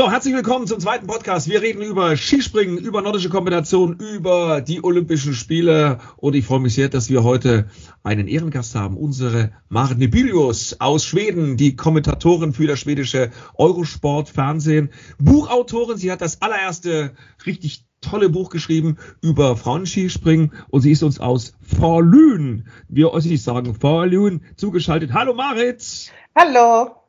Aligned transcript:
So, 0.00 0.10
herzlich 0.10 0.34
willkommen 0.34 0.66
zum 0.66 0.80
zweiten 0.80 1.06
Podcast. 1.06 1.46
Wir 1.46 1.60
reden 1.60 1.82
über 1.82 2.16
Skispringen, 2.16 2.78
über 2.78 3.02
nordische 3.02 3.28
Kombination, 3.28 3.98
über 3.98 4.62
die 4.62 4.82
Olympischen 4.82 5.34
Spiele. 5.34 5.98
Und 6.16 6.34
ich 6.34 6.46
freue 6.46 6.60
mich 6.60 6.72
sehr, 6.72 6.88
dass 6.88 7.10
wir 7.10 7.22
heute 7.22 7.68
einen 8.02 8.26
Ehrengast 8.26 8.74
haben. 8.74 8.96
Unsere 8.96 9.52
Marit 9.68 9.98
Nebilius 9.98 10.80
aus 10.80 11.04
Schweden, 11.04 11.58
die 11.58 11.76
Kommentatorin 11.76 12.54
für 12.54 12.66
das 12.66 12.80
schwedische 12.80 13.30
Eurosport-Fernsehen. 13.58 14.88
Buchautorin. 15.18 15.98
Sie 15.98 16.10
hat 16.10 16.22
das 16.22 16.40
allererste 16.40 17.12
richtig 17.44 17.84
tolle 18.00 18.30
Buch 18.30 18.48
geschrieben 18.48 18.96
über 19.20 19.54
Frauenskispringen 19.54 20.54
und 20.70 20.80
sie 20.80 20.92
ist 20.92 21.02
uns 21.02 21.20
aus 21.20 21.52
Forlün, 21.60 22.68
wir 22.88 23.12
Ossis 23.12 23.44
sagen 23.44 23.74
Forlün, 23.74 24.40
zugeschaltet. 24.56 25.12
Hallo 25.12 25.34
Marit! 25.34 26.10
Hallo! 26.34 26.99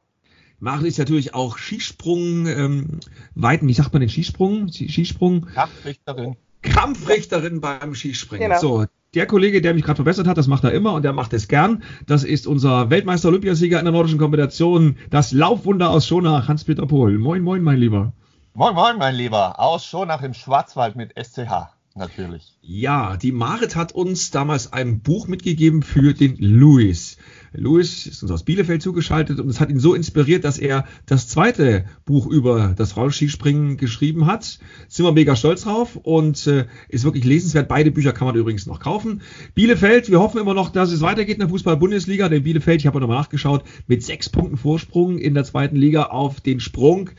Maren 0.62 0.86
ist 0.86 1.00
natürlich 1.00 1.34
auch 1.34 1.58
Skisprung, 1.58 2.46
ähm, 2.46 3.00
Weiten, 3.34 3.68
wie 3.68 3.74
sagt 3.74 3.94
man 3.94 4.00
den 4.00 4.10
Skisprung? 4.10 4.68
Skisprung? 4.72 5.48
Kampfrichterin. 5.48 6.36
Kampfrichterin 6.62 7.62
beim 7.62 7.96
Skispringen. 7.96 8.48
Genau. 8.48 8.62
So, 8.62 8.86
der 9.16 9.26
Kollege, 9.26 9.62
der 9.62 9.74
mich 9.74 9.84
gerade 9.84 9.96
verbessert 9.96 10.28
hat, 10.28 10.38
das 10.38 10.46
macht 10.46 10.64
er 10.64 10.72
immer 10.72 10.94
und 10.94 11.02
der 11.02 11.14
macht 11.14 11.34
es 11.34 11.48
gern. 11.48 11.82
Das 12.06 12.24
ist 12.24 12.46
unser 12.46 12.92
Weltmeister-Olympiasieger 12.92 13.80
in 13.80 13.86
der 13.86 13.92
nordischen 13.92 14.20
Kombination, 14.20 14.98
das 15.10 15.32
Laufwunder 15.32 15.90
aus 15.90 16.06
Schonach, 16.06 16.48
Hans-Peter 16.48 16.86
Pohl. 16.86 17.18
Moin, 17.18 17.42
moin, 17.42 17.64
mein 17.64 17.78
Lieber. 17.78 18.14
Moin, 18.54 18.76
moin, 18.76 19.00
mein 19.00 19.16
Lieber. 19.16 19.60
Aus 19.60 19.84
Schonach 19.84 20.22
im 20.22 20.36
Schwarzwald 20.36 20.96
mit 20.96 21.12
SCH. 21.18 21.72
Natürlich. 21.96 22.54
Ja, 22.62 23.18
die 23.18 23.34
Marit 23.34 23.76
hat 23.76 23.92
uns 23.94 24.32
damals 24.32 24.72
ein 24.72 25.02
Buch 25.02 25.28
mitgegeben 25.28 25.82
für 25.82 26.14
den 26.14 26.38
Louis. 26.38 27.18
Louis 27.54 28.08
ist 28.08 28.24
uns 28.24 28.32
aus 28.32 28.44
Bielefeld 28.44 28.82
zugeschaltet 28.82 29.40
und 29.40 29.50
es 29.50 29.60
hat 29.60 29.70
ihn 29.70 29.80
so 29.80 29.94
inspiriert, 29.94 30.46
dass 30.46 30.58
er 30.58 30.86
das 31.06 31.28
zweite 31.28 31.86
Buch 32.06 32.28
über 32.28 32.74
das 32.78 32.94
Frauenskispringen 32.94 33.76
geschrieben 33.76 34.26
hat. 34.26 34.60
Sind 34.88 35.06
wir 35.06 35.12
mega 35.12 35.36
stolz 35.36 35.64
drauf 35.64 35.98
und 35.98 36.48
äh, 36.48 36.66
ist 36.88 37.04
wirklich 37.04 37.26
lesenswert. 37.26 37.68
Beide 37.68 37.92
Bücher 37.92 38.14
kann 38.14 38.28
man 38.28 38.36
übrigens 38.36 38.68
noch 38.68 38.80
kaufen. 38.80 39.22
Bielefeld, 39.54 40.10
wir 40.10 40.20
hoffen 40.20 40.40
immer 40.40 40.54
noch, 40.54 40.70
dass 40.70 40.92
es 40.92 41.02
weitergeht 41.02 41.36
in 41.36 41.42
der 41.42 41.50
Fußball-Bundesliga. 41.50 42.30
Denn 42.30 42.44
Bielefeld, 42.44 42.80
ich 42.80 42.88
habe 42.88 43.00
nochmal 43.00 43.18
nachgeschaut, 43.18 43.64
mit 43.88 44.02
sechs 44.02 44.30
Punkten 44.30 44.56
Vorsprung 44.56 45.18
in 45.18 45.34
der 45.34 45.44
zweiten 45.44 45.76
Liga 45.76 46.04
auf 46.04 46.40
den 46.40 46.62
Sprung 46.62 47.10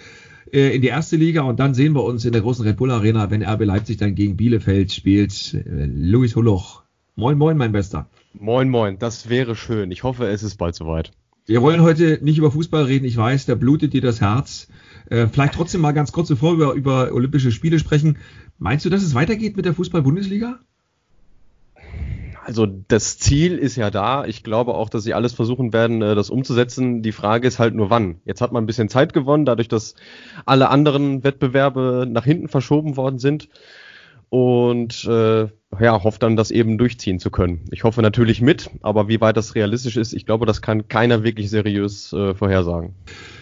äh, 0.51 0.75
in 0.75 0.81
die 0.81 0.89
erste 0.89 1.17
Liga 1.17 1.43
und 1.43 1.61
dann 1.61 1.75
sehen 1.75 1.95
wir 1.95 2.05
uns 2.05 2.25
in 2.25 2.33
der 2.33 2.41
großen 2.41 2.65
Red 2.65 2.77
Bull 2.77 2.91
Arena, 2.91 3.31
wenn 3.31 3.43
RB 3.43 3.65
Leipzig 3.65 3.99
dann 3.99 4.15
gegen 4.15 4.37
Bielefeld 4.37 4.93
spielt. 4.93 5.55
Äh, 5.55 5.87
Luis 5.87 6.37
Holoch. 6.37 6.83
Moin, 7.17 7.37
moin, 7.37 7.59
mein 7.59 7.73
Bester. 7.73 8.09
Moin, 8.35 8.69
moin, 8.69 8.99
das 8.99 9.29
wäre 9.29 9.55
schön. 9.55 9.91
Ich 9.91 10.03
hoffe, 10.03 10.27
es 10.27 10.43
ist 10.43 10.57
bald 10.57 10.75
soweit. 10.75 11.13
Wir 11.45 11.61
wollen 11.61 11.83
heute 11.83 12.19
nicht 12.23 12.39
über 12.39 12.51
Fußball 12.51 12.85
reden. 12.85 13.05
Ich 13.05 13.17
weiß, 13.17 13.47
da 13.47 13.55
blutet 13.55 13.93
dir 13.93 14.01
das 14.01 14.21
Herz. 14.21 14.69
Äh, 15.11 15.27
vielleicht 15.27 15.55
trotzdem 15.55 15.81
mal 15.81 15.93
ganz 15.93 16.13
kurz, 16.13 16.29
bevor 16.29 16.59
wir 16.59 16.73
über 16.73 17.13
Olympische 17.13 17.53
Spiele 17.53 17.79
sprechen. 17.79 18.19
Meinst 18.59 18.85
du, 18.85 18.91
dass 18.91 19.03
es 19.03 19.15
weitergeht 19.15 19.57
mit 19.57 19.67
der 19.67 19.75
Fußball-Bundesliga? 19.75 20.61
Also 22.45 22.67
das 22.67 23.19
Ziel 23.19 23.59
ist 23.59 23.77
ja 23.77 23.91
da. 23.91 24.25
Ich 24.25 24.43
glaube 24.43 24.75
auch, 24.75 24.89
dass 24.89 25.05
sie 25.05 25.15
alles 25.15 25.33
versuchen 25.33 25.73
werden, 25.73 26.01
äh, 26.03 26.15
das 26.15 26.31
umzusetzen. 26.31 27.03
Die 27.03 27.13
Frage 27.13 27.47
ist 27.47 27.59
halt 27.59 27.75
nur 27.75 27.91
wann. 27.91 28.21
Jetzt 28.25 28.41
hat 28.41 28.53
man 28.53 28.65
ein 28.65 28.67
bisschen 28.67 28.89
Zeit 28.89 29.13
gewonnen, 29.13 29.45
dadurch, 29.45 29.69
dass 29.69 29.95
alle 30.47 30.71
anderen 30.71 31.23
Wettbewerbe 31.23 32.07
nach 32.09 32.25
hinten 32.25 32.49
verschoben 32.49 32.97
worden 32.97 33.19
sind 33.19 33.49
und 34.33 35.05
äh, 35.05 35.47
ja, 35.79 36.03
hofft 36.03 36.23
dann, 36.23 36.37
das 36.37 36.51
eben 36.51 36.79
durchziehen 36.79 37.19
zu 37.19 37.31
können. 37.31 37.67
Ich 37.71 37.85
hoffe 37.85 38.01
natürlich 38.01 38.41
mit, 38.41 38.71
aber 38.81 39.07
wie 39.07 39.21
weit 39.21 39.37
das 39.37 39.55
realistisch 39.55 39.99
ist, 39.99 40.15
ich 40.15 40.25
glaube, 40.25 40.47
das 40.47 40.63
kann 40.63 40.89
keiner 40.89 41.23
wirklich 41.23 41.51
seriös 41.51 42.15
äh, 42.15 42.35
vorhersagen. 42.35 42.95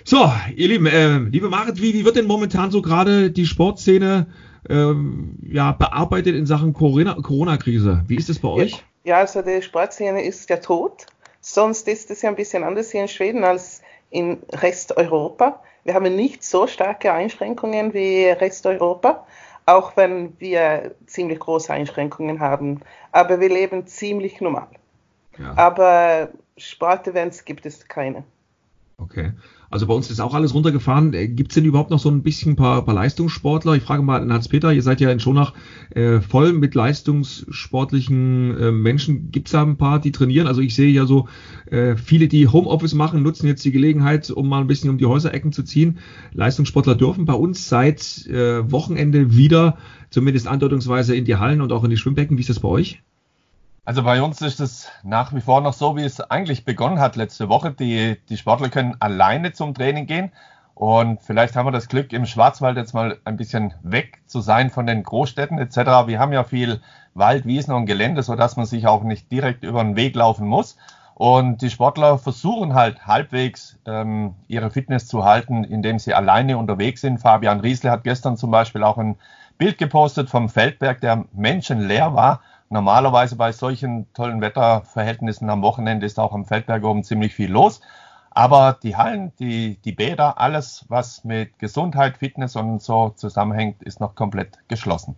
So, 0.03 0.33
ihr 0.57 0.67
Lieben, 0.67 0.87
äh, 0.87 1.19
liebe 1.19 1.49
Marit, 1.49 1.81
wie, 1.81 1.95
wie 1.95 2.05
wird 2.05 2.17
denn 2.17 2.27
momentan 2.27 2.73
so 2.73 2.83
gerade 2.83 3.31
die 3.31 3.47
Sportszene 3.47 4.27
äh, 4.69 4.93
ja, 5.43 5.71
bearbeitet 5.71 6.35
in 6.35 6.45
Sachen 6.45 6.73
Corona-Krise? 6.73 8.03
Wie 8.09 8.17
ist 8.17 8.29
es 8.29 8.41
bei 8.41 8.49
euch? 8.49 8.83
Ja, 9.05 9.19
also 9.19 9.43
die 9.43 9.63
Sportszene 9.63 10.25
ist 10.25 10.51
ja 10.51 10.57
tot. 10.57 11.07
Sonst 11.41 11.87
ist 11.87 12.11
es 12.11 12.23
ja 12.23 12.31
ein 12.31 12.37
bisschen 12.37 12.65
anders 12.65 12.91
hier 12.91 13.03
in 13.03 13.09
Schweden 13.09 13.45
als 13.45 13.81
in 14.11 14.39
Rest 14.51 14.97
Europa. 14.97 15.63
Wir 15.85 15.95
haben 15.95 16.17
nicht 16.17 16.43
so 16.43 16.67
starke 16.67 17.13
Einschränkungen 17.13 17.95
wie 17.95 18.25
Rest 18.25 18.67
Europa 18.67 19.25
auch 19.71 19.97
wenn 19.97 20.39
wir 20.41 20.95
ziemlich 21.07 21.39
große 21.39 21.73
Einschränkungen 21.73 22.41
haben. 22.41 22.81
Aber 23.13 23.41
wir 23.41 23.49
leben 23.49 23.87
ziemlich 23.87 24.41
normal. 24.41 24.69
Ja. 25.39 25.57
Aber 25.57 26.29
Sportevents 26.57 27.45
gibt 27.45 27.65
es 27.67 27.87
keine. 27.87 28.25
Okay. 28.99 29.33
Also 29.71 29.87
bei 29.87 29.95
uns 29.95 30.11
ist 30.11 30.21
auch 30.21 30.35
alles 30.35 30.53
runtergefahren. 30.53 31.15
Äh, 31.15 31.29
Gibt 31.29 31.53
es 31.53 31.55
denn 31.55 31.65
überhaupt 31.65 31.91
noch 31.91 32.01
so 32.01 32.11
ein 32.11 32.23
bisschen 32.23 32.57
paar, 32.57 32.85
paar 32.85 32.95
Leistungssportler? 32.95 33.75
Ich 33.77 33.85
frage 33.85 34.03
mal 34.03 34.21
an 34.21 34.33
Hans-Peter, 34.33 34.73
ihr 34.73 34.83
seid 34.83 35.01
ja 35.01 35.11
in 35.11 35.21
Schonach 35.21 35.55
äh, 35.91 36.21
voll 36.21 36.53
mit 36.53 36.75
leistungssportlichen 36.75 38.57
äh, 38.59 38.73
Menschen. 38.73 39.31
Gibt 39.31 39.47
es 39.49 39.53
da 39.53 39.63
ein 39.63 39.77
paar, 39.77 40.01
die 40.01 40.11
trainieren? 40.11 40.49
Also 40.49 40.61
ich 40.61 40.75
sehe 40.75 40.91
ja 40.91 41.07
so 41.07 41.29
äh, 41.71 41.97
viele, 41.97 42.27
die 42.27 42.49
Homeoffice 42.49 42.95
machen, 42.95 43.23
nutzen 43.23 43.47
jetzt 43.47 43.65
die 43.65 43.73
Gelegenheit, 43.73 44.31
um 44.31 44.49
mal 44.49 44.61
ein 44.61 44.67
bisschen 44.67 44.91
um 44.91 44.99
die 44.99 45.07
Häuserecken 45.07 45.53
zu 45.53 45.63
ziehen. 45.63 45.99
Leistungssportler 46.33 46.97
dürfen 46.97 47.25
bei 47.25 47.35
uns 47.35 47.69
seit 47.69 48.27
äh, 48.27 48.71
Wochenende 48.71 49.37
wieder, 49.37 49.79
zumindest 50.11 50.49
andeutungsweise 50.49 51.15
in 51.15 51.25
die 51.25 51.37
Hallen 51.37 51.61
und 51.61 51.71
auch 51.71 51.85
in 51.85 51.91
die 51.91 51.97
Schwimmbecken. 51.97 52.37
Wie 52.37 52.41
ist 52.41 52.51
das 52.51 52.59
bei 52.59 52.69
euch? 52.69 53.01
Also 53.85 54.03
bei 54.03 54.23
uns 54.23 54.43
ist 54.43 54.61
es 54.61 54.91
nach 55.03 55.35
wie 55.35 55.41
vor 55.41 55.61
noch 55.63 55.73
so, 55.73 55.97
wie 55.97 56.05
es 56.05 56.21
eigentlich 56.21 56.65
begonnen 56.65 57.01
hat 57.01 57.17
letzte 57.17 57.49
Woche. 57.49 57.73
Die, 57.73 58.19
die 58.29 58.37
Sportler 58.37 58.69
können 58.69 58.97
alleine 59.01 59.53
zum 59.53 59.75
Training 59.75 60.07
gehen. 60.07 60.33
Und 60.75 61.23
vielleicht 61.23 61.57
haben 61.57 61.67
wir 61.67 61.73
das 61.73 61.89
Glück, 61.89 62.13
im 62.13 62.25
Schwarzwald 62.25 62.77
jetzt 62.77 62.95
mal 62.95 63.19
ein 63.25 63.37
bisschen 63.37 63.75
weg 63.83 64.23
zu 64.27 64.41
sein 64.41 64.71
von 64.71 64.87
den 64.87 65.03
Großstädten 65.03 65.59
etc. 65.59 66.07
Wir 66.07 66.19
haben 66.19 66.33
ja 66.33 66.45
viel 66.45 66.81
Wald, 67.15 67.47
Wiesen 67.47 67.75
und 67.75 67.87
Gelände, 67.87 68.23
sodass 68.23 68.57
man 68.57 68.67
sich 68.67 68.87
auch 68.87 69.03
nicht 69.03 69.31
direkt 69.33 69.65
über 69.65 69.83
den 69.83 69.97
Weg 69.97 70.15
laufen 70.15 70.47
muss. 70.47 70.77
Und 71.15 71.61
die 71.61 71.69
Sportler 71.69 72.17
versuchen 72.17 72.75
halt 72.75 73.07
halbwegs 73.07 73.79
ähm, 73.87 74.35
ihre 74.49 74.71
Fitness 74.71 75.07
zu 75.07 75.25
halten, 75.25 75.65
indem 75.65 75.99
sie 75.99 76.15
alleine 76.15 76.57
unterwegs 76.57 77.03
sind. 77.03 77.19
Fabian 77.19 77.61
Riesle 77.61 77.91
hat 77.91 78.05
gestern 78.05 78.37
zum 78.37 78.51
Beispiel 78.51 78.83
auch 78.83 78.97
ein 78.97 79.17
Bild 79.59 79.77
gepostet 79.77 80.31
vom 80.31 80.49
Feldberg, 80.49 81.01
der 81.01 81.25
menschenleer 81.33 82.15
war 82.15 82.41
Normalerweise 82.73 83.35
bei 83.35 83.51
solchen 83.51 84.07
tollen 84.15 84.41
Wetterverhältnissen 84.41 85.51
am 85.51 85.61
Wochenende 85.61 86.07
ist 86.07 86.21
auch 86.21 86.33
am 86.33 86.45
Feldberg 86.45 86.85
oben 86.85 87.03
ziemlich 87.03 87.35
viel 87.35 87.51
los. 87.51 87.81
Aber 88.31 88.79
die 88.81 88.95
Hallen, 88.95 89.33
die, 89.41 89.77
die 89.85 89.91
Bäder, 89.91 90.39
alles, 90.39 90.85
was 90.89 91.25
mit 91.25 91.59
Gesundheit, 91.59 92.19
Fitness 92.19 92.55
und 92.55 92.81
so 92.81 93.11
zusammenhängt, 93.11 93.83
ist 93.83 93.99
noch 93.99 94.15
komplett 94.15 94.57
geschlossen. 94.69 95.17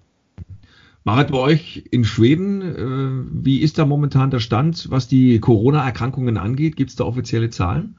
Marit, 1.04 1.30
bei 1.30 1.38
euch 1.38 1.84
in 1.90 2.04
Schweden, 2.04 2.62
äh, 2.62 3.44
wie 3.44 3.60
ist 3.60 3.76
da 3.76 3.84
momentan 3.84 4.30
der 4.30 4.40
Stand, 4.40 4.90
was 4.90 5.06
die 5.06 5.38
Corona-Erkrankungen 5.38 6.38
angeht? 6.38 6.76
Gibt 6.76 6.88
es 6.88 6.96
da 6.96 7.04
offizielle 7.04 7.50
Zahlen? 7.50 7.98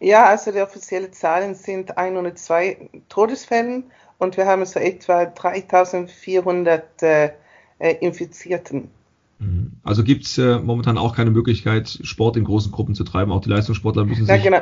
Ja, 0.00 0.26
also 0.26 0.52
die 0.52 0.60
offiziellen 0.60 1.14
Zahlen 1.14 1.54
sind 1.54 1.96
102 1.96 2.90
Todesfälle 3.08 3.84
und 4.18 4.36
wir 4.36 4.44
haben 4.44 4.66
so 4.66 4.80
etwa 4.80 5.24
3400 5.24 7.02
äh, 7.02 7.30
äh, 7.78 7.94
Infizierten. 8.00 8.90
Mhm. 9.38 9.72
Also 9.82 10.02
gibt 10.02 10.24
es 10.24 10.38
äh, 10.38 10.58
momentan 10.58 10.98
auch 10.98 11.14
keine 11.14 11.30
Möglichkeit, 11.30 11.98
Sport 12.02 12.36
in 12.36 12.44
großen 12.44 12.72
Gruppen 12.72 12.94
zu 12.94 13.04
treiben. 13.04 13.32
Auch 13.32 13.40
die 13.40 13.50
Leistungssportler 13.50 14.04
müssen 14.04 14.26
sich 14.26 14.42
genau, 14.42 14.60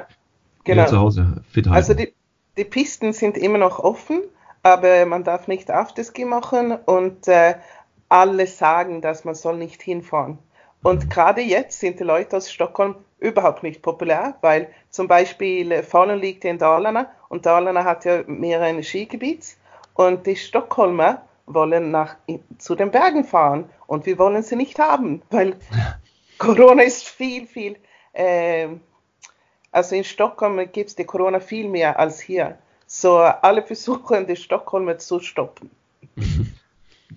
genau. 0.64 0.86
zu 0.86 0.98
Hause 0.98 1.42
fit 1.50 1.66
halten. 1.66 1.76
Also 1.76 1.94
die, 1.94 2.12
die, 2.56 2.64
Pisten 2.64 3.12
sind 3.12 3.36
immer 3.36 3.58
noch 3.58 3.78
offen, 3.78 4.22
aber 4.62 5.06
man 5.06 5.24
darf 5.24 5.48
nicht 5.48 5.70
Afterski 5.70 6.24
machen 6.24 6.72
und 6.72 7.28
äh, 7.28 7.54
alle 8.08 8.46
sagen, 8.46 9.00
dass 9.00 9.24
man 9.24 9.34
soll 9.34 9.56
nicht 9.56 9.82
hinfahren. 9.82 10.38
Und 10.82 11.04
mhm. 11.04 11.08
gerade 11.08 11.40
jetzt 11.40 11.80
sind 11.80 12.00
die 12.00 12.04
Leute 12.04 12.36
aus 12.36 12.50
Stockholm 12.50 12.96
überhaupt 13.18 13.62
nicht 13.62 13.80
populär, 13.80 14.36
weil 14.42 14.68
zum 14.90 15.08
Beispiel 15.08 15.82
Falun 15.82 16.20
liegt 16.20 16.44
in 16.44 16.58
Dalarna 16.58 17.10
und 17.28 17.46
Dalarna 17.46 17.84
hat 17.84 18.04
ja 18.04 18.22
mehrere 18.26 18.82
Skigebiet 18.82 19.56
und 19.94 20.26
die 20.26 20.36
Stockholmer 20.36 21.22
wollen 21.46 21.90
nach, 21.90 22.16
zu 22.58 22.74
den 22.74 22.90
Bergen 22.90 23.24
fahren 23.24 23.70
und 23.86 24.06
wir 24.06 24.18
wollen 24.18 24.42
sie 24.42 24.56
nicht 24.56 24.78
haben, 24.78 25.22
weil 25.30 25.56
Corona 26.38 26.82
ist 26.82 27.08
viel, 27.08 27.46
viel, 27.46 27.76
äh, 28.12 28.68
also 29.70 29.94
in 29.94 30.04
Stockholm 30.04 30.56
gibt 30.72 30.90
es 30.90 30.96
die 30.96 31.04
Corona 31.04 31.40
viel 31.40 31.68
mehr 31.68 31.98
als 31.98 32.20
hier. 32.20 32.58
So 32.86 33.18
alle 33.18 33.62
versuchen, 33.62 34.26
die 34.26 34.36
Stockholmer 34.36 34.98
zu 34.98 35.20
stoppen. 35.20 35.70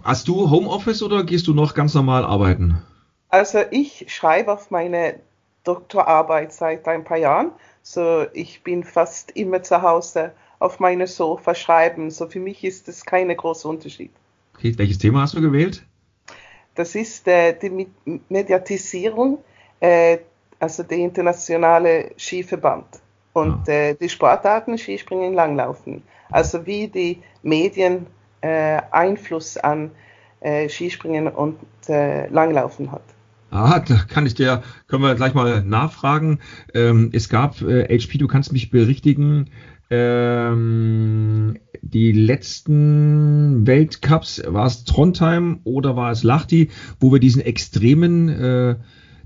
Hast 0.04 0.28
du 0.28 0.50
Homeoffice 0.50 1.04
oder 1.04 1.24
gehst 1.24 1.48
du 1.48 1.54
noch 1.54 1.74
ganz 1.74 1.94
normal 1.94 2.24
arbeiten? 2.24 2.82
Also 3.30 3.60
ich 3.72 4.06
schreibe 4.08 4.54
auf 4.54 4.72
meine 4.72 5.20
Doktorarbeit 5.64 6.54
seit 6.54 6.88
ein 6.88 7.04
paar 7.04 7.18
Jahren. 7.18 7.52
So 7.82 8.26
ich 8.34 8.64
bin 8.64 8.84
fast 8.84 9.32
immer 9.32 9.64
zu 9.64 9.82
Hause 9.82 10.32
auf 10.60 10.80
meine 10.80 11.08
Sofa 11.08 11.56
schreiben. 11.56 12.12
So 12.12 12.28
für 12.28 12.40
mich 12.40 12.64
ist 12.64 12.88
das 12.88 13.06
kein 13.06 13.36
großer 13.36 13.70
Unterschied. 13.70 14.12
Okay, 14.56 14.74
welches 14.78 14.98
Thema 14.98 15.22
hast 15.22 15.36
du 15.36 15.42
gewählt? 15.42 15.84
Das 16.76 16.96
ist 16.96 17.28
äh, 17.28 17.54
die 17.58 17.88
Mediatisierung, 18.30 19.40
äh, 19.80 20.20
also 20.60 20.84
der 20.84 20.98
internationale 20.98 22.12
Skiverband. 22.18 22.86
Und 23.34 23.68
äh, 23.68 23.94
die 23.94 24.10
Sportarten 24.10 24.78
Skispringen, 24.78 25.34
Langlaufen. 25.34 26.02
Also 26.32 26.66
wie 26.66 26.88
die 26.88 27.22
Medien 27.44 28.08
äh, 28.42 28.82
Einfluss 28.92 29.58
an 29.58 29.92
äh, 30.40 30.68
Skispringen 30.70 31.28
und 31.28 31.58
äh, 31.88 32.28
Langlaufen 32.30 32.92
hat. 32.92 33.04
Ah, 33.50 33.80
da 33.80 33.96
kann 34.08 34.26
ich 34.26 34.34
dir, 34.34 34.62
können 34.88 35.04
wir 35.04 35.16
gleich 35.16 35.34
mal 35.34 35.64
nachfragen. 35.64 36.40
Ähm, 36.74 37.12
es 37.14 37.30
gab, 37.30 37.62
äh, 37.62 37.86
HP, 37.86 38.18
du 38.18 38.28
kannst 38.28 38.52
mich 38.52 38.70
berichtigen, 38.72 39.50
ähm, 39.90 41.58
die 41.82 42.12
letzten 42.12 43.66
Weltcups, 43.66 44.44
war 44.48 44.66
es 44.66 44.84
Trondheim 44.84 45.60
oder 45.64 45.96
war 45.96 46.12
es 46.12 46.24
Lahti, 46.24 46.70
wo 47.00 47.12
wir 47.12 47.20
diesen 47.20 47.42
extremen, 47.42 48.30
äh, 48.30 48.76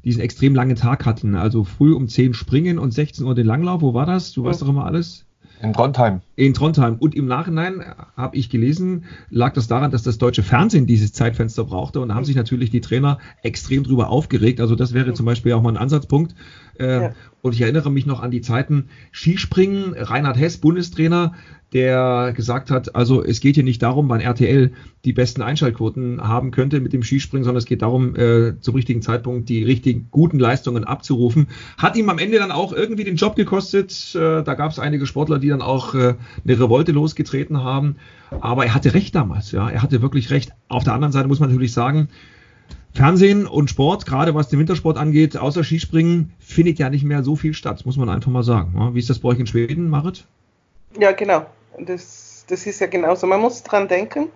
diesen 0.04 0.22
extrem 0.22 0.56
langen 0.56 0.76
Tag 0.76 1.06
hatten. 1.06 1.36
Also 1.36 1.64
früh 1.64 1.94
um 1.94 2.08
10 2.08 2.34
springen 2.34 2.80
und 2.80 2.94
16 2.94 3.26
Uhr 3.26 3.36
den 3.36 3.48
Langlauf. 3.48 3.82
Wo 3.82 3.94
war 3.94 4.06
das? 4.06 4.32
Du 4.34 4.44
weißt 4.44 4.62
doch 4.62 4.70
immer 4.70 4.86
alles. 4.86 5.26
In 5.62 5.74
Trondheim. 5.74 6.22
In 6.36 6.54
Trondheim. 6.54 6.96
Und 6.96 7.14
im 7.14 7.28
Nachhinein 7.28 7.84
habe 8.18 8.36
ich 8.36 8.50
gelesen, 8.50 9.06
lag 9.30 9.54
das 9.54 9.68
daran, 9.68 9.92
dass 9.92 10.02
das 10.02 10.18
deutsche 10.18 10.42
Fernsehen 10.42 10.88
dieses 10.88 11.14
Zeitfenster 11.14 11.66
brauchte 11.66 12.02
und 12.02 12.10
da 12.10 12.16
haben 12.16 12.26
sich 12.26 12.36
natürlich 12.36 12.72
die 12.72 12.82
Trainer 12.82 13.20
extrem 13.44 13.84
drüber 13.84 14.10
aufgeregt. 14.10 14.60
Also 14.60 14.76
das 14.76 14.94
wäre 14.94 15.14
zum 15.14 15.26
Beispiel 15.26 15.54
auch 15.54 15.62
mal 15.62 15.70
ein 15.70 15.78
Ansatzpunkt. 15.78 16.34
Äh, 16.80 17.02
ja. 17.02 17.16
Und 17.42 17.54
ich 17.56 17.62
erinnere 17.62 17.92
mich 17.92 18.06
noch 18.06 18.22
an 18.22 18.32
die 18.32 18.42
Zeiten 18.42 18.90
Skispringen, 19.12 19.94
Reinhard 19.98 20.38
Hess, 20.38 20.58
Bundestrainer, 20.58 21.34
der 21.74 22.34
gesagt 22.36 22.70
hat, 22.70 22.96
also 22.96 23.24
es 23.24 23.40
geht 23.40 23.56
hier 23.56 23.64
nicht 23.64 23.82
darum, 23.82 24.10
wann 24.10 24.20
RTL 24.20 24.74
die 25.06 25.14
besten 25.14 25.42
Einschaltquoten 25.42 26.22
haben 26.22 26.52
könnte 26.52 26.82
mit 26.82 26.92
dem 26.92 27.02
Skispringen, 27.02 27.46
sondern 27.46 27.60
es 27.60 27.66
geht 27.66 27.82
darum, 27.82 28.16
äh, 28.16 28.60
zum 28.60 28.76
richtigen 28.76 29.02
Zeitpunkt 29.02 29.48
die 29.48 29.64
richtigen 29.64 30.08
guten 30.12 30.38
Leistungen 30.38 30.84
abzurufen. 30.84 31.48
Hat 31.78 31.96
ihm 31.96 32.10
am 32.10 32.20
Ende 32.20 32.40
dann 32.40 32.52
auch 32.52 32.74
irgendwie 32.74 33.06
den 33.06 33.16
Job 33.16 33.38
gekostet. 33.38 34.14
Äh, 34.16 34.44
da 34.44 34.54
gab 34.54 34.72
es 34.72 34.80
einige 34.80 35.06
Sportler, 35.06 35.40
die 35.40 35.48
dann 35.48 35.62
auch 35.62 35.96
äh, 35.96 36.16
eine 36.44 36.60
Revolte 36.60 36.92
losgetreten 36.92 37.64
haben. 37.64 37.96
Aber 38.42 38.66
er 38.66 38.76
hatte 38.76 38.94
recht 38.94 39.16
damals, 39.16 39.52
ja. 39.52 39.70
Er 39.70 39.82
hatte 39.82 40.02
wirklich 40.02 40.30
recht. 40.30 40.52
Auf 40.68 40.84
der 40.84 40.94
anderen 40.94 41.14
Seite 41.14 41.30
muss 41.30 41.40
man 41.40 41.50
natürlich 41.50 41.74
sagen, 41.74 42.10
Fernsehen 42.94 43.48
und 43.48 43.70
Sport, 43.70 44.06
gerade 44.06 44.36
was 44.36 44.50
den 44.50 44.60
Wintersport 44.60 44.98
angeht, 44.98 45.38
außer 45.38 45.64
Skispringen, 45.64 46.34
findet 46.40 46.78
ja 46.78 46.90
nicht 46.90 47.04
mehr 47.04 47.24
so 47.24 47.36
viel 47.36 47.54
statt, 47.54 47.86
muss 47.86 47.98
man 47.98 48.10
einfach 48.10 48.32
mal 48.32 48.44
sagen. 48.44 48.92
Wie 48.94 49.00
ist 49.00 49.10
das 49.10 49.20
bei 49.20 49.30
euch 49.30 49.40
in 49.40 49.48
Schweden, 49.48 49.90
Marit? 49.90 50.26
Ja, 51.00 51.14
genau. 51.14 51.46
Das, 51.80 52.46
das 52.48 52.66
ist 52.66 52.82
ja 52.82 52.88
genauso. 52.88 53.28
Man 53.28 53.40
muss 53.40 53.64
dran 53.64 53.88
denken, 53.88 54.28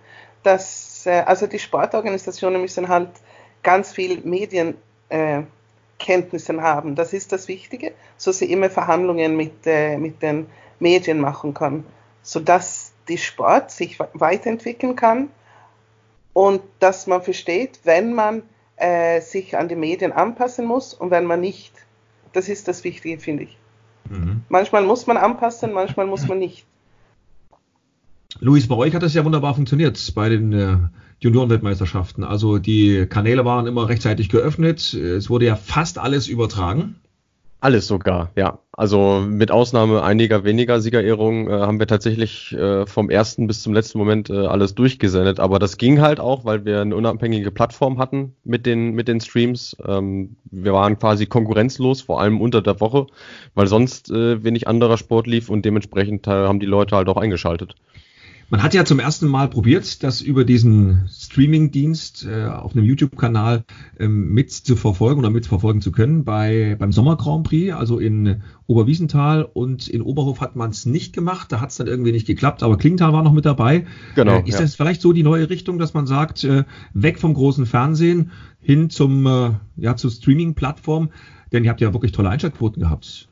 dass 0.43 1.05
äh, 1.05 1.23
also 1.25 1.47
die 1.47 1.59
Sportorganisationen 1.59 2.61
müssen 2.61 2.87
halt 2.87 3.09
ganz 3.61 3.91
viel 3.91 4.21
Medienkenntnissen 4.23 6.59
äh, 6.59 6.61
haben. 6.61 6.95
Das 6.95 7.11
ist 7.11 7.33
das 7.33 7.49
Wichtige, 7.49 7.91
so 8.15 8.31
sie 8.31 8.51
immer 8.51 8.69
Verhandlungen 8.69 9.35
mit, 9.35 9.65
äh, 9.65 9.97
mit 9.97 10.21
den 10.21 10.45
Medien 10.79 11.19
machen 11.19 11.53
kann, 11.53 11.83
sodass 12.21 12.93
die 13.09 13.17
Sport 13.17 13.71
sich 13.71 13.99
weiterentwickeln 14.13 14.95
kann 14.95 15.29
und 16.35 16.61
dass 16.79 17.07
man 17.07 17.21
versteht, 17.21 17.79
wenn 17.85 18.13
man 18.13 18.43
äh, 18.75 19.21
sich 19.21 19.57
an 19.57 19.69
die 19.69 19.77
Medien 19.77 20.11
anpassen 20.11 20.65
muss 20.67 20.93
und 20.93 21.09
wenn 21.09 21.25
man 21.25 21.39
nicht. 21.39 21.71
Das 22.33 22.49
ist 22.49 22.67
das 22.67 22.83
Wichtige, 22.83 23.17
finde 23.19 23.43
ich. 23.43 23.57
Mhm. 24.09 24.41
Manchmal 24.49 24.83
muss 24.83 25.07
man 25.07 25.15
anpassen, 25.15 25.71
manchmal 25.71 26.05
muss 26.05 26.27
man 26.27 26.37
nicht. 26.37 26.65
Luis, 28.41 28.67
bei 28.67 28.75
euch 28.75 28.93
hat 28.93 29.01
das 29.01 29.13
ja 29.13 29.23
wunderbar 29.23 29.55
funktioniert 29.55 30.11
bei 30.13 30.27
den 30.27 30.51
äh, 30.51 30.77
Juniorenweltmeisterschaften. 31.19 32.25
Also 32.25 32.57
die 32.57 33.05
Kanäle 33.05 33.45
waren 33.45 33.65
immer 33.65 33.88
rechtzeitig 33.88 34.27
geöffnet. 34.27 34.93
Es 34.93 35.29
wurde 35.29 35.45
ja 35.45 35.55
fast 35.55 35.97
alles 35.97 36.27
übertragen. 36.27 36.99
Alles 37.61 37.88
sogar, 37.88 38.31
ja. 38.35 38.59
Also 38.77 39.24
mit 39.25 39.51
Ausnahme 39.51 40.04
einiger 40.04 40.44
weniger 40.44 40.81
Siegerehrungen 40.81 41.48
äh, 41.48 41.51
haben 41.62 41.80
wir 41.80 41.88
tatsächlich 41.88 42.51
äh, 42.51 42.86
vom 42.86 43.10
ersten 43.10 43.48
bis 43.48 43.63
zum 43.63 43.74
letzten 43.74 43.98
Moment 43.98 44.30
äh, 44.30 44.48
alles 44.48 44.75
durchgesendet. 44.75 45.39
Aber 45.39 45.60
das 45.60 45.77
ging 45.77 46.01
halt 46.01 46.19
auch, 46.19 46.44
weil 46.44 46.66
wir 46.66 46.81
eine 46.81 46.94
unabhängige 46.94 47.51
Plattform 47.51 48.00
hatten 48.00 48.36
mit 48.44 48.66
den, 48.66 48.92
mit 48.92 49.07
den 49.07 49.22
Streams. 49.22 49.77
Ähm, 49.88 50.36
wir 50.51 50.74
waren 50.74 51.00
quasi 51.00 51.25
konkurrenzlos, 51.25 52.01
vor 52.01 52.19
allem 52.19 52.42
unter 52.42 52.62
der 52.62 52.81
Woche, 52.81 53.07
weil 53.54 53.68
sonst 53.68 54.12
äh, 54.12 54.44
wenig 54.44 54.68
anderer 54.68 54.98
Sport 54.98 55.27
lief 55.27 55.50
und 55.50 55.63
dementsprechend 55.63 56.27
äh, 56.27 56.31
haben 56.31 56.60
die 56.60 56.66
Leute 56.66 56.98
halt 56.98 57.07
auch 57.07 57.18
eingeschaltet. 57.18 57.75
Man 58.50 58.62
hat 58.62 58.75
ja 58.75 58.86
zum 58.86 59.00
ersten 59.00 59.27
Mal 59.27 59.50
probiert, 59.50 60.03
das 60.03 60.21
über 60.21 60.45
diesen 60.45 61.09
Streaming-Dienst 61.09 62.27
äh, 62.27 62.45
auf 62.45 62.75
einem 62.75 62.86
YouTube-Kanal 62.86 63.63
ähm, 64.00 64.33
mit 64.33 64.51
zu 64.51 64.75
verfolgen 64.75 65.19
oder 65.19 65.31
mit 65.31 65.47
verfolgen 65.47 65.81
zu 65.81 65.92
können 65.92 66.24
bei, 66.25 66.75
beim 66.77 66.92
Sommer 66.92 67.15
Grand 67.18 67.47
Prix, 67.47 67.74
also 67.74 67.97
in 67.97 68.44
Oberwiesenthal 68.68 69.50
und 69.51 69.88
in 69.88 70.03
Oberhof 70.03 70.42
hat 70.42 70.56
man 70.56 70.69
es 70.69 70.86
nicht 70.86 71.12
gemacht, 71.12 71.51
da 71.51 71.59
hat 71.59 71.71
es 71.71 71.77
dann 71.77 71.88
irgendwie 71.88 72.12
nicht 72.12 72.27
geklappt, 72.27 72.62
aber 72.62 72.77
Klingenthal 72.77 73.13
war 73.13 73.24
noch 73.24 73.33
mit 73.33 73.45
dabei. 73.45 73.88
Genau. 74.13 74.38
Äh, 74.38 74.48
ist 74.48 74.56
ja. 74.56 74.62
das 74.62 74.75
vielleicht 74.75 75.01
so 75.01 75.12
die 75.12 75.24
neue 75.24 75.50
Richtung, 75.50 75.80
dass 75.80 75.95
man 75.95 76.06
sagt, 76.06 76.44
äh, 76.44 76.65
weg 76.94 77.18
vom 77.18 77.33
großen 77.33 77.65
Fernsehen 77.65 78.31
hin 78.62 78.91
zum, 78.91 79.25
äh, 79.25 79.51
ja, 79.77 79.95
zur 79.95 80.12
Streaming-Plattform? 80.12 81.09
Denn 81.51 81.63
ihr 81.63 81.71
habt 81.71 81.81
ja 81.81 81.94
wirklich 81.94 82.12
tolle 82.12 82.30
Einschaltquoten 82.30 82.81
gehabt. 82.81 83.27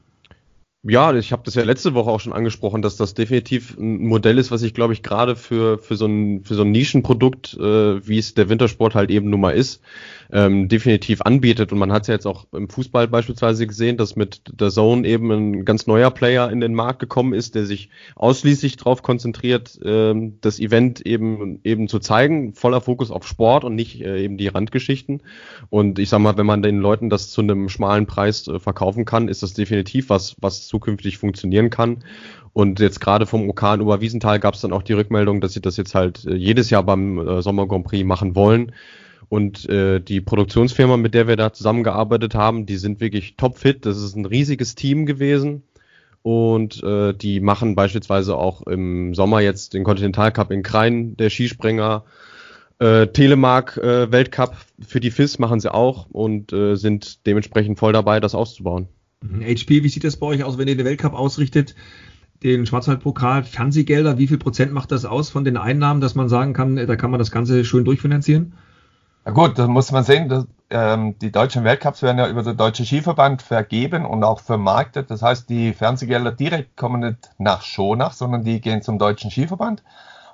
Ja, 0.85 1.15
ich 1.15 1.31
habe 1.31 1.43
das 1.45 1.55
ja 1.55 1.63
letzte 1.63 1.93
Woche 1.93 2.09
auch 2.09 2.19
schon 2.19 2.33
angesprochen, 2.33 2.81
dass 2.81 2.97
das 2.97 3.13
definitiv 3.13 3.77
ein 3.77 4.05
Modell 4.05 4.37
ist, 4.37 4.51
was 4.51 4.63
ich 4.63 4.73
glaube 4.73 4.91
ich 4.91 5.01
gerade 5.01 5.37
für 5.37 5.77
für 5.77 5.95
so 5.95 6.05
ein 6.07 6.43
für 6.43 6.55
so 6.55 6.63
ein 6.63 6.71
Nischenprodukt, 6.71 7.53
äh, 7.53 8.05
wie 8.05 8.17
es 8.17 8.33
der 8.33 8.49
Wintersport 8.49 8.93
halt 8.93 9.09
eben 9.09 9.29
nun 9.29 9.39
mal 9.39 9.51
ist, 9.51 9.81
ähm, 10.29 10.67
definitiv 10.67 11.21
anbietet. 11.21 11.71
Und 11.71 11.77
man 11.79 11.93
hat 11.93 12.01
es 12.01 12.07
ja 12.09 12.15
jetzt 12.15 12.25
auch 12.27 12.47
im 12.51 12.67
Fußball 12.67 13.07
beispielsweise 13.07 13.65
gesehen, 13.65 13.95
dass 13.95 14.17
mit 14.17 14.41
der 14.51 14.71
Zone 14.71 15.07
eben 15.07 15.31
ein 15.31 15.63
ganz 15.63 15.87
neuer 15.87 16.11
Player 16.11 16.51
in 16.51 16.59
den 16.59 16.73
Markt 16.73 16.99
gekommen 16.99 17.33
ist, 17.33 17.55
der 17.55 17.65
sich 17.65 17.89
ausschließlich 18.15 18.75
darauf 18.75 19.03
konzentriert, 19.03 19.79
ähm, 19.85 20.39
das 20.41 20.59
Event 20.59 20.99
eben 21.05 21.61
eben 21.63 21.87
zu 21.87 21.99
zeigen, 21.99 22.55
voller 22.55 22.81
Fokus 22.81 23.09
auf 23.09 23.25
Sport 23.25 23.63
und 23.63 23.75
nicht 23.75 24.01
äh, 24.01 24.21
eben 24.21 24.35
die 24.35 24.49
Randgeschichten. 24.49 25.21
Und 25.69 25.97
ich 25.97 26.09
sag 26.09 26.19
mal, 26.19 26.35
wenn 26.35 26.45
man 26.45 26.61
den 26.61 26.79
Leuten 26.79 27.09
das 27.09 27.31
zu 27.31 27.39
einem 27.39 27.69
schmalen 27.69 28.05
Preis 28.05 28.49
äh, 28.49 28.59
verkaufen 28.59 29.05
kann, 29.05 29.29
ist 29.29 29.43
das 29.43 29.53
definitiv 29.53 30.09
was, 30.09 30.35
was 30.41 30.72
zukünftig 30.73 31.19
funktionieren 31.19 31.69
kann. 31.69 32.03
Und 32.51 32.79
jetzt 32.79 32.99
gerade 32.99 33.27
vom 33.27 33.47
OK 33.47 33.61
in 33.75 33.81
Oberwiesenthal 33.81 34.39
gab 34.39 34.55
es 34.55 34.61
dann 34.61 34.73
auch 34.73 34.81
die 34.81 34.93
Rückmeldung, 34.93 35.39
dass 35.39 35.53
sie 35.53 35.61
das 35.61 35.77
jetzt 35.77 35.93
halt 35.93 36.25
äh, 36.25 36.33
jedes 36.33 36.71
Jahr 36.71 36.83
beim 36.83 37.19
äh, 37.19 37.41
Sommer 37.43 37.67
Grand 37.67 37.85
Prix 37.85 38.05
machen 38.05 38.35
wollen. 38.35 38.71
Und 39.29 39.69
äh, 39.69 39.99
die 39.99 40.21
Produktionsfirma, 40.21 40.97
mit 40.97 41.13
der 41.13 41.27
wir 41.27 41.35
da 41.35 41.53
zusammengearbeitet 41.53 42.35
haben, 42.35 42.65
die 42.65 42.77
sind 42.77 42.99
wirklich 42.99 43.35
topfit. 43.35 43.85
Das 43.85 43.97
ist 43.97 44.15
ein 44.15 44.25
riesiges 44.25 44.75
Team 44.75 45.05
gewesen. 45.05 45.63
Und 46.23 46.81
äh, 46.83 47.13
die 47.13 47.39
machen 47.39 47.75
beispielsweise 47.75 48.35
auch 48.35 48.65
im 48.65 49.13
Sommer 49.13 49.41
jetzt 49.41 49.73
den 49.73 49.83
Continental 49.83 50.31
Cup 50.31 50.51
in 50.51 50.63
Krain, 50.63 51.17
der 51.17 51.29
Skispringer. 51.29 52.03
Äh, 52.79 53.07
Telemark 53.07 53.77
äh, 53.77 54.11
Weltcup 54.11 54.55
für 54.85 54.99
die 54.99 55.11
FIS 55.11 55.39
machen 55.39 55.59
sie 55.59 55.73
auch 55.73 56.07
und 56.11 56.51
äh, 56.53 56.75
sind 56.75 57.25
dementsprechend 57.25 57.79
voll 57.79 57.93
dabei, 57.93 58.19
das 58.19 58.35
auszubauen. 58.35 58.87
HP, 59.41 59.79
mhm. 59.79 59.83
wie 59.83 59.89
sieht 59.89 60.03
das 60.03 60.17
bei 60.17 60.27
euch 60.27 60.43
aus, 60.43 60.57
wenn 60.57 60.67
ihr 60.67 60.77
den 60.77 60.85
Weltcup 60.85 61.13
ausrichtet? 61.13 61.75
Den 62.43 62.65
Schwarzwaldpokal, 62.65 63.43
Fernsehgelder, 63.43 64.17
wie 64.17 64.27
viel 64.27 64.37
Prozent 64.37 64.73
macht 64.73 64.91
das 64.91 65.05
aus 65.05 65.29
von 65.29 65.45
den 65.45 65.55
Einnahmen, 65.55 66.01
dass 66.01 66.15
man 66.15 66.27
sagen 66.27 66.53
kann, 66.53 66.75
da 66.75 66.95
kann 66.95 67.09
man 67.09 67.19
das 67.19 67.31
Ganze 67.31 67.63
schön 67.63 67.85
durchfinanzieren? 67.85 68.53
Na 69.25 69.31
gut, 69.31 69.57
da 69.57 69.67
muss 69.67 69.91
man 69.93 70.03
sehen, 70.03 70.27
dass, 70.27 70.45
ähm, 70.69 71.17
die 71.19 71.31
deutschen 71.31 71.63
Weltcups 71.63 72.01
werden 72.01 72.17
ja 72.17 72.27
über 72.27 72.43
den 72.43 72.57
Deutschen 72.57 72.85
Skiverband 72.85 73.41
vergeben 73.41 74.05
und 74.05 74.23
auch 74.23 74.41
vermarktet. 74.41 75.09
Das 75.09 75.21
heißt, 75.21 75.49
die 75.49 75.71
Fernsehgelder 75.71 76.31
direkt 76.33 76.75
kommen 76.75 77.01
nicht 77.01 77.29
nach 77.37 77.61
Schonach, 77.61 78.11
sondern 78.11 78.43
die 78.43 78.59
gehen 78.59 78.81
zum 78.81 78.99
Deutschen 78.99 79.31
Skiverband. 79.31 79.83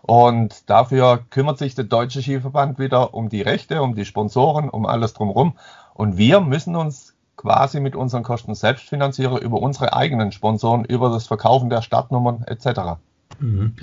Und 0.01 0.69
dafür 0.69 1.25
kümmert 1.29 1.60
sich 1.60 1.75
der 1.75 1.86
Deutsche 1.86 2.22
Skiverband 2.22 2.79
wieder 2.79 3.13
um 3.13 3.29
die 3.29 3.41
Rechte, 3.41 3.81
um 3.81 3.93
die 3.93 4.05
Sponsoren, 4.05 4.69
um 4.69 4.86
alles 4.86 5.13
drumherum. 5.13 5.53
Und 5.93 6.17
wir 6.17 6.39
müssen 6.39 6.75
uns 6.75 7.13
quasi 7.39 7.79
mit 7.79 7.96
unseren 7.96 8.24
Kosten 8.24 8.53
selbst 8.53 8.89
finanzieren 8.89 9.38
über 9.38 9.62
unsere 9.62 9.93
eigenen 9.93 10.34
Sponsoren, 10.34 10.84
über 10.84 11.10
das 11.10 11.25
Verkaufen 11.25 11.69
der 11.69 11.81
Startnummern 11.81 12.43
etc. 12.46 13.00
Mhm. 13.39 13.75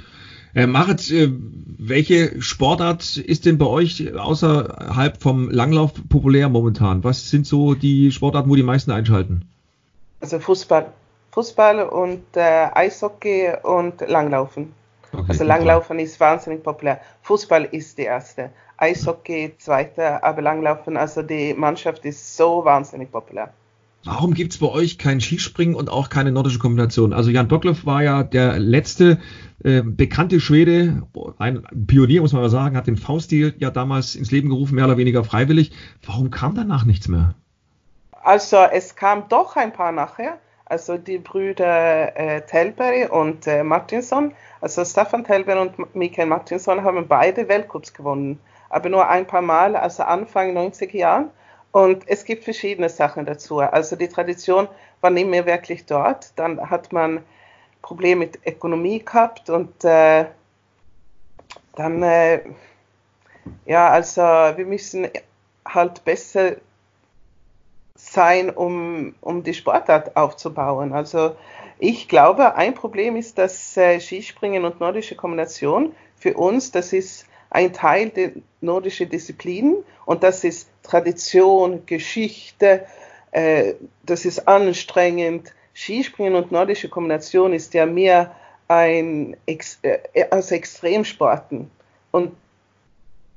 Äh, 0.54 0.66
Marit, 0.66 1.10
äh, 1.10 1.32
welche 1.78 2.42
Sportart 2.42 3.16
ist 3.16 3.46
denn 3.46 3.56
bei 3.56 3.64
euch 3.64 4.14
außerhalb 4.14 5.22
vom 5.22 5.48
Langlauf 5.48 5.92
populär 6.06 6.50
momentan? 6.50 7.02
Was 7.02 7.30
sind 7.30 7.46
so 7.46 7.72
die 7.74 8.12
Sportarten, 8.12 8.50
wo 8.50 8.56
die 8.56 8.62
meisten 8.62 8.90
einschalten? 8.90 9.48
Also 10.20 10.38
Fußball. 10.38 10.92
Fußball 11.30 11.82
und 11.88 12.24
äh, 12.36 12.68
Eishockey 12.74 13.52
und 13.62 14.02
Langlaufen. 14.06 14.74
Okay, 15.16 15.26
also 15.28 15.44
Langlaufen 15.44 15.98
ist 15.98 16.20
wahnsinnig 16.20 16.62
populär. 16.62 17.00
Fußball 17.22 17.64
ist 17.64 17.98
die 17.98 18.02
erste. 18.02 18.50
Eishockey 18.76 19.54
zweite, 19.58 20.22
aber 20.22 20.42
Langlaufen, 20.42 20.96
also 20.96 21.22
die 21.22 21.54
Mannschaft 21.54 22.04
ist 22.04 22.36
so 22.36 22.64
wahnsinnig 22.64 23.10
populär. 23.10 23.52
Warum 24.04 24.34
gibt 24.34 24.52
es 24.52 24.58
bei 24.58 24.68
euch 24.68 24.98
kein 24.98 25.20
Skispringen 25.20 25.74
und 25.74 25.90
auch 25.90 26.10
keine 26.10 26.30
nordische 26.30 26.60
Kombination? 26.60 27.12
Also 27.12 27.30
Jan 27.30 27.48
Dockleff 27.48 27.86
war 27.86 28.04
ja 28.04 28.22
der 28.22 28.58
letzte 28.58 29.18
äh, 29.64 29.82
bekannte 29.82 30.38
Schwede, 30.38 31.02
ein 31.38 31.64
Pionier 31.88 32.20
muss 32.20 32.32
man 32.32 32.42
mal 32.42 32.48
sagen, 32.48 32.76
hat 32.76 32.86
den 32.86 32.98
V-Stil 32.98 33.54
ja 33.58 33.70
damals 33.70 34.14
ins 34.14 34.30
Leben 34.30 34.48
gerufen, 34.48 34.76
mehr 34.76 34.84
oder 34.84 34.96
weniger 34.96 35.24
freiwillig. 35.24 35.72
Warum 36.04 36.30
kam 36.30 36.54
danach 36.54 36.84
nichts 36.84 37.08
mehr? 37.08 37.34
Also 38.22 38.58
es 38.58 38.94
kam 38.94 39.28
doch 39.28 39.56
ein 39.56 39.72
paar 39.72 39.90
nachher, 39.92 40.38
also 40.66 40.98
die 40.98 41.18
Brüder 41.18 42.16
äh, 42.16 42.42
Telberg 42.42 43.12
und 43.12 43.46
äh, 43.46 43.62
Martinsson. 43.62 44.34
Also 44.60 44.84
Staffan 44.84 45.24
Telberg 45.24 45.60
und 45.60 45.94
Michael 45.94 46.26
Martinsson 46.26 46.82
haben 46.82 47.08
beide 47.08 47.48
Weltcups 47.48 47.94
gewonnen, 47.94 48.40
aber 48.68 48.88
nur 48.88 49.08
ein 49.08 49.26
paar 49.26 49.42
Mal, 49.42 49.76
also 49.76 50.02
Anfang 50.02 50.56
90er 50.56 50.96
Jahren. 50.96 51.30
Und 51.70 52.08
es 52.08 52.24
gibt 52.24 52.44
verschiedene 52.44 52.88
Sachen 52.88 53.26
dazu. 53.26 53.60
Also 53.60 53.96
die 53.96 54.08
Tradition 54.08 54.66
war 55.00 55.10
nicht 55.10 55.28
mehr 55.28 55.46
wirklich 55.46 55.86
dort. 55.86 56.32
Dann 56.36 56.70
hat 56.70 56.92
man 56.92 57.22
Probleme 57.82 58.20
mit 58.26 58.40
Ökonomie 58.44 59.04
gehabt 59.04 59.48
und 59.50 59.84
äh, 59.84 60.26
dann, 61.76 62.02
äh, 62.02 62.40
ja, 63.66 63.90
also 63.90 64.22
wir 64.22 64.66
müssen 64.66 65.08
halt 65.64 66.04
besser 66.04 66.56
sein, 68.10 68.50
um, 68.50 69.14
um 69.20 69.42
die 69.42 69.54
Sportart 69.54 70.16
aufzubauen. 70.16 70.92
Also 70.92 71.36
ich 71.78 72.08
glaube, 72.08 72.54
ein 72.54 72.74
Problem 72.74 73.16
ist, 73.16 73.38
dass 73.38 73.76
äh, 73.76 74.00
Skispringen 74.00 74.64
und 74.64 74.80
nordische 74.80 75.16
Kombination 75.16 75.92
für 76.16 76.34
uns, 76.34 76.70
das 76.70 76.92
ist 76.92 77.26
ein 77.50 77.72
Teil 77.72 78.10
der 78.10 78.32
nordischen 78.60 79.08
Disziplinen 79.08 79.84
und 80.04 80.22
das 80.22 80.44
ist 80.44 80.68
Tradition, 80.82 81.84
Geschichte, 81.86 82.86
äh, 83.32 83.74
das 84.04 84.24
ist 84.24 84.46
anstrengend. 84.48 85.52
Skispringen 85.74 86.34
und 86.34 86.52
nordische 86.52 86.88
Kombination 86.88 87.52
ist 87.52 87.74
ja 87.74 87.84
mehr 87.86 88.34
ein 88.68 89.36
Ex 89.46 89.78
äh, 89.82 89.98
als 90.30 90.50
Extremsporten 90.50 91.70
und 92.12 92.32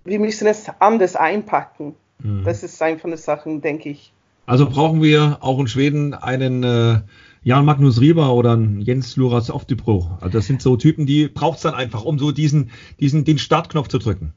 wir 0.05 0.19
müssen 0.19 0.47
es 0.47 0.71
anders 0.79 1.15
einpacken. 1.15 1.95
Mhm. 2.19 2.43
Das 2.45 2.63
ist 2.63 2.81
einfach 2.81 3.05
eine 3.05 3.17
Sache, 3.17 3.53
denke 3.59 3.89
ich. 3.89 4.13
Also 4.49 4.67
brauchen 4.67 5.03
wir 5.03 5.37
auch 5.41 5.59
in 5.59 5.67
Schweden 5.67 6.15
einen 6.15 6.63
äh, 6.63 7.01
Jan 7.43 7.65
Magnus 7.65 8.01
Rieber 8.01 8.33
oder 8.33 8.53
einen 8.53 8.81
Jens 8.81 9.15
Luras 9.15 9.51
Oftibro. 9.51 10.17
Also 10.21 10.39
das 10.39 10.47
sind 10.47 10.63
so 10.63 10.75
Typen, 10.75 11.05
die 11.05 11.27
braucht 11.27 11.57
es 11.57 11.61
dann 11.61 11.75
einfach, 11.75 12.03
um 12.03 12.17
so 12.17 12.31
diesen, 12.31 12.71
diesen, 12.99 13.25
den 13.25 13.37
Startknopf 13.37 13.89
zu 13.89 13.99
drücken. 13.99 14.33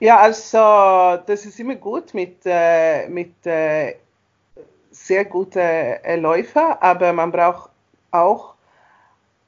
Ja, 0.00 0.16
also 0.16 0.56
das 1.26 1.44
ist 1.44 1.60
immer 1.60 1.74
gut 1.74 2.14
mit, 2.14 2.38
äh, 2.46 3.06
mit 3.10 3.34
äh, 3.44 3.96
sehr 4.90 5.26
guten 5.26 5.58
äh, 5.58 6.16
Läufer, 6.16 6.82
aber 6.82 7.12
man 7.12 7.30
braucht 7.30 7.68
auch, 8.12 8.54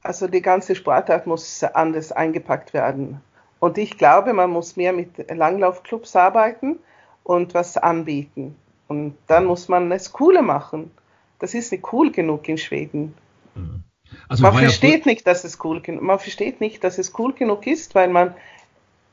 also 0.03 0.27
die 0.27 0.43
ganze 0.43 0.75
Sportart 0.75 1.25
muss 1.25 1.63
anders 1.63 2.11
eingepackt 2.11 2.71
werden. 2.75 3.19
Und 3.57 3.79
ich 3.79 3.97
glaube, 3.97 4.33
man 4.33 4.51
muss 4.51 4.75
mehr 4.75 4.93
mit 4.93 5.09
Langlaufclubs 5.35 6.15
arbeiten 6.15 6.77
und 7.23 7.55
was 7.55 7.77
anbieten. 7.77 8.55
Und 8.87 9.15
dann 9.27 9.45
muss 9.45 9.67
man 9.67 9.91
es 9.91 10.13
cooler 10.13 10.41
machen. 10.41 10.91
Das 11.39 11.53
ist 11.53 11.71
nicht 11.71 11.91
cool 11.93 12.11
genug 12.11 12.47
in 12.47 12.57
Schweden. 12.57 13.13
Mhm. 13.55 13.83
Also 14.29 14.43
man 14.43 14.53
versteht 14.53 15.05
ja 15.05 15.11
nicht, 15.11 15.27
dass 15.27 15.43
es 15.43 15.63
cool 15.63 15.81
man 15.99 16.19
versteht 16.19 16.61
nicht, 16.61 16.83
dass 16.83 16.97
es 16.97 17.13
cool 17.19 17.33
genug 17.33 17.67
ist, 17.67 17.93
weil 17.95 18.09
man 18.09 18.33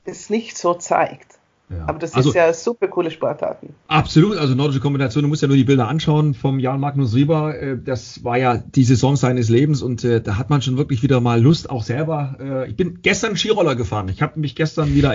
es 0.04 0.30
nicht 0.30 0.56
so 0.56 0.74
zeigt. 0.74 1.38
Ja. 1.70 1.84
Aber 1.86 1.98
das 1.98 2.14
also, 2.14 2.28
ist 2.28 2.34
ja 2.34 2.52
super 2.52 2.88
coole 2.88 3.10
Sportarten. 3.10 3.74
Absolut, 3.88 4.36
also 4.36 4.54
nordische 4.54 4.80
Kombination, 4.80 5.22
du 5.22 5.28
musst 5.28 5.40
ja 5.40 5.48
nur 5.48 5.56
die 5.56 5.64
Bilder 5.64 5.88
anschauen 5.88 6.34
vom 6.34 6.58
Jan 6.58 6.78
Magnus 6.78 7.14
Rieber. 7.14 7.58
Äh, 7.58 7.78
das 7.82 8.22
war 8.22 8.36
ja 8.36 8.58
die 8.58 8.84
Saison 8.84 9.16
seines 9.16 9.48
Lebens 9.48 9.82
und 9.82 10.04
äh, 10.04 10.20
da 10.20 10.36
hat 10.36 10.50
man 10.50 10.60
schon 10.60 10.76
wirklich 10.76 11.02
wieder 11.02 11.20
mal 11.20 11.40
Lust, 11.40 11.70
auch 11.70 11.82
selber. 11.82 12.36
Äh, 12.38 12.68
ich 12.68 12.76
bin 12.76 13.00
gestern 13.02 13.36
Skiroller 13.36 13.76
gefahren. 13.76 14.08
Ich 14.08 14.20
habe 14.20 14.38
mich 14.38 14.54
gestern 14.54 14.94
wieder 14.94 15.14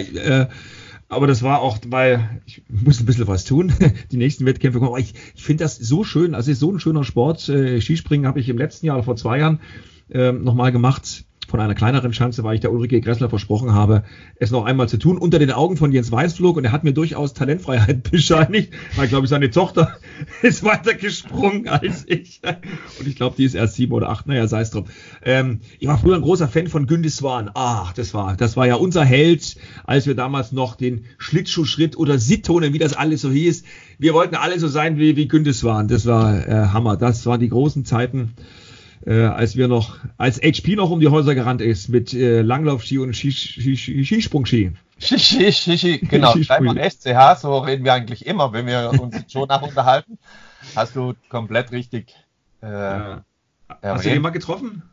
aber 1.10 1.26
das 1.26 1.42
war 1.42 1.62
auch, 1.62 1.80
weil 1.88 2.42
ich 2.46 2.62
muss 2.70 3.00
ein 3.00 3.06
bisschen 3.06 3.28
was 3.28 3.44
tun, 3.44 3.74
die 4.12 4.18
nächsten 4.18 4.46
Wettkämpfe 4.46 4.80
kommen. 4.80 4.92
Aber 4.92 5.00
ich, 5.00 5.16
ich 5.36 5.44
finde 5.44 5.64
das 5.64 5.76
so 5.76 6.04
schön, 6.04 6.36
also 6.36 6.52
ist 6.52 6.60
so 6.60 6.72
ein 6.72 6.80
schöner 6.80 7.04
Sport. 7.04 7.50
Äh, 7.50 7.82
Skispringen 7.82 8.28
habe 8.28 8.40
ich 8.40 8.48
im 8.48 8.58
letzten 8.58 8.86
Jahr 8.86 9.02
vor 9.02 9.16
zwei 9.16 9.40
Jahren 9.40 9.60
äh, 10.10 10.32
nochmal 10.32 10.72
gemacht 10.72 11.26
von 11.50 11.60
einer 11.60 11.76
kleineren 11.76 12.12
Chance, 12.12 12.44
weil 12.44 12.56
ich 12.56 12.62
der 12.62 12.72
Ulrike 12.72 13.02
Gressler 13.02 13.30
versprochen 13.30 13.74
habe, 13.74 14.04
es 14.36 14.52
noch 14.52 14.66
einmal 14.66 14.88
zu 14.88 14.98
tun, 14.98 15.18
unter 15.18 15.40
den 15.40 15.52
Augen 15.52 15.78
von 15.78 15.92
Jens 15.92 16.12
Weißflug 16.12 16.58
und 16.58 16.66
er 16.66 16.72
hat 16.72 16.84
mir 16.84 16.94
durchaus 16.94 17.34
Talentfreiheit 17.34 18.04
bescheinigt, 18.12 18.74
weil, 18.96 19.08
glaube 19.08 19.26
ich, 19.26 19.30
seine 19.30 19.50
Tochter 19.50 19.98
ist 20.42 20.64
weiter 20.64 20.94
gesprungen 20.94 21.68
als 21.68 22.06
ich. 22.08 22.42
Und 23.00 23.08
ich 23.08 23.16
glaube, 23.16 23.36
die 23.38 23.46
ist 23.46 23.56
erst 23.56 23.76
sieben 23.76 23.94
oder 23.94 24.10
acht, 24.10 24.28
naja, 24.28 24.48
sei 24.48 24.62
es 24.62 24.70
drum. 24.70 24.86
Ähm, 25.24 25.62
ich 25.80 25.88
war 25.88 25.98
früher 25.98 26.16
ein 26.16 26.22
großer 26.22 26.48
Fan 26.48 26.68
von 26.68 26.86
Gündis 26.86 27.18
Swan. 27.18 27.50
Ach, 27.56 27.94
das 27.94 28.14
war, 28.14 28.38
das 28.38 28.56
war 28.56 28.68
ja 28.68 28.76
unser 28.76 29.04
Held, 29.04 29.56
als 29.86 30.06
wir 30.06 30.16
damals 30.16 30.52
noch 30.52 30.76
den 30.76 31.06
Schlittschuhschritt 31.18 31.98
oder 31.98 32.20
Sittonen, 32.20 32.74
wie 32.74 32.80
das 32.80 32.94
alles 32.94 33.22
so 33.22 33.32
hieß. 33.32 33.64
Wir 33.98 34.14
wollten 34.14 34.36
alle 34.36 34.60
so 34.60 34.68
sein 34.68 34.98
wie, 34.98 35.16
wie 35.16 35.28
Gündis 35.28 35.60
Swan. 35.60 35.88
Das 35.88 36.06
war 36.06 36.48
äh, 36.48 36.68
Hammer. 36.68 36.96
Das 36.96 37.26
waren 37.26 37.40
die 37.40 37.50
großen 37.50 37.86
Zeiten 37.86 38.34
äh, 39.06 39.24
als 39.24 39.56
wir 39.56 39.68
noch, 39.68 39.98
als 40.18 40.40
HP 40.42 40.76
noch 40.76 40.90
um 40.90 41.00
die 41.00 41.08
Häuser 41.08 41.36
gerannt 41.36 41.62
ist 41.62 41.90
mit 41.90 42.14
äh, 42.14 42.42
Langlaufski 42.42 43.00
und 43.00 43.14
Skisprungski. 43.16 44.74
Ski, 45.00 45.52
Ski, 45.52 45.78
Ski, 45.78 45.98
genau. 46.00 46.36
Schreib 46.38 46.92
SCH, 46.92 47.40
so 47.40 47.60
reden 47.60 47.86
wir 47.86 47.94
eigentlich 47.94 48.26
immer, 48.26 48.52
wenn 48.52 48.66
wir 48.68 48.92
uns 49.00 49.32
schon 49.32 49.48
nach 49.48 49.62
unterhalten. 49.62 50.18
Hast 50.76 50.96
du 50.96 51.14
komplett 51.30 51.72
richtig. 51.72 52.14
Äh, 52.62 52.68
ja. 52.68 53.24
Hast 53.82 54.06
du 54.06 54.10
den 54.10 54.22
mal 54.22 54.32
getroffen? 54.32 54.84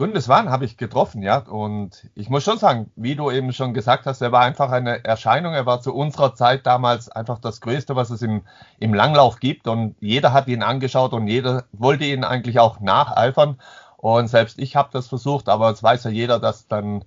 Bundeswahn 0.00 0.48
habe 0.48 0.64
ich 0.64 0.78
getroffen, 0.78 1.20
ja. 1.20 1.40
Und 1.40 2.08
ich 2.14 2.30
muss 2.30 2.42
schon 2.42 2.56
sagen, 2.56 2.90
wie 2.96 3.16
du 3.16 3.30
eben 3.30 3.52
schon 3.52 3.74
gesagt 3.74 4.06
hast, 4.06 4.22
er 4.22 4.32
war 4.32 4.40
einfach 4.40 4.70
eine 4.70 5.04
Erscheinung. 5.04 5.52
Er 5.52 5.66
war 5.66 5.82
zu 5.82 5.94
unserer 5.94 6.34
Zeit 6.34 6.64
damals 6.64 7.10
einfach 7.10 7.38
das 7.38 7.60
Größte, 7.60 7.96
was 7.96 8.08
es 8.08 8.22
im, 8.22 8.40
im 8.78 8.94
Langlauf 8.94 9.40
gibt. 9.40 9.68
Und 9.68 9.96
jeder 10.00 10.32
hat 10.32 10.48
ihn 10.48 10.62
angeschaut 10.62 11.12
und 11.12 11.26
jeder 11.26 11.64
wollte 11.72 12.06
ihn 12.06 12.24
eigentlich 12.24 12.58
auch 12.60 12.80
nacheifern. 12.80 13.60
Und 13.98 14.28
selbst 14.28 14.58
ich 14.58 14.74
habe 14.74 14.88
das 14.90 15.06
versucht, 15.06 15.50
aber 15.50 15.68
es 15.68 15.82
weiß 15.82 16.04
ja 16.04 16.10
jeder, 16.10 16.40
dass 16.40 16.66
dann 16.66 17.04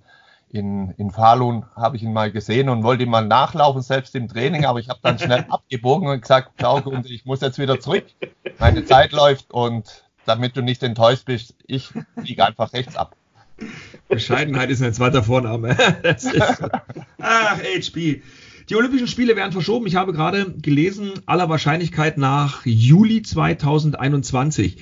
in, 0.48 0.90
in 0.92 1.10
Falun 1.10 1.66
habe 1.74 1.96
ich 1.96 2.04
ihn 2.04 2.12
mal 2.12 2.30
gesehen 2.30 2.68
und 2.68 2.84
wollte 2.84 3.02
ihn 3.02 3.10
mal 3.10 3.26
nachlaufen, 3.26 3.82
selbst 3.82 4.14
im 4.14 4.28
Training, 4.28 4.66
aber 4.66 4.78
ich 4.78 4.88
habe 4.88 5.00
dann 5.02 5.18
schnell 5.18 5.46
abgebogen 5.50 6.06
und 6.06 6.20
gesagt, 6.20 6.52
schau, 6.60 6.80
ich 7.02 7.24
muss 7.24 7.40
jetzt 7.40 7.58
wieder 7.58 7.80
zurück. 7.80 8.04
Meine 8.60 8.84
Zeit 8.84 9.10
läuft 9.10 9.52
und 9.52 10.03
damit 10.26 10.56
du 10.56 10.62
nicht 10.62 10.82
enttäuscht 10.82 11.24
bist, 11.26 11.54
ich 11.66 11.90
fliege 12.20 12.44
einfach 12.44 12.72
rechts 12.72 12.96
ab. 12.96 13.16
Bescheidenheit 14.08 14.70
ist 14.70 14.82
ein 14.82 14.92
zweiter 14.92 15.22
Vorname. 15.22 15.76
Ach, 17.18 17.58
HP. 17.58 18.22
Die 18.68 18.76
Olympischen 18.76 19.08
Spiele 19.08 19.36
werden 19.36 19.52
verschoben. 19.52 19.86
Ich 19.86 19.96
habe 19.96 20.12
gerade 20.12 20.54
gelesen, 20.60 21.12
aller 21.26 21.48
Wahrscheinlichkeit 21.48 22.16
nach 22.16 22.64
Juli 22.64 23.22
2021. 23.22 24.78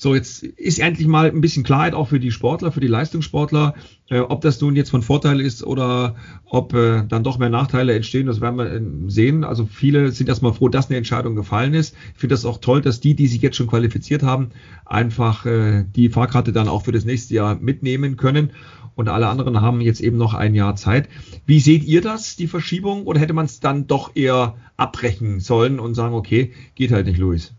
So, 0.00 0.14
jetzt 0.14 0.44
ist 0.44 0.78
endlich 0.78 1.08
mal 1.08 1.28
ein 1.28 1.40
bisschen 1.40 1.64
Klarheit 1.64 1.92
auch 1.92 2.06
für 2.06 2.20
die 2.20 2.30
Sportler, 2.30 2.70
für 2.70 2.78
die 2.78 2.86
Leistungssportler, 2.86 3.74
äh, 4.08 4.20
ob 4.20 4.42
das 4.42 4.60
nun 4.60 4.76
jetzt 4.76 4.90
von 4.90 5.02
Vorteil 5.02 5.40
ist 5.40 5.64
oder 5.64 6.14
ob 6.44 6.72
äh, 6.72 7.02
dann 7.08 7.24
doch 7.24 7.38
mehr 7.38 7.50
Nachteile 7.50 7.94
entstehen. 7.94 8.28
Das 8.28 8.40
werden 8.40 8.58
wir 8.58 8.72
äh, 8.72 8.80
sehen. 9.10 9.42
Also 9.42 9.66
viele 9.66 10.12
sind 10.12 10.28
erstmal 10.28 10.52
froh, 10.52 10.68
dass 10.68 10.88
eine 10.88 10.98
Entscheidung 10.98 11.34
gefallen 11.34 11.74
ist. 11.74 11.96
Ich 12.14 12.20
finde 12.20 12.34
das 12.34 12.44
auch 12.44 12.58
toll, 12.58 12.80
dass 12.80 13.00
die, 13.00 13.16
die 13.16 13.26
sich 13.26 13.42
jetzt 13.42 13.56
schon 13.56 13.66
qualifiziert 13.66 14.22
haben, 14.22 14.50
einfach 14.86 15.44
äh, 15.46 15.84
die 15.84 16.10
Fahrkarte 16.10 16.52
dann 16.52 16.68
auch 16.68 16.84
für 16.84 16.92
das 16.92 17.04
nächste 17.04 17.34
Jahr 17.34 17.56
mitnehmen 17.56 18.16
können. 18.16 18.52
Und 18.94 19.08
alle 19.08 19.26
anderen 19.26 19.60
haben 19.60 19.80
jetzt 19.80 20.00
eben 20.00 20.16
noch 20.16 20.34
ein 20.34 20.54
Jahr 20.54 20.76
Zeit. 20.76 21.08
Wie 21.44 21.58
seht 21.58 21.82
ihr 21.82 22.02
das, 22.02 22.36
die 22.36 22.46
Verschiebung? 22.46 23.04
Oder 23.04 23.18
hätte 23.18 23.32
man 23.32 23.46
es 23.46 23.58
dann 23.58 23.88
doch 23.88 24.14
eher 24.14 24.54
abbrechen 24.76 25.40
sollen 25.40 25.80
und 25.80 25.94
sagen, 25.94 26.14
okay, 26.14 26.52
geht 26.76 26.92
halt 26.92 27.06
nicht, 27.06 27.18
Luis? 27.18 27.52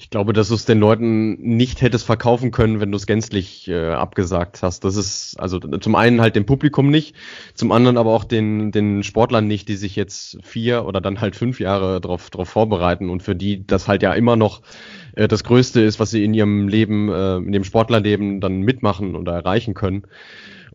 Ich 0.00 0.08
glaube, 0.08 0.32
dass 0.32 0.48
du 0.48 0.54
es 0.54 0.64
den 0.64 0.80
Leuten 0.80 1.34
nicht 1.42 1.82
hättest 1.82 2.06
verkaufen 2.06 2.52
können, 2.52 2.80
wenn 2.80 2.90
du 2.90 2.96
es 2.96 3.06
gänzlich 3.06 3.68
äh, 3.68 3.90
abgesagt 3.90 4.62
hast. 4.62 4.82
Das 4.82 4.96
ist 4.96 5.38
also 5.38 5.58
zum 5.58 5.94
einen 5.94 6.22
halt 6.22 6.36
dem 6.36 6.46
Publikum 6.46 6.88
nicht, 6.88 7.14
zum 7.52 7.70
anderen 7.70 7.98
aber 7.98 8.12
auch 8.12 8.24
den, 8.24 8.72
den 8.72 9.02
Sportlern 9.02 9.46
nicht, 9.46 9.68
die 9.68 9.76
sich 9.76 9.96
jetzt 9.96 10.38
vier 10.42 10.86
oder 10.86 11.02
dann 11.02 11.20
halt 11.20 11.36
fünf 11.36 11.60
Jahre 11.60 12.00
darauf 12.00 12.30
drauf 12.30 12.48
vorbereiten 12.48 13.10
und 13.10 13.22
für 13.22 13.36
die 13.36 13.66
das 13.66 13.88
halt 13.88 14.02
ja 14.02 14.14
immer 14.14 14.36
noch 14.36 14.62
äh, 15.16 15.28
das 15.28 15.44
Größte 15.44 15.82
ist, 15.82 16.00
was 16.00 16.10
sie 16.10 16.24
in 16.24 16.32
ihrem 16.32 16.66
Leben, 16.66 17.10
äh, 17.10 17.36
in 17.36 17.52
dem 17.52 17.64
Sportlerleben 17.64 18.40
dann 18.40 18.62
mitmachen 18.62 19.14
oder 19.14 19.34
erreichen 19.34 19.74
können. 19.74 20.04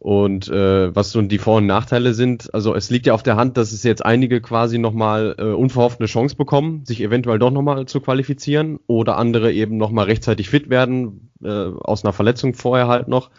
Und 0.06 0.50
äh, 0.50 0.96
was 0.96 1.10
so 1.10 1.22
die 1.24 1.40
Vor- 1.40 1.58
und 1.58 1.66
Nachteile 1.66 2.14
sind, 2.14 2.54
also 2.54 2.76
es 2.76 2.92
liegt 2.92 3.08
ja 3.08 3.16
auf 3.16 3.24
der 3.24 3.38
Hand, 3.38 3.58
dass 3.58 3.72
es 3.72 3.82
jetzt 3.82 4.06
einige 4.06 4.40
quasi 4.40 4.78
nochmal 4.78 5.34
äh, 5.40 5.46
unverhofft 5.46 6.00
eine 6.00 6.06
Chance 6.06 6.36
bekommen, 6.36 6.86
sich 6.86 7.02
eventuell 7.02 7.40
doch 7.40 7.50
nochmal 7.50 7.88
zu 7.88 8.02
qualifizieren 8.02 8.78
oder 8.86 9.18
andere 9.18 9.52
eben 9.52 9.78
nochmal 9.78 10.06
rechtzeitig 10.06 10.48
fit 10.48 10.70
werden, 10.70 11.32
äh, 11.44 11.50
aus 11.50 12.06
einer 12.06 12.14
Verletzung 12.14 12.54
vorher 12.54 12.88
halt 12.88 13.08
noch. 13.08 13.32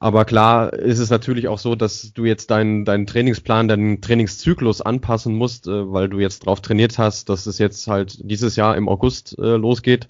Aber 0.00 0.24
klar 0.24 0.72
ist 0.72 0.98
es 0.98 1.10
natürlich 1.10 1.46
auch 1.46 1.60
so, 1.60 1.76
dass 1.76 2.12
du 2.12 2.24
jetzt 2.24 2.50
deinen, 2.50 2.84
deinen 2.84 3.06
Trainingsplan, 3.06 3.68
deinen 3.68 4.00
Trainingszyklus 4.00 4.80
anpassen 4.80 5.36
musst, 5.36 5.68
äh, 5.68 5.92
weil 5.92 6.08
du 6.08 6.18
jetzt 6.18 6.46
drauf 6.46 6.60
trainiert 6.62 6.98
hast, 6.98 7.28
dass 7.28 7.46
es 7.46 7.58
jetzt 7.58 7.86
halt 7.86 8.28
dieses 8.28 8.56
Jahr 8.56 8.76
im 8.76 8.88
August 8.88 9.38
äh, 9.38 9.54
losgeht 9.54 10.08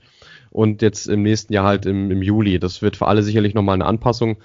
und 0.49 0.80
jetzt 0.80 1.06
im 1.06 1.23
nächsten 1.23 1.52
Jahr 1.52 1.66
halt 1.66 1.85
im, 1.85 2.11
im 2.11 2.23
Juli. 2.23 2.59
Das 2.59 2.80
wird 2.80 2.97
für 2.97 3.09
alle 3.09 3.23
sicherlich 3.23 3.52
nochmal 3.52 3.75
eine 3.75 3.85
Anpassung. 3.85 4.38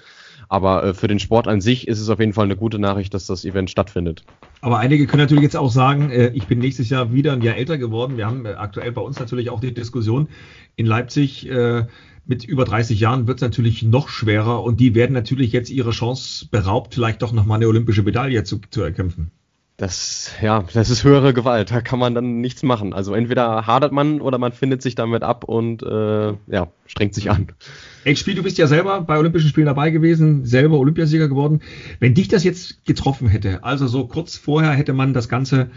Aber 0.52 0.84
äh, 0.84 0.92
für 0.92 1.08
den 1.08 1.18
Sport 1.18 1.48
an 1.48 1.62
sich 1.62 1.88
ist 1.88 1.98
es 1.98 2.10
auf 2.10 2.20
jeden 2.20 2.34
Fall 2.34 2.44
eine 2.44 2.56
gute 2.56 2.78
Nachricht, 2.78 3.14
dass 3.14 3.24
das 3.24 3.46
Event 3.46 3.70
stattfindet. 3.70 4.22
Aber 4.60 4.80
einige 4.80 5.06
können 5.06 5.22
natürlich 5.22 5.44
jetzt 5.44 5.56
auch 5.56 5.70
sagen, 5.70 6.10
äh, 6.10 6.28
ich 6.34 6.46
bin 6.46 6.58
nächstes 6.58 6.90
Jahr 6.90 7.10
wieder 7.10 7.32
ein 7.32 7.40
Jahr 7.40 7.56
älter 7.56 7.78
geworden. 7.78 8.18
Wir 8.18 8.26
haben 8.26 8.44
äh, 8.44 8.50
aktuell 8.50 8.92
bei 8.92 9.00
uns 9.00 9.18
natürlich 9.18 9.48
auch 9.48 9.60
die 9.60 9.72
Diskussion 9.72 10.28
in 10.76 10.84
Leipzig. 10.84 11.48
Äh, 11.48 11.86
mit 12.26 12.44
über 12.44 12.66
30 12.66 13.00
Jahren 13.00 13.26
wird 13.26 13.38
es 13.38 13.40
natürlich 13.42 13.82
noch 13.82 14.10
schwerer 14.10 14.62
und 14.62 14.78
die 14.78 14.94
werden 14.94 15.14
natürlich 15.14 15.52
jetzt 15.52 15.70
ihre 15.70 15.90
Chance 15.90 16.48
beraubt, 16.50 16.92
vielleicht 16.92 17.22
doch 17.22 17.32
nochmal 17.32 17.56
eine 17.56 17.68
olympische 17.68 18.02
Medaille 18.02 18.44
zu, 18.44 18.60
zu 18.70 18.82
erkämpfen. 18.82 19.30
Das, 19.82 20.30
ja, 20.40 20.64
das 20.72 20.90
ist 20.90 21.02
höhere 21.02 21.34
Gewalt. 21.34 21.72
Da 21.72 21.80
kann 21.80 21.98
man 21.98 22.14
dann 22.14 22.40
nichts 22.40 22.62
machen. 22.62 22.92
Also 22.92 23.14
entweder 23.14 23.66
hadert 23.66 23.90
man 23.90 24.20
oder 24.20 24.38
man 24.38 24.52
findet 24.52 24.80
sich 24.80 24.94
damit 24.94 25.24
ab 25.24 25.42
und 25.42 25.82
äh, 25.82 26.34
ja, 26.46 26.68
strengt 26.86 27.14
sich 27.14 27.32
an. 27.32 27.48
HP, 28.06 28.34
du 28.34 28.44
bist 28.44 28.58
ja 28.58 28.68
selber 28.68 29.00
bei 29.00 29.18
Olympischen 29.18 29.48
Spielen 29.48 29.66
dabei 29.66 29.90
gewesen, 29.90 30.44
selber 30.44 30.78
Olympiasieger 30.78 31.26
geworden. 31.26 31.62
Wenn 31.98 32.14
dich 32.14 32.28
das 32.28 32.44
jetzt 32.44 32.84
getroffen 32.86 33.26
hätte, 33.26 33.64
also 33.64 33.88
so 33.88 34.06
kurz 34.06 34.36
vorher 34.36 34.70
hätte 34.70 34.92
man 34.92 35.14
das 35.14 35.28
Ganze 35.28 35.72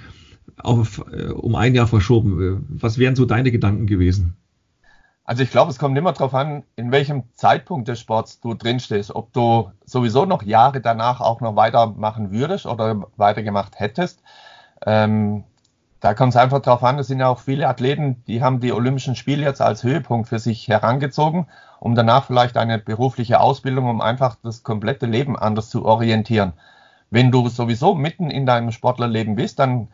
auf, 0.58 1.04
äh, 1.12 1.32
um 1.32 1.56
ein 1.56 1.74
Jahr 1.74 1.88
verschoben, 1.88 2.44
äh, 2.44 2.58
was 2.70 3.00
wären 3.00 3.16
so 3.16 3.26
deine 3.26 3.52
Gedanken 3.52 3.88
gewesen? 3.88 4.36
Also 5.25 5.41
ich 5.41 5.50
glaube, 5.50 5.72
es 5.72 5.79
kommt 5.79 5.98
immer 5.98 6.13
darauf 6.13 6.36
an, 6.36 6.63
in 6.75 6.91
welchem 6.91 7.24
Zeitpunkt 7.34 7.88
des 7.88 8.00
Sports 8.00 8.39
du 8.41 8.53
drinstehst. 8.53 9.13
Ob 9.13 9.34
du 9.34 9.72
sowieso 9.84 10.25
noch 10.25 10.44
Jahre 10.44 10.82
danach 10.82 11.20
auch 11.20 11.41
noch 11.41 11.55
weitermachen 11.55 12.32
würdest 12.32 12.67
oder 12.67 13.08
weitergemacht 13.17 13.79
hättest. 13.79 14.22
Ähm, 14.86 15.44
da 16.00 16.13
kommt 16.13 16.34
es 16.34 16.38
einfach 16.38 16.60
darauf 16.62 16.84
an, 16.84 17.00
es 17.00 17.08
sind 17.08 17.20
ja 17.20 17.27
auch 17.27 17.39
viele 17.39 17.67
Athleten, 17.67 18.24
die 18.27 18.44
haben 18.44 18.60
die 18.60 18.72
Olympischen 18.72 19.15
Spiele 19.15 19.44
jetzt 19.44 19.62
als 19.62 19.84
Höhepunkt 19.84 20.29
für 20.29 20.38
sich 20.38 20.67
herangezogen, 20.67 21.48
um 21.79 21.96
danach 21.96 22.25
vielleicht 22.25 22.58
eine 22.58 22.77
berufliche 22.77 23.39
Ausbildung, 23.39 23.89
um 23.89 24.01
einfach 24.01 24.36
das 24.44 24.62
komplette 24.62 25.08
Leben 25.08 25.36
anders 25.36 25.72
zu 25.72 25.86
orientieren. 25.86 26.53
Wenn 27.10 27.32
du 27.32 27.50
sowieso 27.50 27.96
mitten 27.96 28.29
in 28.29 28.46
deinem 28.46 28.72
Sportlerleben 28.72 29.36
bist, 29.36 29.58
dann, 29.58 29.88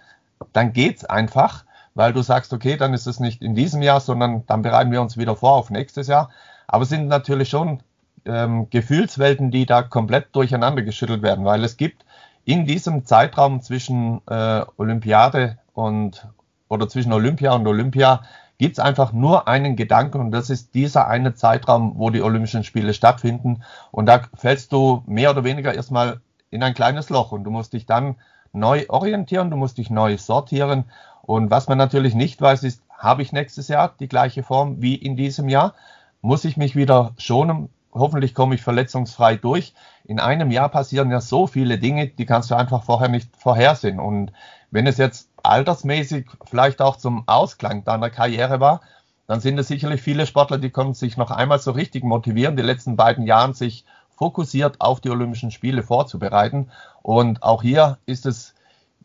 dann 0.51 0.73
geht's 0.73 1.05
einfach 1.05 1.63
weil 1.93 2.13
du 2.13 2.21
sagst, 2.21 2.53
okay, 2.53 2.77
dann 2.77 2.93
ist 2.93 3.07
es 3.07 3.19
nicht 3.19 3.41
in 3.41 3.55
diesem 3.55 3.81
Jahr, 3.81 4.00
sondern 4.00 4.45
dann 4.48 4.62
bereiten 4.62 4.91
wir 4.91 5.01
uns 5.01 5.17
wieder 5.17 5.36
vor 5.36 5.53
auf 5.53 5.69
nächstes 5.69 6.07
Jahr. 6.07 6.29
Aber 6.67 6.83
es 6.83 6.89
sind 6.89 7.07
natürlich 7.07 7.50
schon 7.50 7.81
ähm, 8.25 8.69
Gefühlswelten, 8.69 9.51
die 9.51 9.65
da 9.65 9.81
komplett 9.81 10.36
durcheinander 10.36 10.83
geschüttelt 10.83 11.21
werden, 11.21 11.45
weil 11.45 11.63
es 11.63 11.77
gibt 11.77 12.05
in 12.45 12.65
diesem 12.65 13.05
Zeitraum 13.05 13.62
zwischen 13.62 14.21
äh, 14.27 14.63
Olympiade 14.77 15.57
und 15.74 16.27
oder 16.69 16.88
zwischen 16.88 17.12
Olympia 17.12 17.53
und 17.53 17.67
Olympia 17.67 18.21
gibt 18.57 18.77
es 18.77 18.79
einfach 18.79 19.12
nur 19.12 19.48
einen 19.48 19.75
Gedanken 19.75 20.19
und 20.19 20.31
das 20.31 20.50
ist 20.50 20.75
dieser 20.75 21.07
eine 21.07 21.33
Zeitraum, 21.33 21.93
wo 21.95 22.12
die 22.12 22.21
Olympischen 22.21 22.63
Spiele 22.63 22.93
stattfinden. 22.93 23.63
Und 23.89 24.05
da 24.05 24.21
fällst 24.36 24.71
du 24.71 25.03
mehr 25.07 25.31
oder 25.31 25.43
weniger 25.43 25.74
erstmal 25.74 26.21
in 26.51 26.62
ein 26.62 26.75
kleines 26.75 27.10
Loch 27.10 27.31
und 27.31 27.43
du 27.43 27.50
musst 27.50 27.74
dich 27.74 27.88
dann 27.88 28.15
neu 28.53 28.86
orientieren, 28.88 29.50
du 29.50 29.57
musst 29.57 29.79
dich 29.79 29.89
neu 29.89 30.17
sortieren 30.17 30.86
und 31.24 31.51
was 31.51 31.68
man 31.68 31.78
natürlich 31.78 32.16
nicht 32.16 32.42
weiß, 32.42 32.63
ist, 32.63 32.82
habe 32.98 33.22
ich 33.22 33.32
nächstes 33.32 33.68
Jahr 33.68 33.94
die 34.00 34.08
gleiche 34.08 34.44
Form 34.44 34.82
wie 34.82 34.96
in 34.96 35.16
diesem 35.16 35.50
Jahr? 35.50 35.74
Muss 36.22 36.46
ich 36.46 36.58
mich 36.58 36.75
wieder 36.75 37.13
schonen? 37.18 37.70
Hoffentlich 37.94 38.34
komme 38.34 38.56
ich 38.56 38.62
verletzungsfrei 38.62 39.36
durch. 39.36 39.74
In 40.06 40.20
einem 40.20 40.51
Jahr 40.51 40.70
passieren 40.70 41.12
ja 41.12 41.20
so 41.20 41.48
viele 41.48 41.78
Dinge, 41.78 42.08
die 42.08 42.25
kannst 42.25 42.51
du 42.51 42.56
einfach 42.56 42.84
vorher 42.84 43.10
nicht 43.10 43.36
vorhersehen. 43.36 44.00
Und 44.00 44.32
wenn 44.72 44.88
es 44.88 44.98
jetzt 44.98 45.30
altersmäßig 45.44 46.28
vielleicht 46.46 46.82
auch 46.82 46.96
zum 46.96 47.28
Ausklang 47.28 47.84
deiner 47.84 48.10
Karriere 48.10 48.60
war, 48.60 48.82
dann 49.28 49.40
sind 49.40 49.58
es 49.58 49.68
sicherlich 49.68 50.01
viele 50.01 50.25
Sportler, 50.25 50.58
die 50.58 50.70
können 50.70 50.94
sich 50.94 51.18
noch 51.18 51.32
einmal 51.32 51.60
so 51.60 51.72
richtig 51.72 52.04
motivieren, 52.04 52.56
die 52.56 52.63
letzten 52.63 52.96
beiden 52.96 53.25
Jahren 53.25 53.54
sich 53.54 53.86
fokussiert 54.16 54.80
auf 54.80 55.00
die 55.00 55.10
Olympischen 55.10 55.51
Spiele 55.51 55.84
vorzubereiten. 55.84 56.70
Und 57.01 57.42
auch 57.42 57.62
hier 57.62 57.98
ist 58.06 58.25
es 58.25 58.54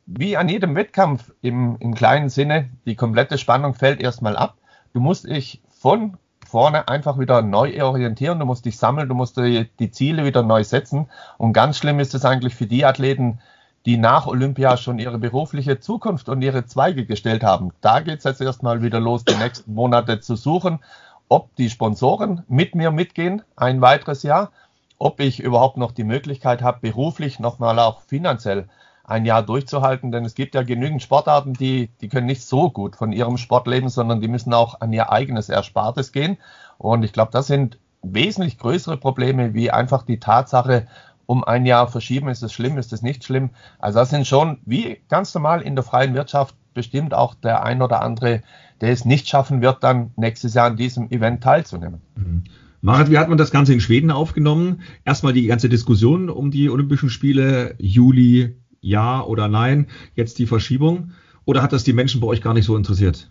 wie 0.07 0.37
an 0.37 0.49
jedem 0.49 0.75
Wettkampf 0.77 1.33
im, 1.43 1.77
im 1.81 1.95
kleinen 1.95 2.29
Sinne, 2.29 2.71
die 2.87 2.95
komplette 2.95 3.39
Spannung 3.39 3.75
fällt 3.75 4.01
erstmal 4.01 4.37
ab. 4.37 4.57
Du 4.93 5.01
musst 5.01 5.27
dich 5.27 5.63
von 5.69 6.17
vorne 6.47 6.89
einfach 6.89 7.19
wieder 7.19 7.43
neu 7.43 7.83
orientieren, 7.83 8.39
du 8.39 8.47
musst 8.47 8.65
dich 8.65 8.79
sammeln, 8.79 9.09
du 9.09 9.15
musst 9.15 9.37
die, 9.37 9.69
die 9.81 9.91
Ziele 9.91 10.25
wieder 10.25 10.43
neu 10.43 10.63
setzen. 10.63 11.09
Und 11.39 11.53
ganz 11.53 11.77
schlimm 11.77 11.99
ist 11.99 12.15
es 12.15 12.25
eigentlich 12.25 12.55
für 12.55 12.67
die 12.67 12.85
Athleten, 12.85 13.41
die 13.85 13.97
nach 13.97 14.27
Olympia 14.27 14.77
schon 14.77 14.99
ihre 14.99 15.19
berufliche 15.19 15.80
Zukunft 15.80 16.28
und 16.28 16.43
ihre 16.43 16.67
Zweige 16.67 17.04
gestellt 17.04 17.43
haben. 17.43 17.73
Da 17.80 18.00
geht 18.00 18.19
es 18.19 18.25
jetzt 18.25 18.41
erstmal 18.41 18.83
wieder 18.83 19.00
los, 19.00 19.25
die 19.25 19.35
nächsten 19.35 19.75
Monate 19.75 20.21
zu 20.21 20.37
suchen, 20.37 20.80
ob 21.28 21.54
die 21.57 21.71
Sponsoren 21.71 22.45
mit 22.49 22.76
mir 22.76 22.93
mitgehen, 22.93 23.43
ein 23.57 23.80
weiteres 23.80 24.23
Jahr, 24.23 24.52
ob 24.99 25.21
ich 25.21 25.41
überhaupt 25.41 25.76
noch 25.76 25.93
die 25.93 26.04
Möglichkeit 26.04 26.63
habe, 26.63 26.78
beruflich 26.80 27.41
nochmal 27.41 27.78
auch 27.80 28.00
finanziell 28.02 28.69
ein 29.06 29.25
Jahr 29.25 29.42
durchzuhalten, 29.42 30.10
denn 30.10 30.25
es 30.25 30.34
gibt 30.34 30.54
ja 30.54 30.62
genügend 30.62 31.00
Sportarten, 31.00 31.52
die, 31.52 31.90
die 32.00 32.08
können 32.08 32.26
nicht 32.26 32.42
so 32.42 32.71
gut 32.71 32.97
von 32.97 33.12
ihrem 33.12 33.36
Sport 33.38 33.69
leben, 33.69 33.88
sondern 33.88 34.21
die 34.21 34.28
müssen 34.28 34.52
auch 34.52 34.80
an 34.80 34.92
ihr 34.92 35.12
eigenes 35.12 35.49
Erspartes 35.49 36.10
gehen. 36.10 36.38
Und 36.76 37.04
ich 37.04 37.12
glaube, 37.12 37.30
das 37.32 37.47
sind 37.47 37.78
wesentlich 38.02 38.58
größere 38.58 38.97
Probleme, 38.97 39.54
wie 39.54 39.71
einfach 39.71 40.02
die 40.02 40.19
Tatsache, 40.19 40.88
um 41.26 41.45
ein 41.45 41.66
Jahr 41.66 41.88
verschieben, 41.88 42.28
ist 42.28 42.42
es 42.42 42.52
schlimm, 42.52 42.78
ist 42.78 42.92
es 42.92 43.02
nicht 43.02 43.25
schlimm. 43.25 43.50
Also 43.78 43.99
das 44.00 44.10
sind 44.10 44.26
schon, 44.26 44.58
wie 44.64 45.00
ganz 45.08 45.34
normal 45.34 45.62
in 45.62 45.75
der 45.75 45.84
freien 45.84 46.14
Wirtschaft, 46.14 46.54
bestimmt 46.75 47.14
auch 47.14 47.34
der 47.34 47.64
ein 47.64 47.82
oder 47.82 48.02
andere, 48.02 48.42
der 48.80 48.90
es 48.90 49.04
nicht 49.04 49.28
schaffen 49.28 49.62
wird, 49.62 49.82
dann 49.82 50.12
nächstes 50.16 50.54
Jahr 50.54 50.66
an 50.66 50.76
diesem 50.76 51.10
Event 51.10 51.42
teilzunehmen. 51.42 52.00
Mhm. 52.16 52.45
Marit, 52.80 53.10
wie 53.10 53.19
hat 53.19 53.28
man 53.28 53.38
das 53.38 53.50
Ganze 53.50 53.73
in 53.73 53.80
Schweden 53.80 54.10
aufgenommen? 54.10 54.82
Erstmal 55.04 55.32
die 55.32 55.47
ganze 55.47 55.69
Diskussion 55.69 56.28
um 56.28 56.50
die 56.50 56.71
Olympischen 56.71 57.10
Spiele, 57.10 57.75
Juli 57.78 58.56
ja 58.87 59.23
oder 59.23 59.49
nein, 59.49 59.89
jetzt 60.15 60.39
die 60.39 60.47
Verschiebung? 60.47 61.13
Oder 61.45 61.63
hat 61.63 61.73
das 61.73 61.85
die 61.85 61.93
Menschen 61.93 62.21
bei 62.21 62.27
euch 62.29 62.43
gar 62.43 62.55
nicht 62.55 62.67
so 62.67 62.77
interessiert? 62.77 63.31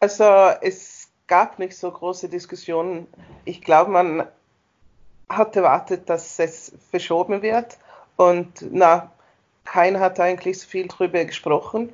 Also 0.00 0.24
es 0.60 1.08
gab 1.26 1.58
nicht 1.58 1.76
so 1.76 1.90
große 1.90 2.28
Diskussionen. 2.28 3.06
Ich 3.44 3.60
glaube, 3.62 3.90
man 3.90 4.24
hat 5.28 5.56
erwartet, 5.56 6.08
dass 6.08 6.38
es 6.38 6.72
verschoben 6.90 7.42
wird. 7.42 7.78
Und 8.16 8.66
na, 8.70 9.10
keiner 9.64 10.00
hat 10.00 10.20
eigentlich 10.20 10.60
so 10.60 10.68
viel 10.68 10.86
darüber 10.86 11.24
gesprochen. 11.24 11.92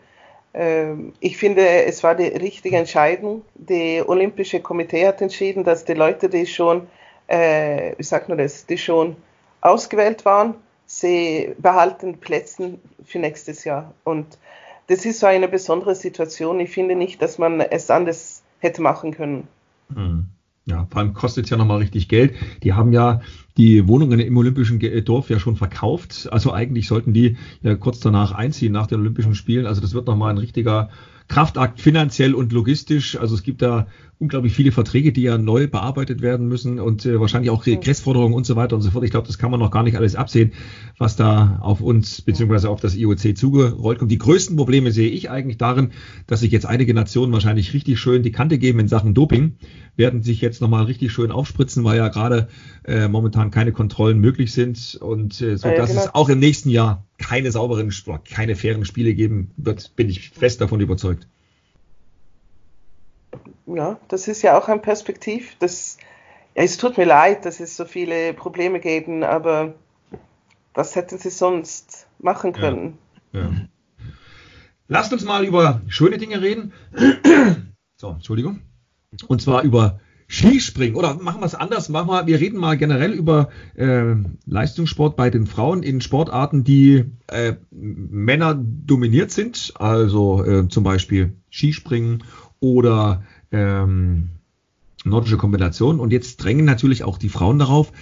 Ähm, 0.52 1.12
ich 1.20 1.36
finde, 1.36 1.66
es 1.84 2.02
war 2.02 2.14
die 2.14 2.26
richtige 2.26 2.76
Entscheidung. 2.76 3.42
Das 3.54 4.08
Olympische 4.08 4.60
Komitee 4.60 5.06
hat 5.06 5.22
entschieden, 5.22 5.64
dass 5.64 5.84
die 5.84 5.94
Leute, 5.94 6.28
die 6.28 6.46
schon, 6.46 6.88
äh, 7.28 7.92
wie 7.96 8.02
sagt 8.02 8.28
man 8.28 8.38
das, 8.38 8.66
die 8.66 8.78
schon 8.78 9.16
ausgewählt 9.60 10.24
waren, 10.24 10.54
sie 10.90 11.54
behalten 11.58 12.18
Plätze 12.18 12.78
für 13.04 13.20
nächstes 13.20 13.62
Jahr. 13.64 13.94
Und 14.02 14.26
das 14.88 15.04
ist 15.04 15.20
so 15.20 15.26
eine 15.26 15.46
besondere 15.46 15.94
Situation. 15.94 16.58
Ich 16.58 16.70
finde 16.70 16.96
nicht, 16.96 17.22
dass 17.22 17.38
man 17.38 17.60
es 17.60 17.90
anders 17.90 18.42
hätte 18.58 18.82
machen 18.82 19.12
können. 19.12 19.46
Hm. 19.94 20.24
Ja, 20.66 20.86
vor 20.90 21.00
allem 21.00 21.14
kostet 21.14 21.44
es 21.44 21.50
ja 21.50 21.56
nochmal 21.56 21.78
richtig 21.78 22.08
Geld. 22.08 22.34
Die 22.64 22.72
haben 22.72 22.92
ja 22.92 23.22
die 23.56 23.86
Wohnungen 23.86 24.18
im 24.18 24.36
Olympischen 24.36 24.80
Dorf 25.04 25.30
ja 25.30 25.38
schon 25.38 25.56
verkauft. 25.56 26.28
Also 26.32 26.52
eigentlich 26.52 26.88
sollten 26.88 27.12
die 27.12 27.36
ja 27.62 27.76
kurz 27.76 28.00
danach 28.00 28.32
einziehen 28.32 28.72
nach 28.72 28.88
den 28.88 29.00
Olympischen 29.00 29.36
Spielen. 29.36 29.66
Also 29.66 29.80
das 29.80 29.94
wird 29.94 30.06
nochmal 30.06 30.30
ein 30.30 30.38
richtiger 30.38 30.90
Kraftakt 31.30 31.80
finanziell 31.80 32.34
und 32.34 32.52
logistisch. 32.52 33.16
Also 33.16 33.36
es 33.36 33.44
gibt 33.44 33.62
da 33.62 33.86
unglaublich 34.18 34.52
viele 34.52 34.72
Verträge, 34.72 35.12
die 35.12 35.22
ja 35.22 35.38
neu 35.38 35.68
bearbeitet 35.68 36.22
werden 36.22 36.48
müssen 36.48 36.80
und 36.80 37.06
äh, 37.06 37.20
wahrscheinlich 37.20 37.50
auch 37.50 37.64
Regressforderungen 37.66 38.34
und 38.34 38.44
so 38.44 38.56
weiter 38.56 38.74
und 38.74 38.82
so 38.82 38.90
fort. 38.90 39.04
Ich 39.04 39.12
glaube, 39.12 39.28
das 39.28 39.38
kann 39.38 39.52
man 39.52 39.60
noch 39.60 39.70
gar 39.70 39.84
nicht 39.84 39.96
alles 39.96 40.16
absehen, 40.16 40.52
was 40.98 41.14
da 41.14 41.60
auf 41.62 41.80
uns 41.82 42.20
beziehungsweise 42.20 42.68
auf 42.68 42.80
das 42.80 42.96
IOC 42.96 43.36
zugerollt 43.36 44.00
kommt. 44.00 44.10
Die 44.10 44.18
größten 44.18 44.56
Probleme 44.56 44.90
sehe 44.90 45.08
ich 45.08 45.30
eigentlich 45.30 45.56
darin, 45.56 45.90
dass 46.26 46.40
sich 46.40 46.50
jetzt 46.50 46.66
einige 46.66 46.94
Nationen 46.94 47.32
wahrscheinlich 47.32 47.74
richtig 47.74 48.00
schön 48.00 48.24
die 48.24 48.32
Kante 48.32 48.58
geben 48.58 48.80
in 48.80 48.88
Sachen 48.88 49.14
Doping, 49.14 49.52
werden 49.94 50.24
sich 50.24 50.40
jetzt 50.40 50.60
nochmal 50.60 50.84
richtig 50.84 51.12
schön 51.12 51.30
aufspritzen, 51.30 51.84
weil 51.84 51.96
ja 51.96 52.08
gerade 52.08 52.48
äh, 52.84 53.06
momentan 53.06 53.52
keine 53.52 53.70
Kontrollen 53.70 54.18
möglich 54.18 54.52
sind 54.52 54.98
und 55.00 55.40
äh, 55.40 55.56
so, 55.56 55.68
dass 55.68 55.90
genau. 55.90 56.02
es 56.02 56.12
auch 56.12 56.28
im 56.28 56.40
nächsten 56.40 56.70
Jahr 56.70 57.06
keine 57.20 57.52
sauberen, 57.52 57.92
keine 58.28 58.56
fairen 58.56 58.84
Spiele 58.84 59.14
geben 59.14 59.52
wird, 59.56 59.94
bin 59.96 60.08
ich 60.08 60.30
fest 60.30 60.60
davon 60.60 60.80
überzeugt 60.80 61.26
ja, 63.76 63.98
das 64.08 64.28
ist 64.28 64.42
ja 64.42 64.58
auch 64.58 64.68
ein 64.68 64.82
Perspektiv. 64.82 65.56
Das, 65.58 65.98
ja, 66.54 66.62
es 66.62 66.76
tut 66.76 66.98
mir 66.98 67.04
leid, 67.04 67.44
dass 67.44 67.60
es 67.60 67.76
so 67.76 67.84
viele 67.84 68.34
Probleme 68.34 68.80
geben, 68.80 69.22
aber 69.22 69.74
was 70.74 70.94
hätten 70.96 71.18
sie 71.18 71.30
sonst 71.30 72.06
machen 72.18 72.52
können? 72.52 72.98
Ja, 73.32 73.40
ja. 73.42 73.50
Lasst 74.88 75.12
uns 75.12 75.24
mal 75.24 75.44
über 75.44 75.82
schöne 75.86 76.18
Dinge 76.18 76.40
reden. 76.40 76.72
so, 77.96 78.10
Entschuldigung. 78.10 78.60
Und 79.28 79.40
zwar 79.40 79.62
über 79.62 80.00
Skispringen. 80.30 80.94
Oder 80.94 81.14
machen 81.14 81.40
wir 81.40 81.46
es 81.46 81.56
anders. 81.56 81.88
Machen 81.88 82.08
wir, 82.08 82.26
wir 82.28 82.38
reden 82.38 82.56
mal 82.56 82.78
generell 82.78 83.10
über 83.10 83.48
äh, 83.74 84.14
Leistungssport 84.46 85.16
bei 85.16 85.28
den 85.28 85.46
Frauen 85.46 85.82
in 85.82 86.00
Sportarten, 86.00 86.62
die 86.62 87.04
äh, 87.26 87.54
Männer 87.72 88.54
dominiert 88.54 89.32
sind. 89.32 89.72
Also 89.74 90.44
äh, 90.44 90.68
zum 90.68 90.84
Beispiel 90.84 91.32
Skispringen 91.50 92.22
oder 92.60 93.24
ähm, 93.50 94.28
nordische 95.04 95.36
Kombination. 95.36 95.98
Und 95.98 96.12
jetzt 96.12 96.36
drängen 96.36 96.64
natürlich 96.64 97.02
auch 97.02 97.18
die 97.18 97.28
Frauen 97.28 97.58
darauf, 97.58 97.92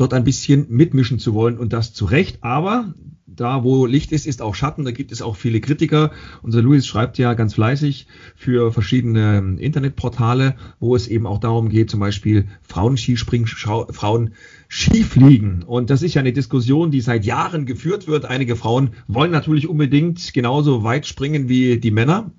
dort 0.00 0.14
ein 0.14 0.24
bisschen 0.24 0.66
mitmischen 0.68 1.18
zu 1.18 1.34
wollen 1.34 1.58
und 1.58 1.72
das 1.72 1.92
zu 1.92 2.04
Recht. 2.04 2.38
Aber 2.42 2.94
da, 3.26 3.64
wo 3.64 3.86
Licht 3.86 4.12
ist, 4.12 4.26
ist 4.26 4.42
auch 4.42 4.54
Schatten. 4.54 4.84
Da 4.84 4.90
gibt 4.90 5.12
es 5.12 5.22
auch 5.22 5.36
viele 5.36 5.60
Kritiker. 5.60 6.10
Unser 6.42 6.62
Luis 6.62 6.86
schreibt 6.86 7.18
ja 7.18 7.34
ganz 7.34 7.54
fleißig 7.54 8.06
für 8.36 8.72
verschiedene 8.72 9.38
ähm, 9.38 9.58
Internetportale, 9.58 10.56
wo 10.78 10.94
es 10.94 11.08
eben 11.08 11.26
auch 11.26 11.38
darum 11.38 11.68
geht, 11.68 11.90
zum 11.90 12.00
Beispiel 12.00 12.46
Frauen-Skispringen, 12.62 13.46
Frauen 13.46 14.34
Skifliegen. 14.68 15.62
Und 15.62 15.90
das 15.90 16.02
ist 16.02 16.14
ja 16.14 16.20
eine 16.20 16.32
Diskussion, 16.32 16.90
die 16.90 17.00
seit 17.00 17.24
Jahren 17.24 17.66
geführt 17.66 18.06
wird. 18.06 18.24
Einige 18.24 18.56
Frauen 18.56 18.90
wollen 19.08 19.30
natürlich 19.30 19.68
unbedingt 19.68 20.32
genauso 20.34 20.84
weit 20.84 21.06
springen 21.06 21.48
wie 21.48 21.78
die 21.78 21.90
Männer. 21.90 22.32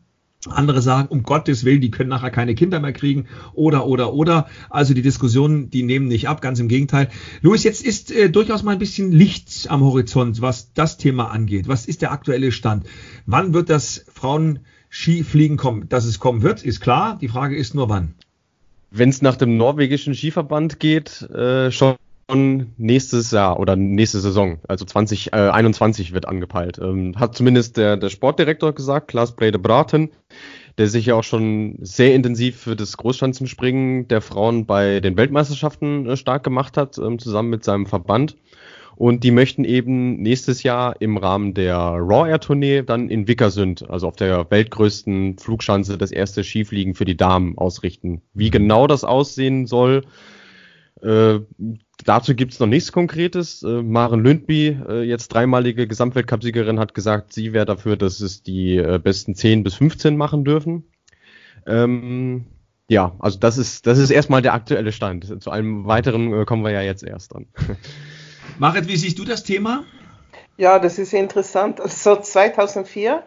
Andere 0.49 0.81
sagen, 0.81 1.07
um 1.09 1.21
Gottes 1.21 1.65
Willen, 1.65 1.81
die 1.81 1.91
können 1.91 2.09
nachher 2.09 2.31
keine 2.31 2.55
Kinder 2.55 2.79
mehr 2.79 2.93
kriegen 2.93 3.27
oder, 3.53 3.85
oder, 3.85 4.13
oder. 4.13 4.47
Also 4.71 4.95
die 4.95 5.03
Diskussionen, 5.03 5.69
die 5.69 5.83
nehmen 5.83 6.07
nicht 6.07 6.27
ab, 6.27 6.41
ganz 6.41 6.59
im 6.59 6.67
Gegenteil. 6.67 7.09
Luis, 7.41 7.63
jetzt 7.63 7.85
ist 7.85 8.11
äh, 8.11 8.29
durchaus 8.29 8.63
mal 8.63 8.71
ein 8.71 8.79
bisschen 8.79 9.11
Licht 9.11 9.67
am 9.69 9.81
Horizont, 9.81 10.41
was 10.41 10.73
das 10.73 10.97
Thema 10.97 11.29
angeht. 11.29 11.67
Was 11.67 11.85
ist 11.85 12.01
der 12.01 12.11
aktuelle 12.11 12.51
Stand? 12.51 12.87
Wann 13.27 13.53
wird 13.53 13.69
das 13.69 14.05
Frauen-Skifliegen 14.11 15.57
kommen? 15.57 15.87
Dass 15.89 16.05
es 16.05 16.17
kommen 16.17 16.41
wird, 16.41 16.63
ist 16.63 16.81
klar. 16.81 17.19
Die 17.21 17.27
Frage 17.27 17.55
ist 17.55 17.75
nur 17.75 17.89
wann. 17.89 18.15
Wenn 18.89 19.09
es 19.09 19.21
nach 19.21 19.35
dem 19.35 19.57
norwegischen 19.57 20.15
Skiverband 20.15 20.79
geht, 20.79 21.21
äh, 21.29 21.71
schon 21.71 21.95
nächstes 22.35 23.31
Jahr 23.31 23.59
oder 23.59 23.75
nächste 23.75 24.19
Saison, 24.19 24.59
also 24.67 24.85
2021 24.85 26.09
äh, 26.09 26.13
wird 26.13 26.27
angepeilt. 26.27 26.79
Ähm, 26.81 27.13
hat 27.17 27.35
zumindest 27.35 27.77
der, 27.77 27.97
der 27.97 28.09
Sportdirektor 28.09 28.73
gesagt, 28.73 29.09
Klaas 29.09 29.35
Brede 29.35 29.59
Braten, 29.59 30.09
der 30.77 30.87
sich 30.87 31.07
ja 31.07 31.15
auch 31.15 31.23
schon 31.23 31.77
sehr 31.81 32.15
intensiv 32.15 32.57
für 32.57 32.75
das 32.75 32.97
Großschanzenspringen 32.97 34.07
der 34.07 34.21
Frauen 34.21 34.65
bei 34.65 34.99
den 34.99 35.17
Weltmeisterschaften 35.17 36.07
äh, 36.07 36.17
stark 36.17 36.43
gemacht 36.43 36.77
hat, 36.77 36.97
ähm, 36.97 37.19
zusammen 37.19 37.49
mit 37.49 37.63
seinem 37.63 37.85
Verband. 37.85 38.37
Und 38.95 39.23
die 39.23 39.31
möchten 39.31 39.63
eben 39.63 40.21
nächstes 40.21 40.63
Jahr 40.63 41.01
im 41.01 41.17
Rahmen 41.17 41.53
der 41.55 41.75
Raw 41.75 42.29
Air 42.29 42.39
Tournee 42.39 42.83
dann 42.83 43.09
in 43.09 43.27
Vickersund, 43.27 43.89
also 43.89 44.07
auf 44.07 44.15
der 44.15 44.51
weltgrößten 44.51 45.39
Flugschanze, 45.39 45.97
das 45.97 46.11
erste 46.11 46.43
Skifliegen 46.43 46.93
für 46.93 47.05
die 47.05 47.17
Damen 47.17 47.57
ausrichten. 47.57 48.21
Wie 48.33 48.51
genau 48.51 48.85
das 48.85 49.03
aussehen 49.03 49.65
soll, 49.65 50.03
äh, 51.01 51.39
dazu 52.03 52.35
gibt 52.35 52.53
es 52.53 52.59
noch 52.59 52.67
nichts 52.67 52.91
Konkretes. 52.91 53.63
Äh, 53.63 53.81
Maren 53.81 54.23
Lündby, 54.23 54.77
äh, 54.87 55.03
jetzt 55.03 55.29
dreimalige 55.29 55.87
Gesamtweltcupsiegerin, 55.87 56.79
hat 56.79 56.93
gesagt, 56.93 57.33
sie 57.33 57.53
wäre 57.53 57.65
dafür, 57.65 57.97
dass 57.97 58.19
es 58.21 58.43
die 58.43 58.77
äh, 58.77 58.99
besten 58.99 59.35
10 59.35 59.63
bis 59.63 59.75
15 59.75 60.17
machen 60.17 60.43
dürfen. 60.43 60.83
Ähm, 61.65 62.45
ja, 62.87 63.15
also 63.19 63.39
das 63.39 63.57
ist, 63.57 63.87
das 63.87 63.97
ist 63.99 64.09
erstmal 64.09 64.41
der 64.41 64.53
aktuelle 64.53 64.91
Stand. 64.91 65.41
Zu 65.41 65.51
einem 65.51 65.85
weiteren 65.85 66.33
äh, 66.33 66.45
kommen 66.45 66.63
wir 66.63 66.71
ja 66.71 66.81
jetzt 66.81 67.03
erst 67.03 67.33
dann. 67.33 67.47
Marit, 68.59 68.87
wie 68.87 68.97
siehst 68.97 69.17
du 69.17 69.25
das 69.25 69.43
Thema? 69.43 69.83
Ja, 70.57 70.79
das 70.79 70.99
ist 70.99 71.13
interessant. 71.13 71.79
Also 71.79 72.15
2004 72.17 73.23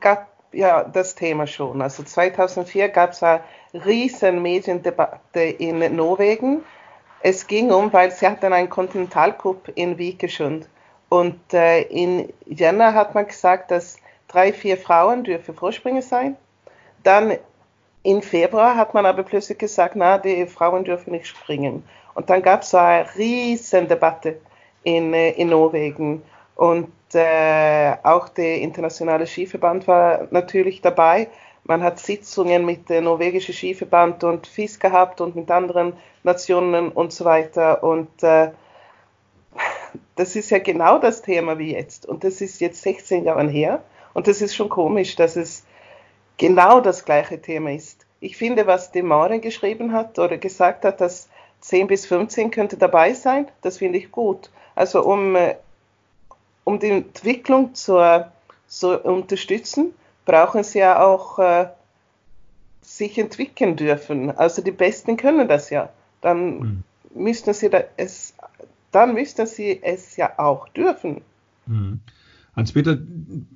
gab 0.00 0.28
ja 0.52 0.84
das 0.84 1.14
Thema 1.14 1.46
schon. 1.46 1.82
Also 1.82 2.02
2004 2.02 2.88
gab 2.88 3.12
es 3.12 3.22
eine 3.22 3.42
riesen 3.74 4.40
Mediendebatte 4.42 5.40
in 5.40 5.96
Norwegen 5.96 6.62
es 7.20 7.46
ging 7.46 7.70
um, 7.70 7.92
weil 7.92 8.10
sie 8.10 8.26
hatten 8.26 8.52
einen 8.52 8.70
Kontinentalcup 8.70 9.70
in 9.74 9.98
Vikersund. 9.98 10.68
Und 11.08 11.52
äh, 11.52 11.82
in 11.82 12.32
Jänner 12.46 12.94
hat 12.94 13.14
man 13.14 13.26
gesagt, 13.26 13.70
dass 13.70 13.96
drei, 14.28 14.52
vier 14.52 14.76
Frauen 14.76 15.24
dürfen 15.24 15.54
Vorspringer 15.54 16.02
sein. 16.02 16.36
Dann 17.02 17.38
im 18.02 18.22
Februar 18.22 18.76
hat 18.76 18.94
man 18.94 19.06
aber 19.06 19.22
plötzlich 19.22 19.58
gesagt, 19.58 19.96
na, 19.96 20.18
die 20.18 20.46
Frauen 20.46 20.84
dürfen 20.84 21.12
nicht 21.12 21.26
springen. 21.26 21.82
Und 22.14 22.30
dann 22.30 22.42
gab 22.42 22.62
es 22.62 22.74
eine 22.74 23.06
riesen 23.16 23.88
Debatte 23.88 24.38
in, 24.82 25.14
äh, 25.14 25.30
in 25.30 25.48
Norwegen. 25.48 26.22
Und 26.56 26.92
äh, 27.14 27.94
auch 28.02 28.28
der 28.28 28.60
internationale 28.60 29.26
Skiverband 29.26 29.88
war 29.88 30.28
natürlich 30.30 30.80
dabei. 30.82 31.28
Man 31.64 31.82
hat 31.82 31.98
Sitzungen 31.98 32.64
mit 32.64 32.88
dem 32.88 33.04
norwegischen 33.04 33.54
Skiverband 33.54 34.24
und 34.24 34.46
FIS 34.46 34.78
gehabt 34.80 35.20
und 35.20 35.36
mit 35.36 35.50
anderen 35.50 35.92
Nationen 36.28 36.90
und 36.90 37.12
so 37.12 37.24
weiter. 37.24 37.82
Und 37.82 38.22
äh, 38.22 38.50
das 40.14 40.36
ist 40.36 40.50
ja 40.50 40.58
genau 40.58 40.98
das 40.98 41.22
Thema 41.22 41.58
wie 41.58 41.72
jetzt. 41.72 42.06
Und 42.06 42.22
das 42.22 42.40
ist 42.40 42.60
jetzt 42.60 42.82
16 42.82 43.24
Jahre 43.24 43.48
her. 43.48 43.82
Und 44.14 44.28
das 44.28 44.42
ist 44.42 44.54
schon 44.54 44.68
komisch, 44.68 45.16
dass 45.16 45.36
es 45.36 45.64
genau 46.36 46.80
das 46.80 47.04
gleiche 47.04 47.40
Thema 47.40 47.72
ist. 47.72 48.06
Ich 48.20 48.36
finde, 48.36 48.66
was 48.66 48.92
de 48.92 49.02
Maren 49.02 49.40
geschrieben 49.40 49.92
hat 49.92 50.18
oder 50.18 50.36
gesagt 50.38 50.84
hat, 50.84 51.00
dass 51.00 51.28
10 51.60 51.86
bis 51.86 52.06
15 52.06 52.50
könnte 52.50 52.76
dabei 52.76 53.14
sein, 53.14 53.48
das 53.62 53.78
finde 53.78 53.98
ich 53.98 54.10
gut. 54.10 54.50
Also 54.74 55.04
um, 55.04 55.34
äh, 55.34 55.56
um 56.64 56.78
die 56.78 56.90
Entwicklung 56.90 57.74
zu, 57.74 58.26
zu 58.66 58.98
unterstützen, 59.00 59.94
brauchen 60.24 60.62
sie 60.62 60.80
ja 60.80 61.04
auch 61.04 61.38
äh, 61.38 61.68
sich 62.82 63.18
entwickeln 63.18 63.76
dürfen. 63.76 64.36
Also 64.36 64.62
die 64.62 64.72
Besten 64.72 65.16
können 65.16 65.48
das 65.48 65.70
ja 65.70 65.88
dann 66.20 66.58
mhm. 66.58 66.84
müssten 67.14 67.54
sie 67.54 67.70
da 67.70 67.84
es, 67.96 68.34
dann 68.92 69.14
müssten 69.14 69.46
sie 69.46 69.80
es 69.82 70.16
ja 70.16 70.38
auch 70.38 70.68
dürfen. 70.68 71.22
Mhm. 71.66 72.00
Hans-Peter, 72.58 72.98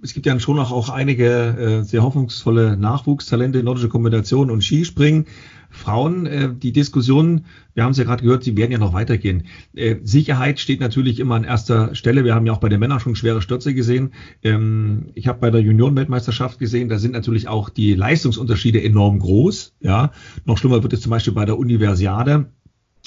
es 0.00 0.14
gibt 0.14 0.26
ja 0.26 0.38
schon 0.38 0.60
auch, 0.60 0.70
auch 0.70 0.88
einige 0.88 1.26
äh, 1.26 1.82
sehr 1.82 2.04
hoffnungsvolle 2.04 2.76
Nachwuchstalente, 2.76 3.60
nordische 3.64 3.88
Kombination 3.88 4.48
und 4.48 4.62
Skispringen. 4.62 5.26
Frauen, 5.70 6.26
äh, 6.26 6.54
die 6.54 6.70
Diskussion, 6.70 7.46
wir 7.74 7.82
haben 7.82 7.90
es 7.90 7.96
ja 7.96 8.04
gerade 8.04 8.22
gehört, 8.22 8.44
sie 8.44 8.56
werden 8.56 8.70
ja 8.70 8.78
noch 8.78 8.92
weitergehen. 8.92 9.44
Äh, 9.74 9.96
Sicherheit 10.04 10.60
steht 10.60 10.78
natürlich 10.78 11.18
immer 11.18 11.34
an 11.34 11.42
erster 11.42 11.96
Stelle. 11.96 12.24
Wir 12.24 12.36
haben 12.36 12.46
ja 12.46 12.52
auch 12.52 12.60
bei 12.60 12.68
den 12.68 12.78
Männern 12.78 13.00
schon 13.00 13.16
schwere 13.16 13.42
Stürze 13.42 13.74
gesehen. 13.74 14.12
Ähm, 14.44 15.06
ich 15.14 15.26
habe 15.26 15.40
bei 15.40 15.50
der 15.50 15.62
Juniorenweltmeisterschaft 15.62 16.60
gesehen, 16.60 16.88
da 16.88 16.98
sind 16.98 17.12
natürlich 17.12 17.48
auch 17.48 17.70
die 17.70 17.94
Leistungsunterschiede 17.94 18.84
enorm 18.84 19.18
groß. 19.18 19.74
Ja, 19.80 20.12
noch 20.44 20.58
schlimmer 20.58 20.80
wird 20.84 20.92
es 20.92 21.00
zum 21.00 21.10
Beispiel 21.10 21.32
bei 21.32 21.44
der 21.44 21.58
Universiade 21.58 22.46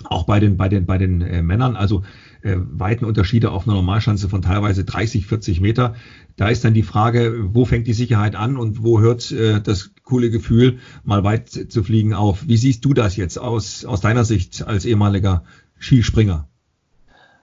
auch 0.03 0.25
bei 0.25 0.39
den 0.39 0.57
bei 0.57 0.67
den 0.67 0.85
bei 0.85 0.97
den 0.97 1.21
äh, 1.21 1.41
Männern 1.41 1.75
also 1.75 2.03
äh, 2.45 2.57
weiten 2.57 3.05
Unterschiede 3.05 3.51
auf 3.51 3.67
einer 3.67 3.75
Normalschanze 3.75 4.29
von 4.29 4.41
teilweise 4.41 4.85
30 4.85 5.25
40 5.25 5.61
Meter. 5.61 5.95
Da 6.35 6.49
ist 6.49 6.63
dann 6.63 6.75
die 6.75 6.83
Frage 6.83 7.53
wo 7.55 7.65
fängt 7.65 7.87
die 7.87 7.93
Sicherheit 7.93 8.35
an 8.35 8.57
und 8.57 8.83
wo 8.83 8.99
hört 8.99 9.31
äh, 9.31 9.61
das 9.61 9.91
coole 10.03 10.29
Gefühl 10.29 10.79
mal 11.03 11.23
weit 11.23 11.49
zu 11.49 11.83
fliegen 11.83 12.13
auf? 12.13 12.47
Wie 12.47 12.57
siehst 12.57 12.85
du 12.85 12.93
das 12.93 13.15
jetzt 13.15 13.37
aus 13.37 13.83
aus 13.85 14.01
deiner 14.01 14.25
Sicht 14.25 14.65
als 14.67 14.85
ehemaliger 14.85 15.43
Skispringer? 15.79 16.47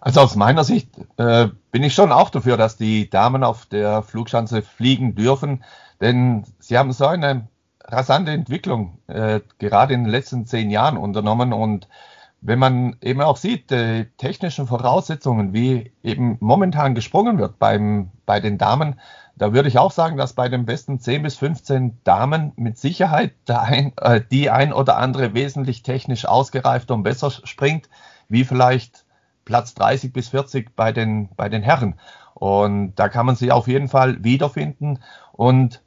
Also 0.00 0.20
aus 0.20 0.36
meiner 0.36 0.62
Sicht 0.62 0.88
äh, 1.16 1.48
bin 1.72 1.82
ich 1.82 1.94
schon 1.94 2.12
auch 2.12 2.30
dafür 2.30 2.56
dass 2.56 2.76
die 2.76 3.10
Damen 3.10 3.42
auf 3.42 3.66
der 3.66 4.02
Flugschanze 4.02 4.62
fliegen 4.62 5.16
dürfen. 5.16 5.64
Denn 6.00 6.44
sie 6.60 6.78
haben 6.78 6.92
so 6.92 7.06
eine 7.06 7.48
rasante 7.84 8.30
Entwicklung 8.30 8.98
äh, 9.08 9.40
gerade 9.58 9.94
in 9.94 10.04
den 10.04 10.10
letzten 10.10 10.46
zehn 10.46 10.70
Jahren 10.70 10.96
unternommen 10.96 11.52
und 11.52 11.88
wenn 12.42 12.58
man 12.58 12.96
eben 13.00 13.20
auch 13.22 13.36
sieht, 13.36 13.70
die 13.70 14.08
technischen 14.18 14.66
Voraussetzungen, 14.66 15.52
wie 15.52 15.92
eben 16.02 16.36
momentan 16.40 16.96
gesprungen 16.96 17.38
wird 17.38 17.60
beim, 17.60 18.10
bei 18.26 18.40
den 18.40 18.58
Damen, 18.58 19.00
da 19.36 19.52
würde 19.54 19.68
ich 19.68 19.78
auch 19.78 19.92
sagen, 19.92 20.16
dass 20.16 20.32
bei 20.32 20.48
den 20.48 20.66
besten 20.66 20.98
10 20.98 21.22
bis 21.22 21.36
15 21.36 22.00
Damen 22.02 22.52
mit 22.56 22.78
Sicherheit 22.78 23.32
ein, 23.46 23.92
äh, 23.96 24.20
die 24.30 24.50
ein 24.50 24.72
oder 24.72 24.98
andere 24.98 25.34
wesentlich 25.34 25.84
technisch 25.84 26.26
ausgereifter 26.26 26.94
und 26.94 27.04
besser 27.04 27.30
springt, 27.30 27.88
wie 28.28 28.44
vielleicht 28.44 29.04
Platz 29.44 29.74
30 29.74 30.12
bis 30.12 30.28
40 30.28 30.74
bei 30.74 30.92
den, 30.92 31.28
bei 31.36 31.48
den 31.48 31.62
Herren. 31.62 31.94
Und 32.34 32.96
da 32.96 33.08
kann 33.08 33.24
man 33.24 33.36
sich 33.36 33.52
auf 33.52 33.68
jeden 33.68 33.88
Fall 33.88 34.22
wiederfinden. 34.24 34.98
Und 35.30 35.80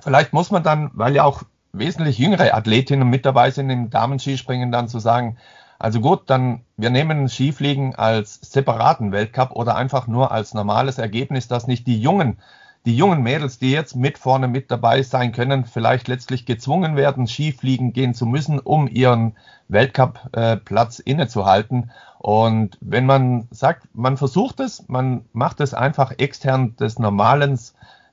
vielleicht 0.00 0.32
muss 0.32 0.50
man 0.50 0.62
dann, 0.62 0.90
weil 0.94 1.14
ja 1.14 1.24
auch 1.24 1.42
wesentlich 1.72 2.16
jüngere 2.16 2.54
Athletinnen 2.54 3.08
mit 3.08 3.26
dabei 3.26 3.50
sind 3.50 3.68
im 3.68 3.90
Damenskispringen, 3.90 4.72
dann 4.72 4.88
zu 4.88 5.00
sagen, 5.00 5.36
also 5.78 6.00
gut, 6.00 6.22
dann 6.26 6.62
wir 6.76 6.90
nehmen 6.90 7.28
Skifliegen 7.28 7.94
als 7.94 8.38
separaten 8.42 9.12
Weltcup 9.12 9.52
oder 9.52 9.76
einfach 9.76 10.06
nur 10.06 10.32
als 10.32 10.54
normales 10.54 10.98
Ergebnis, 10.98 11.48
dass 11.48 11.66
nicht 11.66 11.86
die 11.86 12.00
jungen, 12.00 12.38
die 12.86 12.96
jungen 12.96 13.22
Mädels, 13.22 13.58
die 13.58 13.72
jetzt 13.72 13.96
mit 13.96 14.16
vorne 14.16 14.48
mit 14.48 14.70
dabei 14.70 15.02
sein 15.02 15.32
können, 15.32 15.64
vielleicht 15.64 16.08
letztlich 16.08 16.46
gezwungen 16.46 16.96
werden, 16.96 17.26
Skifliegen 17.26 17.92
gehen 17.92 18.14
zu 18.14 18.26
müssen, 18.26 18.58
um 18.58 18.88
ihren 18.88 19.36
Weltcup-Platz 19.68 21.00
äh, 21.00 21.10
innezuhalten. 21.10 21.90
Und 22.18 22.78
wenn 22.80 23.04
man 23.04 23.48
sagt, 23.50 23.88
man 23.92 24.16
versucht 24.16 24.60
es, 24.60 24.88
man 24.88 25.24
macht 25.32 25.60
es 25.60 25.74
einfach 25.74 26.12
extern 26.18 26.76
des 26.76 26.98
normalen 26.98 27.58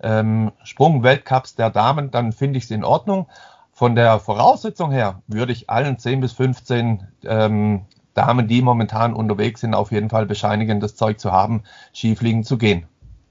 ähm, 0.01 0.51
Sprung-Weltcups 0.63 1.55
der 1.55 1.69
Damen, 1.69 2.11
dann 2.11 2.31
finde 2.31 2.57
ich 2.57 2.65
es 2.65 2.71
in 2.71 2.83
Ordnung. 2.83 3.27
Von 3.83 3.95
der 3.95 4.17
Voraussetzung 4.19 4.91
her 4.91 5.23
würde 5.27 5.51
ich 5.51 5.69
allen 5.69 5.99
10 5.99 6.21
bis 6.21 6.31
15 6.31 7.05
ähm, 7.25 7.81
Damen, 8.13 8.47
die 8.47 8.61
momentan 8.61 9.13
unterwegs 9.13 9.59
sind, 9.59 9.73
auf 9.73 9.91
jeden 9.91 10.09
Fall 10.09 10.25
bescheinigen, 10.25 10.79
das 10.79 10.95
Zeug 10.95 11.19
zu 11.19 11.33
haben, 11.33 11.63
Skifliegen 11.93 12.45
zu 12.45 12.57
gehen. 12.57 12.85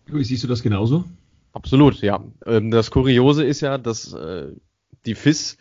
Wie 0.04 0.22
siehst 0.22 0.44
du 0.44 0.48
das 0.48 0.62
genauso? 0.62 1.04
Absolut, 1.54 2.02
ja. 2.02 2.22
Ähm, 2.44 2.70
das 2.70 2.90
Kuriose 2.90 3.44
ist 3.44 3.62
ja, 3.62 3.78
dass 3.78 4.12
äh, 4.12 4.48
die 5.06 5.14
FIS 5.14 5.56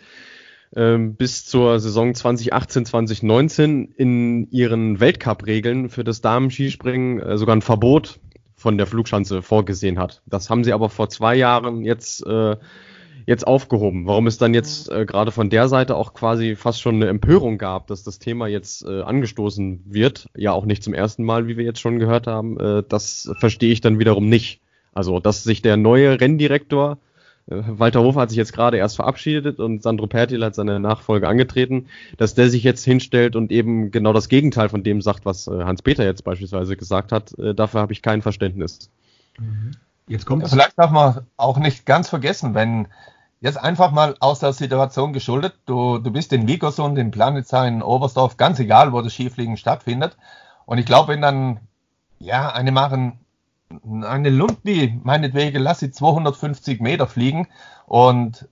ähm, 0.75 1.15
bis 1.15 1.45
zur 1.45 1.79
Saison 1.79 2.13
2018, 2.13 2.85
2019 2.85 3.93
in 3.95 4.51
ihren 4.51 4.99
Weltcup-Regeln 4.99 5.87
für 5.87 6.03
das 6.03 6.19
Damen-Skispringen 6.19 7.21
äh, 7.21 7.37
sogar 7.37 7.55
ein 7.55 7.61
Verbot 7.61 8.19
von 8.57 8.77
der 8.77 8.87
Flugschanze 8.87 9.41
vorgesehen 9.41 9.99
hat. 9.99 10.21
Das 10.25 10.49
haben 10.49 10.65
sie 10.65 10.73
aber 10.73 10.89
vor 10.89 11.07
zwei 11.07 11.35
Jahren 11.35 11.85
jetzt, 11.85 12.27
äh, 12.27 12.57
jetzt 13.25 13.45
aufgehoben. 13.45 14.07
Warum 14.07 14.27
es 14.27 14.37
dann 14.37 14.53
jetzt 14.53 14.91
äh, 14.91 15.05
gerade 15.05 15.31
von 15.31 15.49
der 15.49 15.67
Seite 15.67 15.95
auch 15.95 16.13
quasi 16.13 16.55
fast 16.55 16.81
schon 16.81 16.95
eine 16.95 17.07
Empörung 17.07 17.57
gab, 17.57 17.87
dass 17.87 18.03
das 18.03 18.19
Thema 18.19 18.47
jetzt 18.47 18.83
äh, 18.85 19.01
angestoßen 19.01 19.83
wird, 19.85 20.27
ja 20.35 20.51
auch 20.51 20.65
nicht 20.65 20.83
zum 20.83 20.93
ersten 20.93 21.23
Mal, 21.23 21.47
wie 21.47 21.57
wir 21.57 21.65
jetzt 21.65 21.79
schon 21.79 21.99
gehört 21.99 22.27
haben, 22.27 22.59
äh, 22.59 22.83
das 22.87 23.31
verstehe 23.39 23.71
ich 23.71 23.81
dann 23.81 23.99
wiederum 23.99 24.27
nicht. 24.27 24.61
Also, 24.93 25.19
dass 25.19 25.43
sich 25.43 25.61
der 25.61 25.77
neue 25.77 26.19
Renndirektor 26.19 26.97
äh, 27.47 27.61
Walter 27.67 28.01
Hofer 28.01 28.21
hat 28.21 28.29
sich 28.29 28.37
jetzt 28.37 28.53
gerade 28.53 28.77
erst 28.77 28.95
verabschiedet 28.95 29.59
und 29.59 29.83
Sandro 29.83 30.07
Pertil 30.07 30.43
hat 30.43 30.55
seine 30.55 30.79
Nachfolge 30.79 31.27
angetreten, 31.27 31.87
dass 32.17 32.35
der 32.35 32.49
sich 32.49 32.63
jetzt 32.63 32.83
hinstellt 32.83 33.35
und 33.35 33.51
eben 33.51 33.91
genau 33.91 34.13
das 34.13 34.29
Gegenteil 34.29 34.69
von 34.69 34.83
dem 34.83 35.01
sagt, 35.01 35.25
was 35.25 35.47
äh, 35.47 35.63
Hans-Peter 35.63 36.05
jetzt 36.05 36.23
beispielsweise 36.23 36.77
gesagt 36.77 37.11
hat, 37.11 37.37
äh, 37.37 37.53
dafür 37.53 37.81
habe 37.81 37.93
ich 37.93 38.01
kein 38.01 38.21
Verständnis. 38.21 38.89
Mhm. 39.39 39.71
Jetzt 40.11 40.25
kommt 40.25 40.47
Vielleicht 40.47 40.77
darf 40.77 40.91
man 40.91 41.25
auch 41.37 41.57
nicht 41.57 41.85
ganz 41.85 42.09
vergessen, 42.09 42.53
wenn 42.53 42.87
jetzt 43.39 43.57
einfach 43.57 43.91
mal 43.91 44.15
aus 44.19 44.39
der 44.39 44.53
Situation 44.53 45.13
geschuldet, 45.13 45.55
du, 45.65 45.97
du 45.97 46.11
bist 46.11 46.33
in 46.33 46.47
Vikersund, 46.47 46.97
in 46.97 47.11
Planitza, 47.11 47.65
in 47.65 47.81
Oberstdorf, 47.81 48.37
ganz 48.37 48.59
egal, 48.59 48.93
wo 48.93 49.01
das 49.01 49.13
Skifliegen 49.13 49.57
stattfindet. 49.57 50.17
Und 50.65 50.77
ich 50.77 50.85
glaube, 50.85 51.13
wenn 51.13 51.21
dann 51.21 51.59
ja, 52.19 52.51
eine 52.51 52.71
machen 52.71 53.19
eine 54.03 54.29
Lundi, 54.29 54.99
meinetwegen, 55.03 55.61
lass 55.61 55.79
sie 55.79 55.91
250 55.91 56.81
Meter 56.81 57.07
fliegen 57.07 57.47
und 57.85 58.47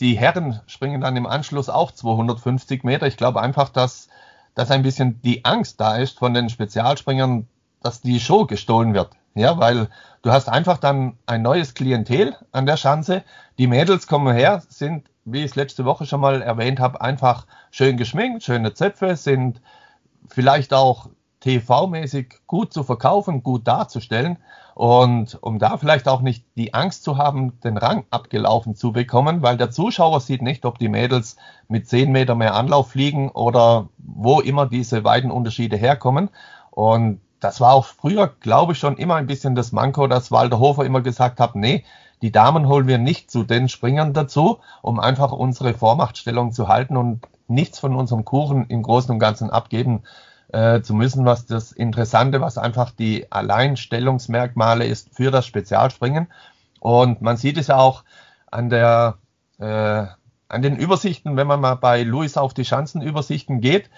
die 0.00 0.16
Herren 0.18 0.60
springen 0.66 1.00
dann 1.00 1.16
im 1.16 1.26
Anschluss 1.26 1.68
auch 1.68 1.92
250 1.92 2.82
Meter. 2.82 3.06
Ich 3.06 3.16
glaube 3.16 3.40
einfach, 3.40 3.68
dass, 3.68 4.08
dass 4.54 4.70
ein 4.70 4.82
bisschen 4.82 5.20
die 5.22 5.44
Angst 5.44 5.80
da 5.80 5.96
ist 5.96 6.18
von 6.18 6.34
den 6.34 6.48
Spezialspringern, 6.48 7.46
dass 7.82 8.00
die 8.00 8.20
Show 8.20 8.46
gestohlen 8.46 8.94
wird. 8.94 9.10
Ja, 9.34 9.58
weil 9.58 9.88
du 10.22 10.30
hast 10.30 10.48
einfach 10.48 10.78
dann 10.78 11.18
ein 11.26 11.42
neues 11.42 11.74
Klientel 11.74 12.36
an 12.52 12.66
der 12.66 12.76
Schanze. 12.76 13.24
Die 13.58 13.66
Mädels 13.66 14.06
kommen 14.06 14.34
her, 14.34 14.62
sind, 14.68 15.10
wie 15.24 15.40
ich 15.40 15.46
es 15.46 15.56
letzte 15.56 15.84
Woche 15.84 16.06
schon 16.06 16.20
mal 16.20 16.40
erwähnt 16.40 16.78
habe, 16.78 17.00
einfach 17.00 17.46
schön 17.70 17.96
geschminkt, 17.96 18.44
schöne 18.44 18.74
Zöpfe, 18.74 19.16
sind 19.16 19.60
vielleicht 20.28 20.72
auch 20.72 21.08
TV-mäßig 21.42 22.40
gut 22.46 22.72
zu 22.72 22.84
verkaufen, 22.84 23.42
gut 23.42 23.66
darzustellen. 23.66 24.38
Und 24.74 25.38
um 25.40 25.58
da 25.58 25.76
vielleicht 25.76 26.08
auch 26.08 26.20
nicht 26.20 26.44
die 26.56 26.72
Angst 26.74 27.04
zu 27.04 27.18
haben, 27.18 27.60
den 27.60 27.76
Rang 27.76 28.04
abgelaufen 28.10 28.74
zu 28.74 28.92
bekommen, 28.92 29.42
weil 29.42 29.56
der 29.56 29.70
Zuschauer 29.70 30.20
sieht 30.20 30.42
nicht, 30.42 30.64
ob 30.64 30.78
die 30.78 30.88
Mädels 30.88 31.36
mit 31.68 31.88
10 31.88 32.10
Meter 32.10 32.34
mehr 32.34 32.54
Anlauf 32.54 32.90
fliegen 32.90 33.30
oder 33.30 33.88
wo 33.98 34.40
immer 34.40 34.66
diese 34.66 35.02
beiden 35.02 35.30
Unterschiede 35.30 35.76
herkommen. 35.76 36.30
Und 36.70 37.20
das 37.44 37.60
war 37.60 37.74
auch 37.74 37.84
früher, 37.84 38.28
glaube 38.40 38.72
ich, 38.72 38.78
schon 38.78 38.96
immer 38.96 39.16
ein 39.16 39.26
bisschen 39.26 39.54
das 39.54 39.70
Manko, 39.70 40.06
dass 40.06 40.32
Walter 40.32 40.58
Hofer 40.58 40.84
immer 40.86 41.02
gesagt 41.02 41.40
hat, 41.40 41.54
nee, 41.54 41.84
die 42.22 42.32
Damen 42.32 42.68
holen 42.68 42.88
wir 42.88 42.96
nicht 42.96 43.30
zu 43.30 43.44
den 43.44 43.68
Springern 43.68 44.14
dazu, 44.14 44.60
um 44.80 44.98
einfach 44.98 45.30
unsere 45.30 45.74
Vormachtstellung 45.74 46.52
zu 46.52 46.68
halten 46.68 46.96
und 46.96 47.20
nichts 47.46 47.78
von 47.78 47.94
unserem 47.96 48.24
Kuchen 48.24 48.64
im 48.68 48.82
Großen 48.82 49.10
und 49.10 49.18
Ganzen 49.18 49.50
abgeben 49.50 50.04
äh, 50.48 50.80
zu 50.80 50.94
müssen, 50.94 51.26
was 51.26 51.44
das 51.44 51.70
Interessante, 51.70 52.40
was 52.40 52.56
einfach 52.56 52.90
die 52.90 53.30
Alleinstellungsmerkmale 53.30 54.86
ist 54.86 55.14
für 55.14 55.30
das 55.30 55.44
Spezialspringen. 55.44 56.28
Und 56.80 57.20
man 57.20 57.36
sieht 57.36 57.58
es 57.58 57.66
ja 57.66 57.76
auch 57.76 58.04
an 58.50 58.70
der 58.70 59.18
äh, 59.58 60.06
an 60.48 60.62
den 60.62 60.76
Übersichten, 60.76 61.36
wenn 61.36 61.46
man 61.46 61.60
mal 61.60 61.74
bei 61.74 62.04
Louis 62.04 62.38
auf 62.38 62.54
die 62.54 62.64
Schanzenübersichten 62.64 63.60
geht. 63.60 63.90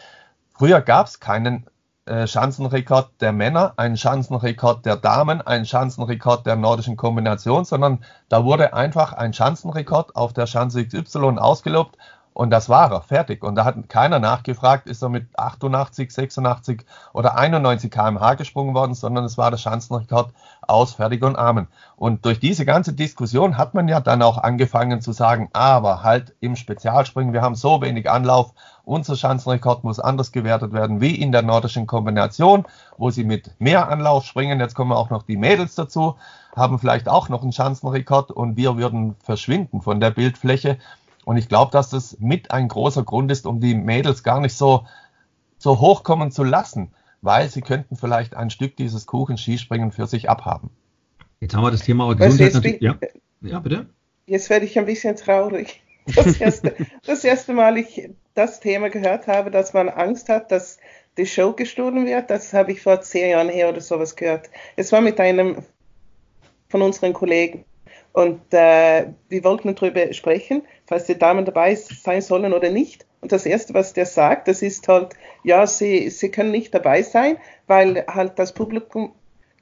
Früher 0.52 0.80
gab 0.80 1.06
es 1.06 1.20
keinen 1.20 1.66
äh, 2.06 2.26
Schanzenrekord 2.26 3.10
der 3.20 3.32
Männer, 3.32 3.74
einen 3.76 3.96
Schanzenrekord 3.96 4.86
der 4.86 4.96
Damen, 4.96 5.40
einen 5.42 5.66
Schanzenrekord 5.66 6.46
der 6.46 6.56
nordischen 6.56 6.96
Kombination, 6.96 7.64
sondern 7.64 8.04
da 8.28 8.44
wurde 8.44 8.74
einfach 8.74 9.12
ein 9.12 9.32
Schanzenrekord 9.32 10.16
auf 10.16 10.32
der 10.32 10.46
Schanze 10.46 10.86
XY 10.86 11.38
ausgelobt 11.38 11.96
und 12.36 12.50
das 12.50 12.68
war 12.68 12.92
er, 12.92 13.00
fertig. 13.00 13.42
Und 13.42 13.54
da 13.54 13.64
hat 13.64 13.88
keiner 13.88 14.18
nachgefragt, 14.18 14.88
ist 14.88 15.00
er 15.00 15.08
mit 15.08 15.26
88, 15.38 16.12
86 16.12 16.84
oder 17.14 17.38
91 17.38 17.90
km/h 17.90 18.34
gesprungen 18.34 18.74
worden, 18.74 18.92
sondern 18.92 19.24
es 19.24 19.38
war 19.38 19.50
der 19.50 19.56
Schanzenrekord 19.56 20.34
aus, 20.60 20.92
fertig 20.92 21.24
und 21.24 21.36
Amen. 21.36 21.66
Und 21.96 22.26
durch 22.26 22.38
diese 22.38 22.66
ganze 22.66 22.92
Diskussion 22.92 23.56
hat 23.56 23.72
man 23.72 23.88
ja 23.88 24.00
dann 24.00 24.20
auch 24.20 24.36
angefangen 24.36 25.00
zu 25.00 25.12
sagen, 25.12 25.48
aber 25.54 26.02
halt 26.02 26.36
im 26.40 26.56
Spezialspringen, 26.56 27.32
wir 27.32 27.40
haben 27.40 27.54
so 27.54 27.80
wenig 27.80 28.10
Anlauf, 28.10 28.52
unser 28.87 29.16
Schanzenrekord 29.16 29.83
muss 29.83 29.99
anders 29.99 30.31
gewertet 30.31 30.72
werden, 30.72 31.01
wie 31.01 31.14
in 31.14 31.33
der 31.33 31.42
nordischen 31.42 31.88
Kombination, 31.88 32.64
wo 32.96 33.11
sie 33.11 33.25
mit 33.25 33.51
mehr 33.59 33.88
Anlauf 33.88 34.25
springen. 34.25 34.61
Jetzt 34.61 34.75
kommen 34.75 34.92
auch 34.92 35.11
noch 35.11 35.25
die 35.25 35.37
Mädels 35.37 35.75
dazu, 35.75 36.16
haben 36.55 36.79
vielleicht 36.79 37.09
auch 37.09 37.29
noch 37.29 37.42
einen 37.42 37.53
Schanzenrekord 37.53 38.31
und 38.31 38.57
wir 38.57 38.77
würden 38.77 39.16
verschwinden 39.18 39.83
von 39.83 39.99
der 39.99 40.12
Bildfläche. 40.12 40.79
Und 41.25 41.37
ich 41.37 41.49
glaube, 41.49 41.72
dass 41.72 41.90
das 41.90 42.18
mit 42.20 42.53
ein 42.53 42.68
großer 42.68 43.03
Grund 43.03 43.33
ist, 43.33 43.46
um 43.46 43.61
die 43.61 43.75
Mädels 43.75 44.22
gar 44.22 44.40
nicht 44.40 44.57
so, 44.57 44.87
so 45.59 45.81
hochkommen 45.81 46.31
zu 46.31 46.44
lassen, 46.44 46.92
weil 47.22 47.49
sie 47.49 47.62
könnten 47.62 47.96
vielleicht 47.96 48.37
ein 48.37 48.51
Stück 48.51 48.77
dieses 48.77 49.07
Kuchen 49.07 49.37
Skispringen 49.37 49.90
für 49.90 50.07
sich 50.07 50.31
abhaben. 50.31 50.70
Jetzt 51.40 51.57
haben 51.57 51.64
wir 51.64 51.72
das 51.72 51.83
Thema 51.83 52.14
Gesundheit 52.14 52.55
natürlich. 52.55 52.81
Ja. 52.81 52.94
ja, 53.40 53.59
bitte. 53.59 53.87
Jetzt 54.27 54.49
werde 54.49 54.64
ich 54.64 54.79
ein 54.79 54.87
bisschen 54.87 55.16
traurig. 55.16 55.83
Das 56.14 56.40
erste, 56.40 56.77
das 57.05 57.25
erste 57.25 57.53
Mal 57.53 57.79
ich 57.79 58.11
das 58.37 58.61
Thema 58.61 58.90
gehört 58.90 59.27
habe, 59.27 59.51
dass 59.51 59.72
man 59.72 59.88
Angst 59.88 60.29
hat, 60.29 60.51
dass 60.53 60.79
die 61.16 61.27
Show 61.27 61.53
gestohlen 61.53 62.07
wird, 62.07 62.31
das 62.31 62.53
habe 62.53 62.72
ich 62.72 62.83
vor 62.83 63.01
zehn 63.01 63.31
Jahren 63.31 63.49
her 63.49 63.68
oder 63.70 63.81
sowas 63.81 64.16
gehört. 64.16 64.51
Es 64.77 64.92
war 64.92 65.01
mit 65.01 65.18
einem 65.18 65.62
von 66.68 66.83
unseren 66.83 67.12
Kollegen. 67.12 67.64
Und 68.12 68.40
äh, 68.53 69.07
wir 69.29 69.44
wollten 69.44 69.75
darüber 69.75 70.12
sprechen, 70.12 70.62
falls 70.87 71.05
die 71.05 71.18
Damen 71.18 71.44
dabei 71.44 71.75
sein 71.75 72.22
sollen 72.22 72.53
oder 72.53 72.70
nicht. 72.70 73.07
Und 73.20 73.33
das 73.33 73.44
Erste, 73.44 73.75
was 73.75 73.92
der 73.92 74.07
sagt, 74.07 74.49
das 74.49 74.62
ist 74.62 74.88
halt, 74.88 75.14
ja, 75.42 75.66
sie, 75.66 76.11
sie 76.11 76.31
können 76.31 76.51
nicht 76.51 76.75
dabei 76.75 77.03
sein, 77.03 77.38
weil 77.66 78.07
halt 78.07 78.38
das 78.38 78.53
Publikum 78.53 79.12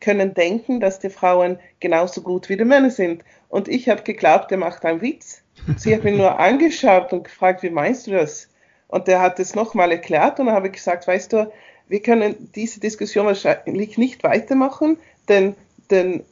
können 0.01 0.35
denken, 0.35 0.81
dass 0.81 0.99
die 0.99 1.11
Frauen 1.11 1.59
genauso 1.81 2.23
gut 2.23 2.49
wie 2.49 2.57
die 2.57 2.65
Männer 2.65 2.91
sind. 2.91 3.25
Und 3.49 3.69
ich 3.69 3.89
habe 3.89 4.03
geglaubt, 4.03 4.53
er 4.53 4.59
macht 4.59 4.85
einen 4.85 5.01
Witz. 5.01 5.43
Sie 5.77 5.95
hat 5.95 6.05
mich 6.05 6.17
nur 6.17 6.39
angeschaut 6.39 7.13
und 7.13 7.25
gefragt, 7.25 7.63
wie 7.63 7.71
meinst 7.71 8.07
du 8.07 8.13
das? 8.13 8.49
Und 8.88 9.09
der 9.09 9.20
hat 9.20 9.40
es 9.40 9.55
nochmal 9.55 9.90
erklärt 9.92 10.38
und 10.38 10.47
dann 10.47 10.55
habe 10.55 10.68
ich 10.68 10.75
gesagt, 10.75 11.07
weißt 11.07 11.33
du, 11.33 11.51
wir 11.88 12.01
können 12.01 12.51
diese 12.55 12.81
Diskussion 12.81 13.27
wahrscheinlich 13.27 13.99
nicht 13.99 14.23
weitermachen, 14.25 14.99
denn, 15.29 15.55
denn 15.90 16.25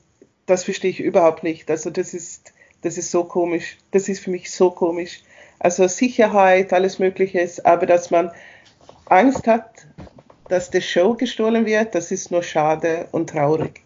das 0.47 0.65
verstehe 0.65 0.91
ich 0.91 1.01
überhaupt 1.01 1.43
nicht. 1.43 1.71
Also 1.71 1.91
das 1.91 2.15
ist, 2.15 2.53
das 2.83 2.99
ist 2.99 3.11
so 3.11 3.25
komisch. 3.25 3.79
Das 3.91 4.09
ist 4.09 4.21
für 4.21 4.31
mich 4.31 4.51
so 4.51 4.71
komisch. 4.71 5.23
Also 5.59 5.87
Sicherheit, 5.87 6.73
alles 6.73 6.99
Mögliche 6.99 7.41
ist, 7.41 7.65
aber 7.65 7.87
dass 7.87 8.11
man 8.11 8.31
Angst 9.07 9.47
hat, 9.47 9.87
dass 10.49 10.71
die 10.71 10.83
Show 10.83 11.15
gestohlen 11.15 11.67
wird, 11.67 11.95
das 11.95 12.11
ist 12.11 12.31
nur 12.31 12.43
schade 12.43 13.09
und 13.13 13.31
traurig. 13.31 13.83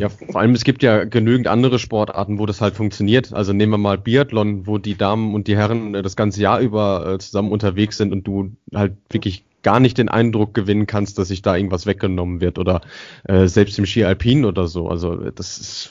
Ja, 0.00 0.08
vor 0.08 0.40
allem 0.40 0.52
es 0.52 0.64
gibt 0.64 0.82
ja 0.82 1.04
genügend 1.04 1.46
andere 1.46 1.78
Sportarten, 1.78 2.38
wo 2.38 2.46
das 2.46 2.62
halt 2.62 2.74
funktioniert. 2.74 3.34
Also 3.34 3.52
nehmen 3.52 3.72
wir 3.72 3.78
mal 3.78 3.98
Biathlon, 3.98 4.66
wo 4.66 4.78
die 4.78 4.96
Damen 4.96 5.34
und 5.34 5.46
die 5.46 5.58
Herren 5.58 5.94
äh, 5.94 6.00
das 6.02 6.16
ganze 6.16 6.40
Jahr 6.40 6.58
über 6.60 7.06
äh, 7.06 7.18
zusammen 7.18 7.52
unterwegs 7.52 7.98
sind 7.98 8.10
und 8.10 8.26
du 8.26 8.56
halt 8.74 8.94
wirklich 9.10 9.44
gar 9.62 9.78
nicht 9.78 9.98
den 9.98 10.08
Eindruck 10.08 10.54
gewinnen 10.54 10.86
kannst, 10.86 11.18
dass 11.18 11.28
sich 11.28 11.42
da 11.42 11.54
irgendwas 11.54 11.84
weggenommen 11.84 12.40
wird 12.40 12.58
oder 12.58 12.80
äh, 13.24 13.46
selbst 13.46 13.78
im 13.78 13.84
Ski 13.84 14.04
Alpin 14.04 14.46
oder 14.46 14.68
so. 14.68 14.88
Also 14.88 15.16
das 15.16 15.58
ist 15.58 15.90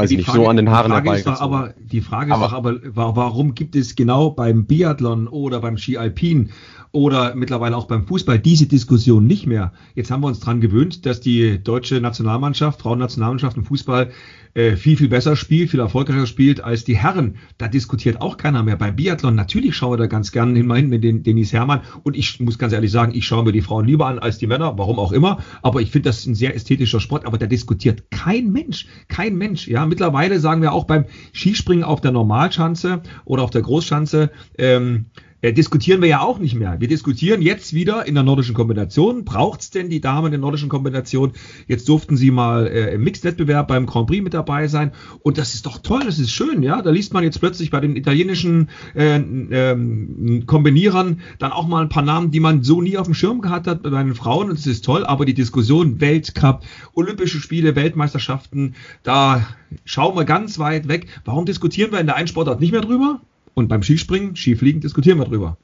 weiß 0.00 0.10
ich 0.10 0.16
nicht, 0.18 0.26
Frage, 0.26 0.40
so 0.40 0.48
an 0.48 0.56
den 0.56 0.70
Haaren 0.70 0.92
herbei. 0.92 1.24
Aber 1.26 1.74
die 1.78 2.00
Frage 2.00 2.34
aber, 2.34 2.46
ist 2.46 2.52
doch 2.52 2.58
aber, 2.58 3.16
warum 3.16 3.54
gibt 3.54 3.76
es 3.76 3.96
genau 3.96 4.30
beim 4.30 4.66
Biathlon 4.66 5.28
oder 5.28 5.60
beim 5.60 5.76
Ski 5.76 5.96
Alpin 5.96 6.50
oder 6.92 7.34
mittlerweile 7.36 7.76
auch 7.76 7.86
beim 7.86 8.06
Fußball 8.06 8.38
diese 8.38 8.66
Diskussion 8.66 9.26
nicht 9.26 9.46
mehr. 9.46 9.72
Jetzt 9.94 10.10
haben 10.10 10.22
wir 10.22 10.26
uns 10.26 10.40
dran 10.40 10.60
gewöhnt, 10.60 11.06
dass 11.06 11.20
die 11.20 11.62
deutsche 11.62 12.00
Nationalmannschaft, 12.00 12.80
Frauennationalmannschaft 12.80 13.56
im 13.56 13.64
Fußball 13.64 14.10
äh, 14.54 14.74
viel, 14.76 14.96
viel 14.96 15.08
besser 15.08 15.36
spielt, 15.36 15.70
viel 15.70 15.78
erfolgreicher 15.78 16.26
spielt 16.26 16.62
als 16.62 16.84
die 16.84 16.96
Herren. 16.96 17.36
Da 17.58 17.68
diskutiert 17.68 18.20
auch 18.20 18.36
keiner 18.36 18.64
mehr. 18.64 18.76
Bei 18.76 18.90
Biathlon, 18.90 19.36
natürlich 19.36 19.76
schaue 19.76 19.96
ich 19.96 20.00
da 20.00 20.06
ganz 20.08 20.32
gerne 20.32 20.54
hin 20.54 20.88
mit 20.88 21.04
den 21.04 21.22
Denis 21.22 21.52
Hermann. 21.52 21.82
Und 22.02 22.16
ich 22.16 22.40
muss 22.40 22.58
ganz 22.58 22.72
ehrlich 22.72 22.90
sagen, 22.90 23.12
ich 23.14 23.26
schaue 23.26 23.44
mir 23.44 23.52
die 23.52 23.62
Frauen 23.62 23.86
lieber 23.86 24.06
an 24.06 24.18
als 24.18 24.38
die 24.38 24.48
Männer, 24.48 24.76
warum 24.76 24.98
auch 24.98 25.12
immer. 25.12 25.38
Aber 25.62 25.80
ich 25.80 25.92
finde 25.92 26.08
das 26.08 26.26
ein 26.26 26.34
sehr 26.34 26.56
ästhetischer 26.56 26.98
Sport. 26.98 27.26
Aber 27.26 27.38
da 27.38 27.46
diskutiert 27.46 28.10
kein 28.10 28.50
Mensch, 28.50 28.86
kein 29.06 29.36
Mensch. 29.36 29.68
Ja, 29.68 29.88
mittlerweile 29.90 30.40
sagen 30.40 30.62
wir 30.62 30.72
auch 30.72 30.84
beim 30.84 31.04
Skispringen 31.34 31.84
auf 31.84 32.00
der 32.00 32.12
Normalschanze 32.12 33.02
oder 33.26 33.42
auf 33.42 33.50
der 33.50 33.60
Großschanze, 33.60 34.30
ähm, 34.56 35.06
äh, 35.42 35.52
diskutieren 35.52 36.02
wir 36.02 36.08
ja 36.08 36.20
auch 36.20 36.38
nicht 36.38 36.54
mehr. 36.54 36.80
Wir 36.80 36.88
diskutieren 36.88 37.42
jetzt 37.42 37.72
wieder 37.74 38.06
in 38.06 38.14
der 38.14 38.24
nordischen 38.24 38.54
Kombination. 38.54 39.24
Braucht 39.24 39.60
es 39.60 39.70
denn 39.70 39.88
die 39.88 40.00
Damen 40.00 40.26
in 40.26 40.32
der 40.32 40.40
nordischen 40.40 40.68
Kombination? 40.68 41.32
Jetzt 41.66 41.88
durften 41.88 42.16
sie 42.16 42.30
mal 42.30 42.66
äh, 42.66 42.94
im 42.94 43.04
Mixed-Wettbewerb 43.04 43.68
beim 43.68 43.86
Grand 43.86 44.06
Prix 44.06 44.22
mit 44.22 44.34
dabei 44.34 44.68
sein. 44.68 44.92
Und 45.22 45.38
das 45.38 45.54
ist 45.54 45.66
doch 45.66 45.78
toll, 45.78 46.02
das 46.04 46.18
ist 46.18 46.30
schön, 46.30 46.62
ja. 46.62 46.82
Da 46.82 46.90
liest 46.90 47.14
man 47.14 47.24
jetzt 47.24 47.40
plötzlich 47.40 47.70
bei 47.70 47.80
den 47.80 47.96
italienischen 47.96 48.68
äh, 48.94 49.16
ähm, 49.16 50.44
Kombinierern 50.46 51.20
dann 51.38 51.52
auch 51.52 51.66
mal 51.66 51.82
ein 51.82 51.88
paar 51.88 52.02
Namen, 52.02 52.30
die 52.30 52.40
man 52.40 52.62
so 52.62 52.82
nie 52.82 52.98
auf 52.98 53.06
dem 53.06 53.14
Schirm 53.14 53.40
gehabt 53.40 53.66
hat 53.66 53.82
bei 53.82 54.02
den 54.02 54.14
Frauen. 54.14 54.50
Und 54.50 54.58
das 54.58 54.66
ist 54.66 54.84
toll, 54.84 55.04
aber 55.04 55.24
die 55.24 55.34
Diskussion 55.34 56.00
Weltcup, 56.00 56.62
Olympische 56.94 57.40
Spiele, 57.40 57.76
Weltmeisterschaften, 57.76 58.74
da 59.02 59.46
schauen 59.84 60.16
wir 60.16 60.24
ganz 60.24 60.58
weit 60.58 60.88
weg. 60.88 61.06
Warum 61.24 61.46
diskutieren 61.46 61.92
wir 61.92 62.00
in 62.00 62.06
der 62.06 62.16
einen 62.16 62.28
Sportart 62.28 62.60
nicht 62.60 62.72
mehr 62.72 62.80
drüber? 62.80 63.20
Und 63.54 63.68
beim 63.68 63.82
Skispringen, 63.82 64.36
Skifliegen 64.36 64.80
diskutieren 64.80 65.18
wir 65.18 65.26
drüber. 65.26 65.56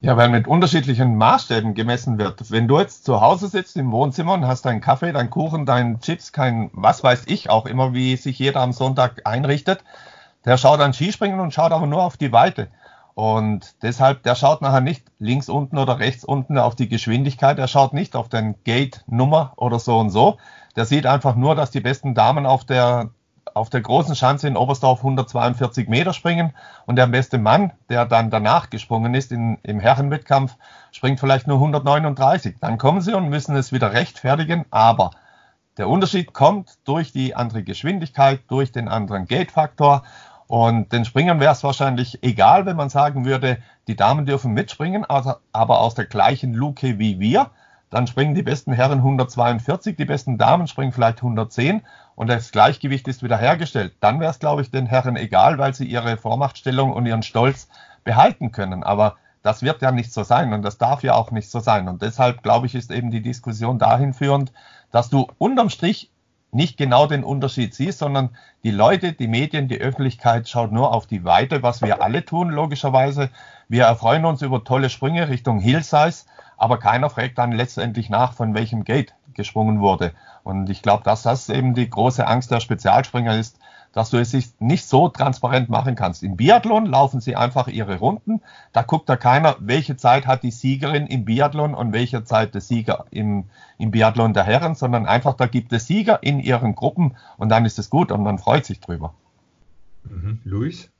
Ja, 0.00 0.16
weil 0.16 0.28
mit 0.28 0.46
unterschiedlichen 0.46 1.16
Maßstäben 1.16 1.74
gemessen 1.74 2.18
wird. 2.18 2.50
Wenn 2.50 2.68
du 2.68 2.78
jetzt 2.78 3.04
zu 3.04 3.20
Hause 3.20 3.48
sitzt 3.48 3.76
im 3.76 3.92
Wohnzimmer 3.92 4.34
und 4.34 4.46
hast 4.46 4.66
deinen 4.66 4.80
Kaffee, 4.80 5.12
deinen 5.12 5.30
Kuchen, 5.30 5.64
deinen 5.64 6.00
Chips, 6.00 6.32
kein, 6.32 6.70
was 6.74 7.02
weiß 7.02 7.24
ich 7.26 7.48
auch 7.48 7.66
immer, 7.66 7.94
wie 7.94 8.16
sich 8.16 8.38
jeder 8.38 8.60
am 8.60 8.72
Sonntag 8.72 9.22
einrichtet, 9.24 9.82
der 10.44 10.58
schaut 10.58 10.80
an 10.80 10.92
Skispringen 10.92 11.40
und 11.40 11.54
schaut 11.54 11.72
aber 11.72 11.86
nur 11.86 12.02
auf 12.02 12.16
die 12.16 12.30
Weite. 12.30 12.68
Und 13.14 13.76
deshalb, 13.82 14.22
der 14.24 14.34
schaut 14.34 14.60
nachher 14.60 14.82
nicht 14.82 15.06
links 15.18 15.48
unten 15.48 15.78
oder 15.78 15.98
rechts 15.98 16.22
unten 16.22 16.58
auf 16.58 16.76
die 16.76 16.88
Geschwindigkeit, 16.88 17.58
er 17.58 17.66
schaut 17.66 17.94
nicht 17.94 18.14
auf 18.14 18.28
den 18.28 18.54
Gate-Nummer 18.64 19.54
oder 19.56 19.78
so 19.78 19.98
und 19.98 20.10
so. 20.10 20.36
Der 20.76 20.84
sieht 20.84 21.06
einfach 21.06 21.34
nur, 21.34 21.54
dass 21.54 21.70
die 21.70 21.80
besten 21.80 22.14
Damen 22.14 22.44
auf 22.44 22.64
der 22.64 23.08
auf 23.56 23.70
der 23.70 23.80
großen 23.80 24.14
Schanze 24.14 24.48
in 24.48 24.56
Oberstdorf 24.56 24.98
142 24.98 25.88
Meter 25.88 26.12
springen 26.12 26.52
und 26.84 26.96
der 26.96 27.06
beste 27.06 27.38
Mann, 27.38 27.72
der 27.88 28.04
dann 28.04 28.30
danach 28.30 28.68
gesprungen 28.68 29.14
ist 29.14 29.32
in, 29.32 29.56
im 29.62 29.80
Herrenwettkampf, 29.80 30.56
springt 30.92 31.20
vielleicht 31.20 31.46
nur 31.46 31.56
139. 31.56 32.56
Dann 32.60 32.76
kommen 32.76 33.00
sie 33.00 33.14
und 33.14 33.30
müssen 33.30 33.56
es 33.56 33.72
wieder 33.72 33.94
rechtfertigen, 33.94 34.66
aber 34.70 35.10
der 35.78 35.88
Unterschied 35.88 36.34
kommt 36.34 36.74
durch 36.84 37.12
die 37.12 37.34
andere 37.34 37.62
Geschwindigkeit, 37.62 38.40
durch 38.48 38.72
den 38.72 38.88
anderen 38.88 39.24
Gate-Faktor 39.24 40.02
und 40.48 40.92
den 40.92 41.06
Springern 41.06 41.40
wäre 41.40 41.52
es 41.52 41.64
wahrscheinlich 41.64 42.22
egal, 42.22 42.66
wenn 42.66 42.76
man 42.76 42.90
sagen 42.90 43.24
würde, 43.24 43.58
die 43.88 43.96
Damen 43.96 44.26
dürfen 44.26 44.52
mitspringen, 44.52 45.06
aber 45.06 45.40
aus 45.80 45.94
der 45.94 46.04
gleichen 46.04 46.52
Luke 46.52 46.98
wie 46.98 47.18
wir. 47.20 47.50
Dann 47.88 48.06
springen 48.06 48.34
die 48.34 48.42
besten 48.42 48.72
Herren 48.72 48.98
142, 48.98 49.96
die 49.96 50.04
besten 50.04 50.38
Damen 50.38 50.66
springen 50.66 50.92
vielleicht 50.92 51.18
110 51.18 51.82
und 52.16 52.28
das 52.28 52.50
Gleichgewicht 52.50 53.06
ist 53.06 53.22
wieder 53.22 53.38
hergestellt. 53.38 53.94
Dann 54.00 54.18
wäre 54.18 54.30
es, 54.30 54.40
glaube 54.40 54.62
ich, 54.62 54.70
den 54.70 54.86
Herren 54.86 55.16
egal, 55.16 55.58
weil 55.58 55.74
sie 55.74 55.84
ihre 55.84 56.16
Vormachtstellung 56.16 56.92
und 56.92 57.06
ihren 57.06 57.22
Stolz 57.22 57.68
behalten 58.02 58.50
können. 58.50 58.82
Aber 58.82 59.16
das 59.42 59.62
wird 59.62 59.82
ja 59.82 59.92
nicht 59.92 60.12
so 60.12 60.24
sein 60.24 60.52
und 60.52 60.62
das 60.62 60.78
darf 60.78 61.04
ja 61.04 61.14
auch 61.14 61.30
nicht 61.30 61.50
so 61.50 61.60
sein. 61.60 61.86
Und 61.88 62.02
deshalb, 62.02 62.42
glaube 62.42 62.66
ich, 62.66 62.74
ist 62.74 62.90
eben 62.90 63.10
die 63.10 63.22
Diskussion 63.22 63.78
dahin 63.78 64.14
führend, 64.14 64.52
dass 64.90 65.10
du 65.10 65.28
unterm 65.38 65.70
Strich 65.70 66.10
nicht 66.52 66.78
genau 66.78 67.06
den 67.06 67.22
Unterschied 67.22 67.74
siehst, 67.74 67.98
sondern 67.98 68.30
die 68.64 68.70
Leute, 68.70 69.12
die 69.12 69.28
Medien, 69.28 69.68
die 69.68 69.78
Öffentlichkeit 69.78 70.48
schaut 70.48 70.72
nur 70.72 70.94
auf 70.94 71.06
die 71.06 71.24
Weite, 71.24 71.62
was 71.62 71.82
wir 71.82 72.02
alle 72.02 72.24
tun, 72.24 72.48
logischerweise. 72.48 73.30
Wir 73.68 73.84
erfreuen 73.84 74.24
uns 74.24 74.40
über 74.40 74.64
tolle 74.64 74.88
Sprünge 74.88 75.28
Richtung 75.28 75.58
Hillsize, 75.60 76.24
aber 76.56 76.78
keiner 76.78 77.10
fragt 77.10 77.36
dann 77.36 77.52
letztendlich 77.52 78.08
nach, 78.08 78.32
von 78.32 78.54
welchem 78.54 78.84
Gate 78.84 79.14
gesprungen 79.36 79.80
wurde. 79.80 80.12
Und 80.42 80.68
ich 80.68 80.82
glaube, 80.82 81.04
dass 81.04 81.22
das 81.22 81.48
eben 81.48 81.74
die 81.74 81.88
große 81.88 82.26
Angst 82.26 82.50
der 82.50 82.60
Spezialspringer 82.60 83.38
ist, 83.38 83.58
dass 83.92 84.10
du 84.10 84.18
es 84.18 84.34
nicht 84.58 84.84
so 84.84 85.08
transparent 85.08 85.70
machen 85.70 85.94
kannst. 85.94 86.22
Im 86.22 86.36
Biathlon 86.36 86.84
laufen 86.84 87.22
sie 87.22 87.34
einfach 87.34 87.66
ihre 87.66 87.98
Runden. 87.98 88.42
Da 88.74 88.82
guckt 88.82 89.08
da 89.08 89.16
keiner, 89.16 89.56
welche 89.58 89.96
Zeit 89.96 90.26
hat 90.26 90.42
die 90.42 90.50
Siegerin 90.50 91.06
im 91.06 91.24
Biathlon 91.24 91.74
und 91.74 91.94
welche 91.94 92.22
Zeit 92.22 92.52
der 92.52 92.60
Sieger 92.60 93.06
im, 93.10 93.44
im 93.78 93.92
Biathlon 93.92 94.34
der 94.34 94.44
Herren, 94.44 94.74
sondern 94.74 95.06
einfach, 95.06 95.34
da 95.34 95.46
gibt 95.46 95.72
es 95.72 95.86
Sieger 95.86 96.22
in 96.22 96.40
ihren 96.40 96.74
Gruppen 96.74 97.16
und 97.38 97.48
dann 97.48 97.64
ist 97.64 97.78
es 97.78 97.88
gut 97.88 98.12
und 98.12 98.22
man 98.22 98.38
freut 98.38 98.66
sich 98.66 98.80
drüber. 98.80 99.14
Mhm. 100.04 100.40
Luis? 100.44 100.90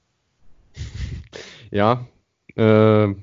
Ja, 1.71 2.07
äh, 2.55 3.15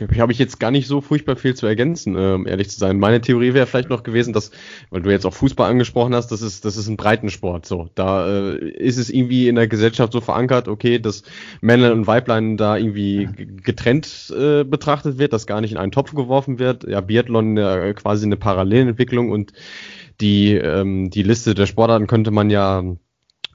habe 0.00 0.32
ich 0.32 0.38
jetzt 0.38 0.60
gar 0.60 0.70
nicht 0.70 0.86
so 0.86 1.00
furchtbar 1.00 1.36
viel 1.36 1.54
zu 1.54 1.66
ergänzen, 1.66 2.16
ähm, 2.16 2.46
ehrlich 2.46 2.70
zu 2.70 2.78
sein. 2.78 2.98
Meine 2.98 3.20
Theorie 3.20 3.54
wäre 3.54 3.66
vielleicht 3.66 3.90
noch 3.90 4.02
gewesen, 4.02 4.32
dass, 4.32 4.50
weil 4.90 5.02
du 5.02 5.10
jetzt 5.10 5.26
auch 5.26 5.34
Fußball 5.34 5.70
angesprochen 5.70 6.14
hast, 6.14 6.28
das 6.28 6.42
ist, 6.42 6.64
das 6.64 6.76
ist 6.76 6.88
ein 6.88 6.96
Breitensport. 6.96 7.66
So, 7.66 7.90
da 7.94 8.28
äh, 8.28 8.68
ist 8.68 8.98
es 8.98 9.10
irgendwie 9.10 9.48
in 9.48 9.56
der 9.56 9.68
Gesellschaft 9.68 10.12
so 10.12 10.20
verankert, 10.20 10.68
okay, 10.68 10.98
dass 10.98 11.22
Männer 11.60 11.92
und 11.92 12.06
Weiblein 12.06 12.56
da 12.56 12.76
irgendwie 12.76 13.28
getrennt 13.62 14.32
äh, 14.36 14.64
betrachtet 14.64 15.18
wird, 15.18 15.32
dass 15.32 15.46
gar 15.46 15.60
nicht 15.60 15.72
in 15.72 15.78
einen 15.78 15.92
Topf 15.92 16.14
geworfen 16.14 16.58
wird. 16.58 16.84
Ja, 16.84 17.00
Biathlon 17.00 17.56
äh, 17.56 17.94
quasi 17.94 18.26
eine 18.26 18.36
Parallelentwicklung 18.36 19.30
und 19.30 19.52
die 20.20 20.54
ähm, 20.54 21.10
die 21.10 21.22
Liste 21.22 21.54
der 21.54 21.66
Sportarten 21.66 22.06
könnte 22.06 22.30
man 22.30 22.50
ja 22.50 22.82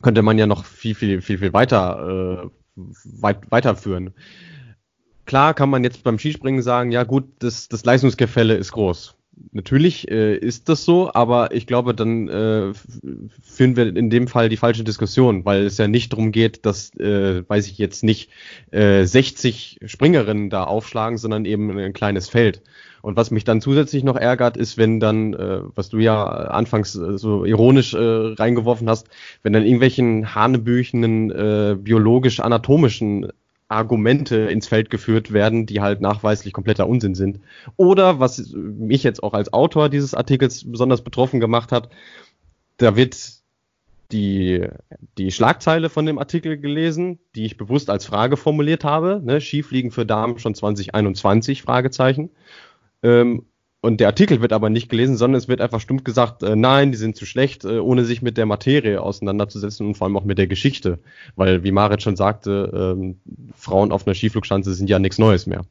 könnte 0.01 0.21
man 0.21 0.37
ja 0.37 0.47
noch 0.47 0.65
viel 0.65 0.95
viel 0.95 1.21
viel 1.21 1.37
viel 1.37 1.53
weiter 1.53 2.43
äh, 2.45 2.49
weit, 2.75 3.51
weiterführen. 3.51 4.13
Klar 5.25 5.53
kann 5.53 5.69
man 5.69 5.83
jetzt 5.83 6.03
beim 6.03 6.19
Skispringen 6.19 6.61
sagen, 6.61 6.91
ja 6.91 7.03
gut, 7.03 7.25
das, 7.39 7.67
das 7.69 7.85
Leistungsgefälle 7.85 8.55
ist 8.55 8.71
groß. 8.71 9.15
Natürlich 9.51 10.09
äh, 10.11 10.37
ist 10.37 10.69
das 10.69 10.85
so, 10.85 11.11
aber 11.13 11.53
ich 11.53 11.65
glaube, 11.65 11.95
dann 11.95 12.27
äh, 12.27 12.73
führen 13.41 13.75
wir 13.75 13.95
in 13.95 14.09
dem 14.09 14.27
Fall 14.27 14.47
die 14.49 14.57
falsche 14.57 14.83
Diskussion, 14.83 15.43
weil 15.43 15.63
es 15.63 15.77
ja 15.77 15.87
nicht 15.87 16.13
darum 16.13 16.31
geht, 16.31 16.65
dass, 16.65 16.95
äh, 16.97 17.47
weiß 17.47 17.67
ich 17.67 17.77
jetzt 17.77 18.03
nicht, 18.03 18.29
äh, 18.71 19.05
60 19.05 19.79
Springerinnen 19.85 20.49
da 20.49 20.65
aufschlagen, 20.65 21.17
sondern 21.17 21.45
eben 21.45 21.75
ein 21.77 21.93
kleines 21.93 22.29
Feld. 22.29 22.61
Und 23.01 23.17
was 23.17 23.31
mich 23.31 23.43
dann 23.43 23.59
zusätzlich 23.59 24.03
noch 24.03 24.15
ärgert, 24.15 24.55
ist, 24.55 24.77
wenn 24.77 24.99
dann, 24.99 25.33
äh, 25.33 25.59
was 25.75 25.89
du 25.89 25.97
ja 25.97 26.23
anfangs 26.23 26.95
äh, 26.95 27.17
so 27.17 27.43
ironisch 27.43 27.93
äh, 27.93 27.97
reingeworfen 27.97 28.89
hast, 28.89 29.09
wenn 29.41 29.53
dann 29.53 29.63
irgendwelchen 29.63 30.35
hanebüchenen 30.35 31.31
äh, 31.31 31.75
biologisch-anatomischen 31.77 33.27
Argumente 33.73 34.35
ins 34.37 34.67
Feld 34.67 34.89
geführt 34.89 35.33
werden, 35.33 35.65
die 35.65 35.81
halt 35.81 36.01
nachweislich 36.01 36.53
kompletter 36.53 36.87
Unsinn 36.87 37.15
sind. 37.15 37.39
Oder 37.75 38.19
was 38.19 38.53
mich 38.53 39.03
jetzt 39.03 39.23
auch 39.23 39.33
als 39.33 39.51
Autor 39.51 39.89
dieses 39.89 40.13
Artikels 40.13 40.69
besonders 40.69 41.03
betroffen 41.03 41.39
gemacht 41.39 41.71
hat, 41.71 41.89
da 42.77 42.95
wird 42.95 43.15
die, 44.11 44.67
die 45.17 45.31
Schlagzeile 45.31 45.89
von 45.89 46.05
dem 46.05 46.19
Artikel 46.19 46.57
gelesen, 46.57 47.19
die 47.35 47.45
ich 47.45 47.57
bewusst 47.57 47.89
als 47.89 48.05
Frage 48.05 48.37
formuliert 48.37 48.83
habe. 48.83 49.21
Ne, 49.23 49.41
Skifliegen 49.41 49.91
für 49.91 50.05
Damen 50.05 50.39
schon 50.39 50.55
2021? 50.55 51.63
Fragezeichen. 51.63 52.29
Ähm, 53.01 53.45
und 53.83 53.99
der 53.99 54.07
Artikel 54.07 54.39
wird 54.39 54.53
aber 54.53 54.69
nicht 54.69 54.87
gelesen, 54.87 55.17
sondern 55.17 55.37
es 55.37 55.49
wird 55.49 55.59
einfach 55.59 55.81
stumpf 55.81 56.05
gesagt, 56.05 56.41
äh, 56.41 56.55
nein, 56.55 56.93
die 56.93 56.97
sind 56.97 57.17
zu 57.17 57.25
schlecht, 57.25 57.65
äh, 57.65 57.79
ohne 57.79 58.05
sich 58.05 58.21
mit 58.21 58.37
der 58.37 58.45
Materie 58.45 59.01
auseinanderzusetzen 59.01 59.85
und 59.85 59.95
vor 59.95 60.07
allem 60.07 60.15
auch 60.15 60.23
mit 60.23 60.37
der 60.37 60.47
Geschichte. 60.47 60.99
Weil, 61.35 61.65
wie 61.65 61.73
Marit 61.73 62.01
schon 62.01 62.15
sagte, 62.15 62.95
ähm, 62.97 63.17
Frauen 63.57 63.91
auf 63.91 64.07
einer 64.07 64.15
Skiflugschanze 64.15 64.73
sind 64.73 64.89
ja 64.89 64.99
nichts 64.99 65.19
Neues 65.19 65.47
mehr. 65.47 65.65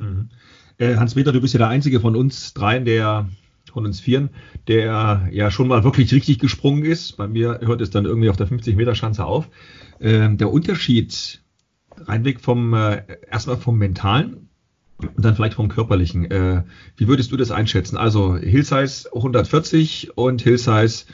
Mhm. 0.00 0.30
Äh, 0.78 0.96
Hans-Peter, 0.96 1.30
du 1.30 1.42
bist 1.42 1.52
ja 1.52 1.58
der 1.58 1.68
einzige 1.68 2.00
von 2.00 2.16
uns 2.16 2.54
dreien, 2.54 2.86
der 2.86 3.28
von 3.70 3.84
uns 3.84 4.00
Vieren, 4.00 4.30
der 4.66 5.28
ja 5.30 5.50
schon 5.50 5.68
mal 5.68 5.84
wirklich 5.84 6.10
richtig 6.14 6.38
gesprungen 6.38 6.86
ist. 6.86 7.18
Bei 7.18 7.28
mir 7.28 7.60
hört 7.62 7.82
es 7.82 7.90
dann 7.90 8.06
irgendwie 8.06 8.30
auf 8.30 8.38
der 8.38 8.48
50-Meter-Schanze 8.48 9.26
auf. 9.26 9.46
Ähm, 10.00 10.38
der 10.38 10.50
Unterschied 10.50 11.42
reinweg 11.98 12.40
vom, 12.40 12.72
äh, 12.72 13.02
erstmal 13.30 13.58
vom 13.58 13.76
Mentalen 13.76 14.47
und 15.00 15.24
dann 15.24 15.36
vielleicht 15.36 15.54
vom 15.54 15.68
körperlichen. 15.68 16.30
Äh, 16.30 16.62
wie 16.96 17.08
würdest 17.08 17.30
du 17.32 17.36
das 17.36 17.50
einschätzen? 17.50 17.96
Also 17.96 18.36
Hillsize 18.36 19.08
140 19.14 20.16
und 20.16 20.42
Hillsize 20.42 21.04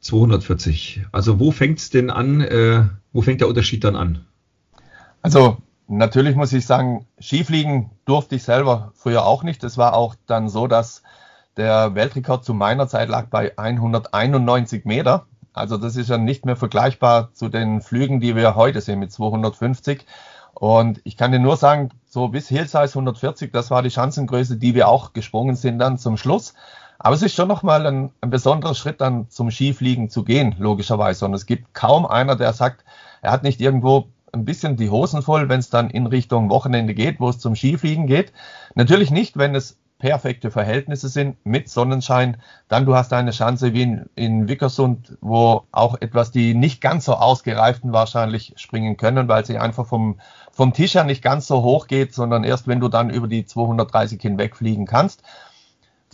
240. 0.00 1.06
Also 1.12 1.38
wo 1.38 1.52
fängt 1.52 1.78
es 1.78 1.90
denn 1.90 2.10
an? 2.10 2.40
Äh, 2.40 2.84
wo 3.12 3.22
fängt 3.22 3.40
der 3.40 3.48
Unterschied 3.48 3.84
dann 3.84 3.96
an? 3.96 4.24
Also 5.22 5.58
natürlich 5.86 6.34
muss 6.34 6.52
ich 6.52 6.66
sagen, 6.66 7.06
Skifliegen 7.20 7.90
durfte 8.04 8.34
ich 8.34 8.42
selber 8.42 8.92
früher 8.96 9.24
auch 9.24 9.44
nicht. 9.44 9.62
Es 9.62 9.78
war 9.78 9.94
auch 9.94 10.16
dann 10.26 10.48
so, 10.48 10.66
dass 10.66 11.02
der 11.56 11.94
Weltrekord 11.94 12.44
zu 12.44 12.54
meiner 12.54 12.88
Zeit 12.88 13.08
lag 13.08 13.26
bei 13.26 13.56
191 13.56 14.84
Meter. 14.84 15.26
Also 15.52 15.76
das 15.76 15.96
ist 15.96 16.08
ja 16.08 16.18
nicht 16.18 16.46
mehr 16.46 16.56
vergleichbar 16.56 17.32
zu 17.34 17.48
den 17.48 17.82
Flügen, 17.82 18.20
die 18.20 18.34
wir 18.34 18.56
heute 18.56 18.80
sehen 18.80 18.98
mit 18.98 19.12
250. 19.12 20.04
Und 20.54 21.00
ich 21.04 21.16
kann 21.16 21.32
dir 21.32 21.38
nur 21.38 21.56
sagen, 21.56 21.90
so 22.06 22.28
bis 22.28 22.48
Hillsize 22.48 22.90
140, 22.90 23.52
das 23.52 23.70
war 23.70 23.82
die 23.82 23.90
Schanzengröße, 23.90 24.56
die 24.56 24.74
wir 24.74 24.88
auch 24.88 25.12
gesprungen 25.12 25.56
sind 25.56 25.78
dann 25.78 25.98
zum 25.98 26.16
Schluss. 26.16 26.54
Aber 26.98 27.14
es 27.14 27.22
ist 27.22 27.34
schon 27.34 27.48
nochmal 27.48 27.86
ein, 27.86 28.12
ein 28.20 28.30
besonderer 28.30 28.74
Schritt 28.74 29.00
dann 29.00 29.28
zum 29.28 29.50
Skifliegen 29.50 30.08
zu 30.08 30.22
gehen, 30.22 30.54
logischerweise. 30.58 31.24
Und 31.24 31.34
es 31.34 31.46
gibt 31.46 31.74
kaum 31.74 32.06
einer, 32.06 32.36
der 32.36 32.52
sagt, 32.52 32.84
er 33.22 33.32
hat 33.32 33.42
nicht 33.42 33.60
irgendwo 33.60 34.08
ein 34.32 34.44
bisschen 34.44 34.76
die 34.76 34.88
Hosen 34.88 35.22
voll, 35.22 35.48
wenn 35.48 35.60
es 35.60 35.68
dann 35.68 35.90
in 35.90 36.06
Richtung 36.06 36.48
Wochenende 36.48 36.94
geht, 36.94 37.20
wo 37.20 37.28
es 37.28 37.38
zum 37.38 37.56
Skifliegen 37.56 38.06
geht. 38.06 38.32
Natürlich 38.74 39.10
nicht, 39.10 39.36
wenn 39.36 39.54
es 39.54 39.78
perfekte 40.02 40.50
Verhältnisse 40.50 41.08
sind 41.08 41.36
mit 41.46 41.68
Sonnenschein, 41.68 42.38
dann 42.66 42.86
du 42.86 42.96
hast 42.96 43.12
eine 43.12 43.30
Chance 43.30 43.72
wie 43.72 43.82
in, 43.82 44.10
in 44.16 44.48
Wickersund, 44.48 45.16
wo 45.20 45.62
auch 45.70 45.94
etwas 46.00 46.32
die 46.32 46.54
nicht 46.54 46.80
ganz 46.80 47.04
so 47.04 47.14
ausgereiften 47.14 47.92
wahrscheinlich 47.92 48.52
springen 48.56 48.96
können, 48.96 49.28
weil 49.28 49.46
sie 49.46 49.58
einfach 49.58 49.86
vom, 49.86 50.18
vom 50.50 50.72
Tisch 50.72 50.96
her 50.96 51.04
nicht 51.04 51.22
ganz 51.22 51.46
so 51.46 51.62
hoch 51.62 51.86
geht, 51.86 52.14
sondern 52.14 52.42
erst 52.42 52.66
wenn 52.66 52.80
du 52.80 52.88
dann 52.88 53.10
über 53.10 53.28
die 53.28 53.46
230 53.46 54.20
hinwegfliegen 54.20 54.86
kannst. 54.86 55.22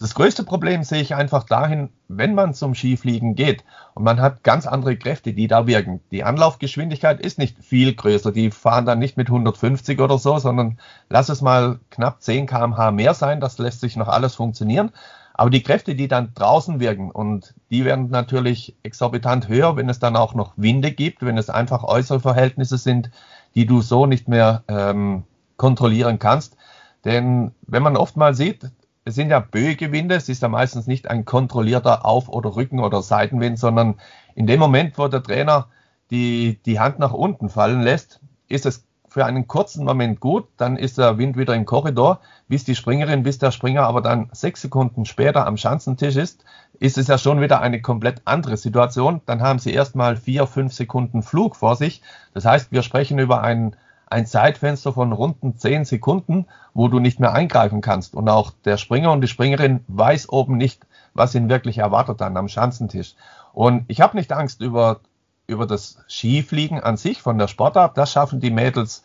Das 0.00 0.14
größte 0.14 0.44
Problem 0.44 0.84
sehe 0.84 1.02
ich 1.02 1.16
einfach 1.16 1.42
dahin, 1.42 1.90
wenn 2.06 2.34
man 2.34 2.54
zum 2.54 2.76
Skifliegen 2.76 3.34
geht 3.34 3.64
und 3.94 4.04
man 4.04 4.20
hat 4.20 4.44
ganz 4.44 4.66
andere 4.66 4.96
Kräfte, 4.96 5.32
die 5.32 5.48
da 5.48 5.66
wirken. 5.66 6.00
Die 6.12 6.22
Anlaufgeschwindigkeit 6.22 7.20
ist 7.20 7.38
nicht 7.38 7.58
viel 7.64 7.94
größer. 7.94 8.30
Die 8.30 8.52
fahren 8.52 8.86
dann 8.86 9.00
nicht 9.00 9.16
mit 9.16 9.26
150 9.26 10.00
oder 10.00 10.18
so, 10.18 10.38
sondern 10.38 10.78
lass 11.08 11.28
es 11.28 11.42
mal 11.42 11.80
knapp 11.90 12.22
10 12.22 12.46
kmh 12.46 12.92
mehr 12.92 13.12
sein. 13.12 13.40
Das 13.40 13.58
lässt 13.58 13.80
sich 13.80 13.96
noch 13.96 14.06
alles 14.06 14.36
funktionieren. 14.36 14.92
Aber 15.34 15.50
die 15.50 15.62
Kräfte, 15.64 15.96
die 15.96 16.06
dann 16.06 16.32
draußen 16.34 16.78
wirken 16.78 17.10
und 17.10 17.54
die 17.70 17.84
werden 17.84 18.08
natürlich 18.10 18.76
exorbitant 18.84 19.48
höher, 19.48 19.76
wenn 19.76 19.88
es 19.88 19.98
dann 19.98 20.16
auch 20.16 20.34
noch 20.34 20.52
Winde 20.56 20.92
gibt, 20.92 21.24
wenn 21.24 21.38
es 21.38 21.50
einfach 21.50 21.82
äußere 21.82 22.20
Verhältnisse 22.20 22.78
sind, 22.78 23.10
die 23.56 23.66
du 23.66 23.80
so 23.80 24.06
nicht 24.06 24.28
mehr 24.28 24.62
ähm, 24.68 25.24
kontrollieren 25.56 26.20
kannst. 26.20 26.56
Denn 27.04 27.52
wenn 27.62 27.82
man 27.82 27.96
oft 27.96 28.16
mal 28.16 28.34
sieht, 28.34 28.70
es 29.08 29.14
sind 29.14 29.30
ja 29.30 29.40
Böegewinde, 29.40 30.14
es 30.14 30.28
ist 30.28 30.42
ja 30.42 30.48
meistens 30.48 30.86
nicht 30.86 31.10
ein 31.10 31.24
kontrollierter 31.24 32.04
Auf- 32.04 32.28
oder 32.28 32.54
Rücken- 32.54 32.80
oder 32.80 33.02
Seitenwind, 33.02 33.58
sondern 33.58 33.94
in 34.34 34.46
dem 34.46 34.60
Moment, 34.60 34.98
wo 34.98 35.08
der 35.08 35.22
Trainer 35.22 35.68
die, 36.10 36.60
die 36.66 36.78
Hand 36.78 36.98
nach 36.98 37.12
unten 37.12 37.48
fallen 37.48 37.80
lässt, 37.80 38.20
ist 38.48 38.66
es 38.66 38.84
für 39.08 39.24
einen 39.24 39.48
kurzen 39.48 39.86
Moment 39.86 40.20
gut, 40.20 40.46
dann 40.58 40.76
ist 40.76 40.98
der 40.98 41.16
Wind 41.16 41.38
wieder 41.38 41.54
im 41.54 41.64
Korridor, 41.64 42.20
bis 42.48 42.64
die 42.64 42.74
Springerin, 42.74 43.22
bis 43.22 43.38
der 43.38 43.50
Springer 43.50 43.84
aber 43.84 44.02
dann 44.02 44.28
sechs 44.32 44.60
Sekunden 44.60 45.06
später 45.06 45.46
am 45.46 45.56
Schanzentisch 45.56 46.16
ist, 46.16 46.44
ist 46.78 46.98
es 46.98 47.08
ja 47.08 47.16
schon 47.16 47.40
wieder 47.40 47.62
eine 47.62 47.80
komplett 47.80 48.20
andere 48.26 48.58
Situation. 48.58 49.22
Dann 49.24 49.40
haben 49.40 49.58
sie 49.58 49.72
erstmal 49.72 50.16
vier, 50.16 50.46
fünf 50.46 50.74
Sekunden 50.74 51.22
Flug 51.22 51.56
vor 51.56 51.76
sich. 51.76 52.02
Das 52.34 52.44
heißt, 52.44 52.70
wir 52.70 52.82
sprechen 52.82 53.18
über 53.18 53.42
einen 53.42 53.74
ein 54.10 54.26
Zeitfenster 54.26 54.92
von 54.92 55.12
runden 55.12 55.56
zehn 55.56 55.84
Sekunden, 55.84 56.46
wo 56.74 56.88
du 56.88 56.98
nicht 56.98 57.20
mehr 57.20 57.32
eingreifen 57.32 57.80
kannst. 57.80 58.14
Und 58.14 58.28
auch 58.28 58.52
der 58.64 58.76
Springer 58.76 59.12
und 59.12 59.20
die 59.20 59.28
Springerin 59.28 59.84
weiß 59.88 60.30
oben 60.30 60.56
nicht, 60.56 60.86
was 61.14 61.34
ihn 61.34 61.48
wirklich 61.48 61.78
erwartet 61.78 62.20
dann 62.20 62.36
am 62.36 62.48
Schanzentisch. 62.48 63.14
Und 63.52 63.84
ich 63.88 64.00
habe 64.00 64.16
nicht 64.16 64.32
Angst 64.32 64.60
über, 64.60 65.00
über 65.46 65.66
das 65.66 65.98
Skifliegen 66.08 66.80
an 66.80 66.96
sich 66.96 67.20
von 67.20 67.38
der 67.38 67.48
Sportart. 67.48 67.98
Das 67.98 68.12
schaffen 68.12 68.40
die 68.40 68.50
Mädels 68.50 69.02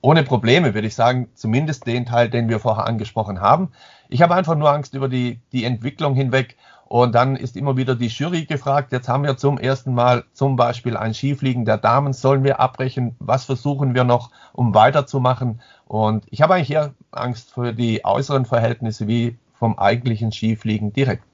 ohne 0.00 0.22
Probleme, 0.22 0.74
würde 0.74 0.86
ich 0.86 0.94
sagen, 0.94 1.28
zumindest 1.34 1.86
den 1.86 2.04
Teil, 2.04 2.28
den 2.28 2.48
wir 2.48 2.60
vorher 2.60 2.86
angesprochen 2.86 3.40
haben. 3.40 3.72
Ich 4.08 4.20
habe 4.20 4.34
einfach 4.34 4.54
nur 4.54 4.70
Angst 4.70 4.94
über 4.94 5.08
die, 5.08 5.40
die 5.52 5.64
Entwicklung 5.64 6.14
hinweg 6.14 6.56
und 6.86 7.14
dann 7.14 7.36
ist 7.36 7.56
immer 7.56 7.76
wieder 7.76 7.94
die 7.94 8.08
Jury 8.08 8.44
gefragt. 8.44 8.92
Jetzt 8.92 9.08
haben 9.08 9.24
wir 9.24 9.36
zum 9.36 9.58
ersten 9.58 9.94
Mal 9.94 10.24
zum 10.32 10.56
Beispiel 10.56 10.96
ein 10.96 11.14
Skifliegen 11.14 11.64
der 11.64 11.78
Damen. 11.78 12.12
Sollen 12.12 12.44
wir 12.44 12.60
abbrechen? 12.60 13.16
Was 13.18 13.44
versuchen 13.44 13.94
wir 13.94 14.04
noch, 14.04 14.30
um 14.52 14.74
weiterzumachen? 14.74 15.60
Und 15.86 16.24
ich 16.30 16.42
habe 16.42 16.54
eigentlich 16.54 16.70
eher 16.70 16.94
Angst 17.10 17.52
für 17.52 17.72
die 17.72 18.04
äußeren 18.04 18.44
Verhältnisse 18.44 19.08
wie 19.08 19.38
vom 19.54 19.78
eigentlichen 19.78 20.30
Skifliegen 20.30 20.92
direkt. 20.92 21.24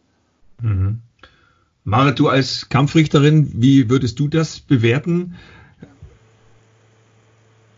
Mhm. 0.60 1.02
Marit, 1.84 2.18
du 2.18 2.28
als 2.28 2.68
Kampfrichterin, 2.68 3.50
wie 3.54 3.90
würdest 3.90 4.20
du 4.20 4.28
das 4.28 4.60
bewerten? 4.60 5.36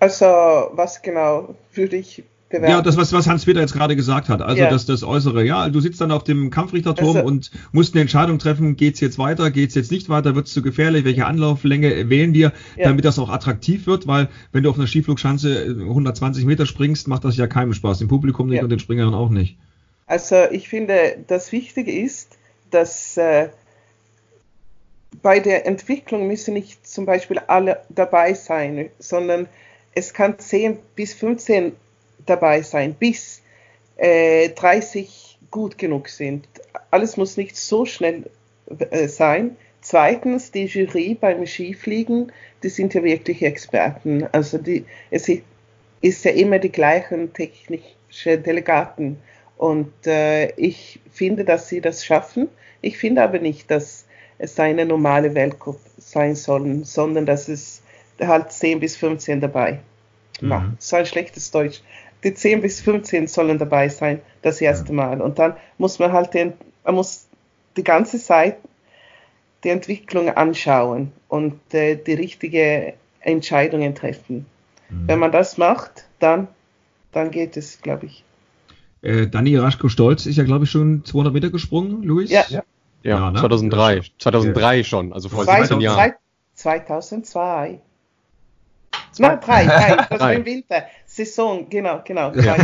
Also, 0.00 0.26
was 0.26 1.00
genau 1.02 1.54
würde 1.72 1.96
ich 1.96 2.24
bewerten. 2.52 2.70
Ja, 2.70 2.82
das, 2.82 2.96
was, 2.96 3.12
was 3.12 3.26
Hans-Peter 3.26 3.60
jetzt 3.60 3.72
gerade 3.72 3.96
gesagt 3.96 4.28
hat. 4.28 4.40
Also 4.40 4.62
ja. 4.62 4.70
das, 4.70 4.86
das 4.86 5.02
Äußere. 5.02 5.44
Ja, 5.44 5.68
du 5.68 5.80
sitzt 5.80 6.00
dann 6.00 6.12
auf 6.12 6.22
dem 6.22 6.50
Kampfrichterturm 6.50 7.16
also, 7.16 7.26
und 7.26 7.50
musst 7.72 7.94
eine 7.94 8.02
Entscheidung 8.02 8.38
treffen, 8.38 8.76
geht's 8.76 9.00
jetzt 9.00 9.18
weiter, 9.18 9.50
geht's 9.50 9.74
jetzt 9.74 9.90
nicht 9.90 10.08
weiter, 10.08 10.36
wird's 10.36 10.52
zu 10.52 10.62
gefährlich, 10.62 11.04
welche 11.04 11.26
Anlauflänge 11.26 12.08
wählen 12.08 12.32
wir, 12.34 12.52
ja. 12.76 12.84
damit 12.84 13.04
das 13.04 13.18
auch 13.18 13.30
attraktiv 13.30 13.86
wird, 13.86 14.06
weil 14.06 14.28
wenn 14.52 14.62
du 14.62 14.70
auf 14.70 14.76
einer 14.76 14.86
Skiflugschanze 14.86 15.76
120 15.80 16.44
Meter 16.44 16.66
springst, 16.66 17.08
macht 17.08 17.24
das 17.24 17.36
ja 17.36 17.48
keinem 17.48 17.72
Spaß. 17.72 17.98
Dem 17.98 18.08
Publikum 18.08 18.48
nicht 18.48 18.58
ja. 18.58 18.62
und 18.62 18.70
den 18.70 18.78
Springern 18.78 19.14
auch 19.14 19.30
nicht. 19.30 19.56
Also 20.06 20.36
ich 20.50 20.68
finde, 20.68 21.16
das 21.26 21.52
Wichtige 21.52 21.90
ist, 21.90 22.38
dass 22.70 23.16
äh, 23.16 23.48
bei 25.22 25.40
der 25.40 25.66
Entwicklung 25.66 26.26
müssen 26.26 26.54
nicht 26.54 26.86
zum 26.86 27.06
Beispiel 27.06 27.38
alle 27.38 27.80
dabei 27.88 28.34
sein, 28.34 28.90
sondern 28.98 29.48
es 29.94 30.14
kann 30.14 30.38
10 30.38 30.78
bis 30.94 31.12
15 31.14 31.72
dabei 32.26 32.62
sein, 32.62 32.94
bis 32.94 33.42
äh, 33.96 34.50
30 34.50 35.38
gut 35.50 35.78
genug 35.78 36.08
sind. 36.08 36.46
Alles 36.90 37.16
muss 37.16 37.36
nicht 37.36 37.56
so 37.56 37.84
schnell 37.84 38.24
äh, 38.90 39.08
sein. 39.08 39.56
Zweitens, 39.80 40.50
die 40.50 40.66
Jury 40.66 41.16
beim 41.20 41.46
Skifliegen, 41.46 42.32
die 42.62 42.68
sind 42.68 42.94
ja 42.94 43.02
wirklich 43.02 43.42
Experten. 43.42 44.26
Also 44.32 44.58
die, 44.58 44.84
es 45.10 45.28
ist 46.00 46.24
ja 46.24 46.30
immer 46.30 46.58
die 46.58 46.70
gleichen 46.70 47.32
technischen 47.32 48.42
Delegaten. 48.42 49.18
Und 49.56 49.92
äh, 50.06 50.50
ich 50.52 51.00
finde, 51.12 51.44
dass 51.44 51.68
sie 51.68 51.80
das 51.80 52.04
schaffen. 52.04 52.48
Ich 52.80 52.98
finde 52.98 53.22
aber 53.22 53.38
nicht, 53.38 53.70
dass 53.70 54.06
es 54.38 54.58
eine 54.58 54.84
normale 54.84 55.34
Weltcup 55.34 55.78
sein 55.98 56.34
soll, 56.34 56.84
sondern 56.84 57.26
dass 57.26 57.48
es 57.48 57.82
halt 58.20 58.50
10 58.52 58.80
bis 58.80 58.96
15 58.96 59.40
dabei. 59.40 59.80
Mhm. 60.40 60.76
So 60.78 60.96
ein 60.96 61.06
schlechtes 61.06 61.50
Deutsch 61.50 61.80
die 62.24 62.34
10 62.34 62.62
bis 62.62 62.80
15 62.80 63.26
sollen 63.26 63.58
dabei 63.58 63.88
sein, 63.88 64.20
das 64.42 64.60
erste 64.60 64.92
Mal. 64.92 65.20
Und 65.20 65.38
dann 65.38 65.56
muss 65.78 65.98
man 65.98 66.12
halt 66.12 66.34
den, 66.34 66.52
man 66.84 66.94
muss 66.94 67.26
die 67.76 67.84
ganze 67.84 68.18
Zeit 68.18 68.58
die 69.64 69.70
Entwicklung 69.70 70.28
anschauen 70.28 71.12
und 71.28 71.58
äh, 71.72 71.96
die 71.96 72.14
richtige 72.14 72.94
Entscheidungen 73.20 73.94
treffen. 73.94 74.46
Mhm. 74.88 75.08
Wenn 75.08 75.18
man 75.18 75.32
das 75.32 75.56
macht, 75.58 76.04
dann, 76.18 76.48
dann 77.12 77.30
geht 77.30 77.56
es, 77.56 77.80
glaube 77.80 78.06
ich. 78.06 78.24
Äh, 79.02 79.26
Dani 79.26 79.56
Raschko-Stolz 79.56 80.26
ist 80.26 80.36
ja, 80.36 80.44
glaube 80.44 80.64
ich, 80.64 80.70
schon 80.70 81.04
200 81.04 81.32
Meter 81.32 81.50
gesprungen, 81.50 82.02
Luis? 82.02 82.30
Ja. 82.30 82.44
Ja, 82.48 82.62
ja 83.02 83.30
ne? 83.30 83.40
2003. 83.40 84.02
2003 84.18 84.84
schon, 84.84 85.12
also 85.12 85.28
vor 85.28 85.44
17 85.44 85.80
Jahren. 85.80 86.12
2002. 86.54 87.80
Nein, 89.18 89.38
drei, 89.44 89.66
drei, 89.66 90.06
das 90.08 90.20
war 90.20 90.32
im 90.32 90.44
Winter. 90.44 90.84
Saison, 91.04 91.66
genau, 91.68 92.00
genau. 92.04 92.32
Ja. 92.34 92.56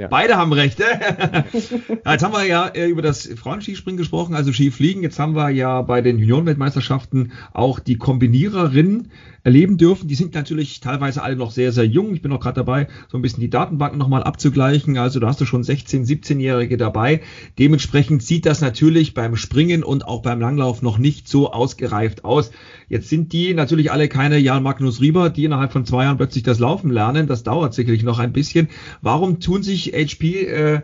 Beide 0.10 0.36
haben 0.36 0.52
recht. 0.52 0.80
jetzt 2.04 2.24
haben 2.24 2.32
wir 2.32 2.44
ja 2.44 2.66
äh, 2.66 2.86
über 2.86 3.00
das 3.00 3.26
Frauenskispringen 3.26 3.96
gesprochen, 3.96 4.34
also 4.34 4.52
Skifliegen. 4.52 5.04
Jetzt 5.04 5.20
haben 5.20 5.36
wir 5.36 5.50
ja 5.50 5.82
bei 5.82 6.00
den 6.00 6.18
Juniorenweltmeisterschaften 6.18 7.30
auch 7.52 7.78
die 7.78 7.96
Kombiniererin 7.96 9.10
erleben 9.44 9.76
dürfen. 9.76 10.08
Die 10.08 10.16
sind 10.16 10.34
natürlich 10.34 10.80
teilweise 10.80 11.22
alle 11.22 11.36
noch 11.36 11.52
sehr, 11.52 11.70
sehr 11.70 11.86
jung. 11.86 12.12
Ich 12.12 12.20
bin 12.22 12.32
auch 12.32 12.40
gerade 12.40 12.56
dabei, 12.56 12.88
so 13.06 13.16
ein 13.16 13.22
bisschen 13.22 13.40
die 13.40 13.48
Datenbanken 13.48 13.96
nochmal 13.96 14.24
abzugleichen. 14.24 14.98
Also 14.98 15.20
da 15.20 15.28
hast 15.28 15.40
du 15.40 15.44
schon 15.44 15.62
16-, 15.62 16.04
17-Jährige 16.04 16.76
dabei. 16.76 17.20
Dementsprechend 17.56 18.24
sieht 18.24 18.44
das 18.44 18.60
natürlich 18.60 19.14
beim 19.14 19.36
Springen 19.36 19.84
und 19.84 20.04
auch 20.04 20.22
beim 20.22 20.40
Langlauf 20.40 20.82
noch 20.82 20.98
nicht 20.98 21.28
so 21.28 21.52
ausgereift 21.52 22.24
aus. 22.24 22.50
Jetzt 22.88 23.08
sind 23.08 23.32
die 23.32 23.54
natürlich 23.54 23.92
alle 23.92 24.08
keine 24.08 24.38
Jan 24.38 24.64
Magnus 24.64 25.00
Rieber, 25.00 25.30
die 25.30 25.44
innerhalb 25.44 25.70
von 25.76 25.84
zwei 25.84 26.04
Jahren 26.04 26.16
plötzlich 26.16 26.42
das 26.42 26.58
Laufen 26.58 26.90
lernen. 26.90 27.26
Das 27.26 27.42
dauert 27.42 27.74
sicherlich 27.74 28.02
noch 28.02 28.18
ein 28.18 28.32
bisschen. 28.32 28.68
Warum 29.02 29.40
tun 29.40 29.62
sich 29.62 29.92
HP 29.92 30.46
äh, 30.46 30.80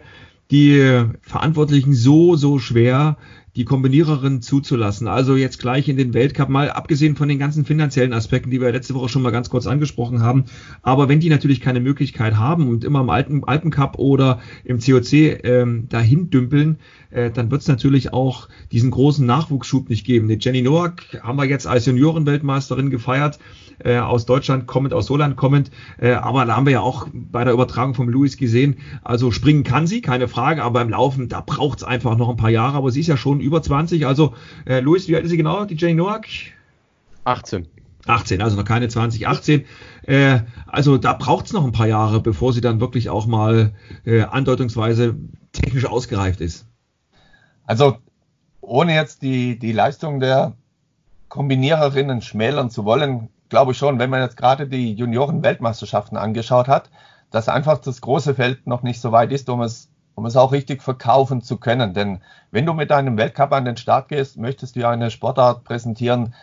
die 0.50 1.04
Verantwortlichen 1.22 1.94
so, 1.94 2.36
so 2.36 2.58
schwer, 2.58 3.16
die 3.56 3.64
Kombiniererin 3.64 4.40
zuzulassen. 4.40 5.08
Also 5.08 5.36
jetzt 5.36 5.58
gleich 5.58 5.88
in 5.88 5.96
den 5.96 6.14
Weltcup, 6.14 6.48
mal 6.48 6.70
abgesehen 6.70 7.16
von 7.16 7.28
den 7.28 7.38
ganzen 7.38 7.64
finanziellen 7.66 8.12
Aspekten, 8.12 8.50
die 8.50 8.60
wir 8.60 8.72
letzte 8.72 8.94
Woche 8.94 9.08
schon 9.10 9.22
mal 9.22 9.30
ganz 9.30 9.50
kurz 9.50 9.66
angesprochen 9.66 10.20
haben. 10.20 10.44
Aber 10.82 11.08
wenn 11.08 11.20
die 11.20 11.28
natürlich 11.28 11.60
keine 11.60 11.80
Möglichkeit 11.80 12.36
haben 12.36 12.68
und 12.68 12.84
immer 12.84 13.00
im 13.00 13.10
Alpen, 13.10 13.44
Alpencup 13.44 13.98
oder 13.98 14.40
im 14.64 14.78
COC 14.78 15.12
ähm, 15.44 15.88
dahin 15.88 16.30
dümpeln, 16.30 16.78
äh, 17.10 17.30
dann 17.30 17.50
wird 17.50 17.60
es 17.60 17.68
natürlich 17.68 18.12
auch 18.12 18.48
diesen 18.72 18.90
großen 18.90 19.24
Nachwuchsschub 19.26 19.90
nicht 19.90 20.06
geben. 20.06 20.28
Die 20.28 20.38
Jenny 20.40 20.62
Noack 20.62 21.20
haben 21.22 21.36
wir 21.36 21.44
jetzt 21.44 21.66
als 21.66 21.84
Juniorenweltmeisterin 21.84 22.88
gefeiert, 22.88 23.38
äh, 23.84 23.98
aus 23.98 24.26
Deutschland 24.26 24.66
kommend, 24.66 24.94
aus 24.94 25.10
Holland 25.10 25.36
kommend. 25.36 25.70
Äh, 25.98 26.12
aber 26.12 26.44
da 26.44 26.56
haben 26.56 26.66
wir 26.66 26.72
ja 26.72 26.80
auch 26.80 27.08
bei 27.12 27.44
der 27.44 27.52
Übertragung 27.52 27.94
vom 27.94 28.08
Louis 28.08 28.36
gesehen, 28.36 28.76
also 29.02 29.30
springen 29.30 29.64
kann 29.64 29.86
sie, 29.86 30.00
keine 30.00 30.28
Frage, 30.28 30.62
aber 30.62 30.80
im 30.82 30.90
Laufen, 30.90 31.28
da 31.28 31.40
braucht 31.40 31.78
es 31.78 31.84
einfach 31.84 32.16
noch 32.16 32.28
ein 32.28 32.36
paar 32.36 32.50
Jahre. 32.50 32.76
Aber 32.76 32.90
sie 32.90 33.00
ist 33.00 33.06
ja 33.06 33.16
schon 33.16 33.40
über 33.40 33.62
20. 33.62 34.06
Also, 34.06 34.34
äh, 34.66 34.80
Louis, 34.80 35.08
wie 35.08 35.16
alt 35.16 35.24
ist 35.24 35.30
sie 35.30 35.36
genau, 35.36 35.64
die 35.64 35.76
Jenny 35.76 35.94
Noack? 35.94 36.26
18. 37.24 37.66
18, 38.06 38.42
also 38.42 38.56
noch 38.56 38.64
keine 38.64 38.88
20, 38.88 39.28
18. 39.28 39.64
Äh, 40.06 40.40
also 40.66 40.98
da 40.98 41.12
braucht 41.12 41.46
es 41.46 41.52
noch 41.52 41.64
ein 41.64 41.72
paar 41.72 41.86
Jahre, 41.86 42.20
bevor 42.20 42.52
sie 42.52 42.60
dann 42.60 42.80
wirklich 42.80 43.10
auch 43.10 43.26
mal 43.26 43.72
äh, 44.04 44.22
andeutungsweise 44.22 45.16
technisch 45.52 45.84
ausgereift 45.84 46.40
ist. 46.40 46.66
Also 47.64 47.98
ohne 48.60 48.94
jetzt 48.94 49.22
die, 49.22 49.58
die 49.58 49.72
Leistung 49.72 50.20
der 50.20 50.54
Kombiniererinnen 51.28 52.22
schmälern 52.22 52.70
zu 52.70 52.84
wollen, 52.84 53.28
glaube 53.52 53.74
schon, 53.74 53.98
wenn 53.98 54.08
man 54.08 54.22
jetzt 54.22 54.38
gerade 54.38 54.66
die 54.66 54.94
Junioren-Weltmeisterschaften 54.94 56.16
angeschaut 56.16 56.68
hat, 56.68 56.88
dass 57.30 57.50
einfach 57.50 57.76
das 57.76 58.00
große 58.00 58.34
Feld 58.34 58.66
noch 58.66 58.82
nicht 58.82 58.98
so 58.98 59.12
weit 59.12 59.30
ist, 59.30 59.50
um 59.50 59.60
es 59.60 59.90
um 60.14 60.26
es 60.26 60.36
auch 60.36 60.52
richtig 60.52 60.82
verkaufen 60.82 61.42
zu 61.42 61.58
können. 61.58 61.92
Denn 61.92 62.20
wenn 62.50 62.66
du 62.66 62.72
mit 62.72 62.90
deinem 62.90 63.18
Weltcup 63.18 63.52
an 63.52 63.66
den 63.66 63.76
Start 63.76 64.08
gehst, 64.08 64.38
möchtest 64.38 64.74
du 64.76 64.80
ja 64.80 64.90
eine 64.90 65.10
Sportart 65.10 65.64
präsentieren, 65.64 66.34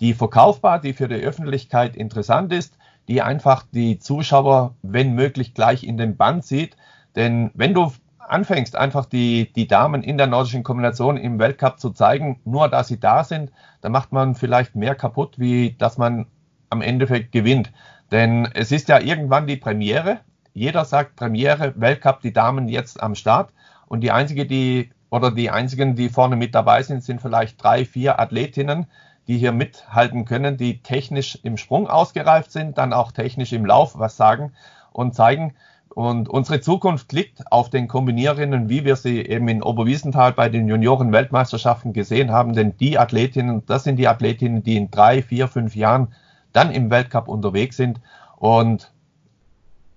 die 0.00 0.12
verkaufbar, 0.14 0.80
die 0.80 0.92
für 0.92 1.08
die 1.08 1.16
Öffentlichkeit 1.16 1.96
interessant 1.96 2.52
ist, 2.52 2.76
die 3.08 3.22
einfach 3.22 3.64
die 3.72 3.98
Zuschauer, 3.98 4.74
wenn 4.82 5.14
möglich, 5.14 5.54
gleich 5.54 5.84
in 5.84 5.96
den 5.96 6.16
Band 6.16 6.44
zieht. 6.44 6.76
Denn 7.16 7.50
wenn 7.54 7.74
du 7.74 7.92
anfängst, 8.18 8.76
einfach 8.76 9.06
die, 9.06 9.52
die 9.52 9.66
Damen 9.66 10.02
in 10.02 10.18
der 10.18 10.26
nordischen 10.26 10.62
Kombination 10.62 11.16
im 11.16 11.38
Weltcup 11.38 11.80
zu 11.80 11.90
zeigen, 11.90 12.40
nur 12.44 12.68
dass 12.68 12.88
sie 12.88 13.00
da 13.00 13.24
sind, 13.24 13.50
dann 13.80 13.92
macht 13.92 14.12
man 14.12 14.34
vielleicht 14.34 14.76
mehr 14.76 14.94
kaputt, 14.94 15.38
wie 15.38 15.74
dass 15.78 15.98
man 15.98 16.26
am 16.70 16.82
Endeffekt 16.82 17.32
gewinnt. 17.32 17.70
Denn 18.10 18.48
es 18.54 18.72
ist 18.72 18.88
ja 18.88 19.00
irgendwann 19.00 19.46
die 19.46 19.56
Premiere. 19.56 20.20
Jeder 20.54 20.84
sagt 20.84 21.16
Premiere, 21.16 21.74
Weltcup, 21.76 22.20
die 22.22 22.32
Damen 22.32 22.68
jetzt 22.68 23.02
am 23.02 23.14
Start. 23.14 23.52
Und 23.86 24.00
die 24.00 24.10
einzige, 24.10 24.46
die 24.46 24.90
oder 25.10 25.30
die 25.32 25.50
einzigen, 25.50 25.96
die 25.96 26.08
vorne 26.08 26.36
mit 26.36 26.54
dabei 26.54 26.82
sind, 26.82 27.02
sind 27.02 27.20
vielleicht 27.20 27.62
drei, 27.62 27.84
vier 27.84 28.20
Athletinnen, 28.20 28.86
die 29.26 29.38
hier 29.38 29.52
mithalten 29.52 30.24
können, 30.24 30.56
die 30.56 30.82
technisch 30.82 31.38
im 31.42 31.56
Sprung 31.56 31.88
ausgereift 31.88 32.52
sind, 32.52 32.78
dann 32.78 32.92
auch 32.92 33.12
technisch 33.12 33.52
im 33.52 33.66
Lauf 33.66 33.98
was 33.98 34.16
sagen 34.16 34.52
und 34.92 35.14
zeigen. 35.14 35.54
Und 35.88 36.28
unsere 36.28 36.60
Zukunft 36.60 37.12
liegt 37.12 37.50
auf 37.50 37.68
den 37.68 37.88
Kombiniererinnen, 37.88 38.68
wie 38.68 38.84
wir 38.84 38.94
sie 38.94 39.26
eben 39.26 39.48
in 39.48 39.62
Oberwiesenthal 39.62 40.32
bei 40.32 40.48
den 40.48 40.68
Junioren-Weltmeisterschaften 40.68 41.92
gesehen 41.92 42.30
haben. 42.30 42.54
Denn 42.54 42.76
die 42.76 42.96
Athletinnen, 42.96 43.64
das 43.66 43.82
sind 43.82 43.96
die 43.96 44.06
Athletinnen, 44.06 44.62
die 44.62 44.76
in 44.76 44.90
drei, 44.92 45.20
vier, 45.20 45.48
fünf 45.48 45.74
Jahren 45.74 46.14
dann 46.52 46.70
im 46.70 46.90
Weltcup 46.90 47.28
unterwegs 47.28 47.76
sind. 47.76 48.00
Und 48.36 48.92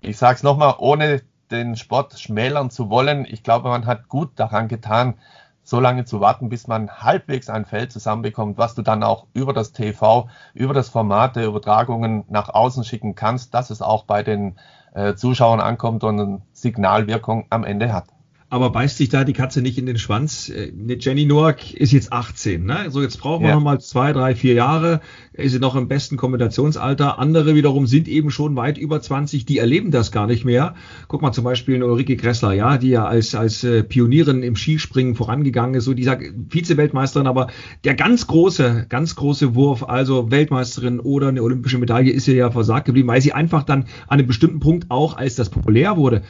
ich 0.02 0.18
sage 0.18 0.36
es 0.36 0.44
nochmal, 0.44 0.76
ohne 0.78 1.22
den 1.52 1.76
Sport 1.76 2.20
schmälern 2.20 2.70
zu 2.70 2.90
wollen, 2.90 3.26
ich 3.30 3.44
glaube, 3.44 3.70
man 3.70 3.86
hat 3.86 4.10
gut 4.10 4.32
daran 4.36 4.68
getan, 4.68 5.16
so 5.64 5.80
lange 5.80 6.04
zu 6.04 6.20
warten, 6.20 6.50
bis 6.50 6.68
man 6.68 6.90
halbwegs 6.90 7.50
ein 7.50 7.66
Feld 7.66 7.92
zusammenbekommt, 7.92 8.58
was 8.58 8.76
du 8.76 8.82
dann 8.82 9.02
auch 9.02 9.28
über 9.34 9.54
das 9.54 9.72
TV, 9.72 10.28
über 10.54 10.74
das 10.74 10.90
Format 10.90 11.36
der 11.38 11.46
Übertragungen 11.46 12.26
nach 12.28 12.50
außen 12.50 12.84
schicken 12.84 13.16
kannst, 13.16 13.54
dass 13.54 13.70
es 13.70 13.82
auch 13.82 14.04
bei 14.04 14.24
den 14.24 14.58
äh, 14.94 15.16
Zuschauern 15.16 15.62
ankommt 15.62 16.04
und 16.04 16.20
eine 16.20 16.42
Signalwirkung 16.52 17.46
am 17.50 17.64
Ende 17.64 17.94
hat. 17.94 18.06
Aber 18.54 18.70
beißt 18.70 18.98
sich 18.98 19.10
da 19.10 19.24
die 19.24 19.34
Katze 19.34 19.64
nicht 19.64 19.80
in 19.80 19.88
den 19.88 19.98
Schwanz? 19.98 20.48
Äh, 20.48 20.72
Jenny 21.00 21.26
Noack 21.26 21.74
ist 21.74 21.92
jetzt 21.92 22.14
18, 22.14 22.64
ne? 22.64 22.86
So, 22.90 23.02
jetzt 23.02 23.18
brauchen 23.20 23.42
wir 23.42 23.50
ja. 23.50 23.56
noch 23.56 23.64
mal 23.64 23.82
zwei, 23.82 24.14
drei, 24.14 24.36
vier 24.36 24.54
Jahre. 24.54 25.02
Ist 25.34 25.54
sie 25.54 25.60
noch 25.60 25.76
im 25.76 25.88
besten 25.88 26.18
Kombinationsalter. 26.18 27.18
Andere 27.18 27.56
wiederum 27.56 27.88
sind 27.88 28.08
eben 28.08 28.30
schon 28.30 28.56
weit 28.56 28.78
über 28.78 29.02
20, 29.02 29.48
die 29.48 29.58
erleben 29.58 29.90
das 29.90 30.12
gar 30.12 30.28
nicht 30.28 30.46
mehr. 30.46 30.76
Guck 31.08 31.24
mal 31.24 31.32
zum 31.32 31.46
Beispiel 31.46 31.74
eine 31.74 31.88
Ulrike 31.88 32.16
Gressler, 32.16 32.54
ja, 32.54 32.78
die 32.78 32.90
ja 32.90 33.08
als, 33.08 33.34
als 33.34 33.64
äh, 33.64 33.82
Pionierin 33.82 34.44
im 34.44 34.56
Skispringen 34.56 35.16
vorangegangen 35.16 35.74
ist, 35.74 35.86
so 35.86 35.96
dieser 35.96 36.20
Vize-Weltmeisterin, 36.20 37.26
aber 37.26 37.48
der 37.84 37.96
ganz 37.96 38.28
große, 38.28 38.86
ganz 38.88 39.16
große 39.16 39.56
Wurf, 39.56 39.82
also 39.82 40.30
Weltmeisterin 40.30 41.00
oder 41.00 41.30
eine 41.30 41.42
olympische 41.42 41.80
Medaille 41.80 42.12
ist 42.12 42.28
ihr 42.28 42.36
ja 42.36 42.52
versagt 42.52 42.86
geblieben, 42.86 43.08
weil 43.08 43.20
sie 43.20 43.34
einfach 43.34 43.64
dann 43.64 43.86
an 44.08 44.20
einem 44.20 44.28
bestimmten 44.28 44.60
Punkt 44.60 44.92
auch, 44.92 45.18
als 45.18 45.34
das 45.34 45.50
populär 45.50 45.98
wurde, 45.98 46.22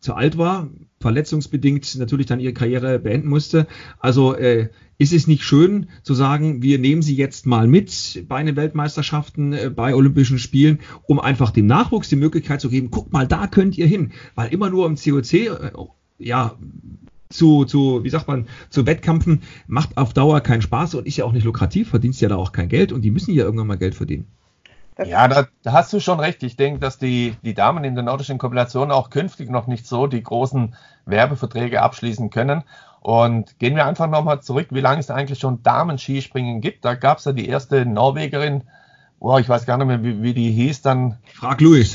zu 0.00 0.14
alt 0.14 0.38
war, 0.38 0.68
verletzungsbedingt 1.00 1.96
natürlich 1.96 2.26
dann 2.26 2.40
ihre 2.40 2.52
Karriere 2.52 2.98
beenden 2.98 3.28
musste. 3.28 3.66
Also 3.98 4.34
äh, 4.34 4.68
ist 4.98 5.12
es 5.12 5.26
nicht 5.26 5.44
schön 5.44 5.88
zu 6.02 6.14
sagen, 6.14 6.62
wir 6.62 6.78
nehmen 6.78 7.02
sie 7.02 7.14
jetzt 7.14 7.46
mal 7.46 7.68
mit 7.68 8.24
bei 8.28 8.42
den 8.42 8.56
Weltmeisterschaften, 8.56 9.52
äh, 9.52 9.70
bei 9.74 9.94
Olympischen 9.94 10.38
Spielen, 10.38 10.80
um 11.06 11.20
einfach 11.20 11.50
dem 11.50 11.66
Nachwuchs 11.66 12.08
die 12.08 12.16
Möglichkeit 12.16 12.60
zu 12.60 12.68
geben, 12.68 12.90
guck 12.90 13.12
mal, 13.12 13.26
da 13.26 13.46
könnt 13.46 13.78
ihr 13.78 13.86
hin. 13.86 14.12
Weil 14.34 14.52
immer 14.52 14.70
nur 14.70 14.86
im 14.86 14.96
COC, 14.96 15.32
äh, 15.34 15.70
ja, 16.18 16.56
zu, 17.30 17.64
zu, 17.64 18.04
wie 18.04 18.10
sagt 18.10 18.26
man, 18.26 18.46
zu 18.70 18.86
Wettkämpfen 18.86 19.42
macht 19.66 19.96
auf 19.96 20.14
Dauer 20.14 20.40
keinen 20.40 20.62
Spaß 20.62 20.94
und 20.94 21.06
ist 21.06 21.16
ja 21.16 21.24
auch 21.24 21.32
nicht 21.32 21.44
lukrativ, 21.44 21.90
verdienst 21.90 22.20
ja 22.20 22.28
da 22.28 22.36
auch 22.36 22.52
kein 22.52 22.68
Geld 22.68 22.90
und 22.90 23.02
die 23.02 23.10
müssen 23.10 23.34
ja 23.34 23.44
irgendwann 23.44 23.66
mal 23.66 23.76
Geld 23.78 23.94
verdienen. 23.94 24.26
Ja, 25.04 25.28
da, 25.28 25.46
da, 25.62 25.72
hast 25.72 25.92
du 25.92 26.00
schon 26.00 26.18
recht. 26.18 26.42
Ich 26.42 26.56
denke, 26.56 26.80
dass 26.80 26.98
die, 26.98 27.36
die 27.42 27.54
Damen 27.54 27.84
in 27.84 27.94
der 27.94 28.04
nordischen 28.04 28.38
Kombination 28.38 28.90
auch 28.90 29.10
künftig 29.10 29.48
noch 29.48 29.66
nicht 29.66 29.86
so 29.86 30.06
die 30.06 30.22
großen 30.22 30.74
Werbeverträge 31.06 31.82
abschließen 31.82 32.30
können. 32.30 32.64
Und 33.00 33.58
gehen 33.60 33.76
wir 33.76 33.86
einfach 33.86 34.08
nochmal 34.08 34.42
zurück, 34.42 34.68
wie 34.70 34.80
lange 34.80 34.98
es 34.98 35.10
eigentlich 35.10 35.38
schon 35.38 35.62
Damen-Skispringen 35.62 36.60
gibt. 36.60 36.84
Da 36.84 36.94
gab 36.94 37.18
es 37.18 37.26
ja 37.26 37.32
die 37.32 37.48
erste 37.48 37.86
Norwegerin, 37.86 38.64
oh, 39.20 39.38
ich 39.38 39.48
weiß 39.48 39.66
gar 39.66 39.78
nicht 39.78 39.86
mehr, 39.86 40.02
wie, 40.02 40.22
wie 40.22 40.34
die 40.34 40.50
hieß 40.50 40.82
dann. 40.82 41.18
Frag 41.32 41.60
Luis. 41.60 41.94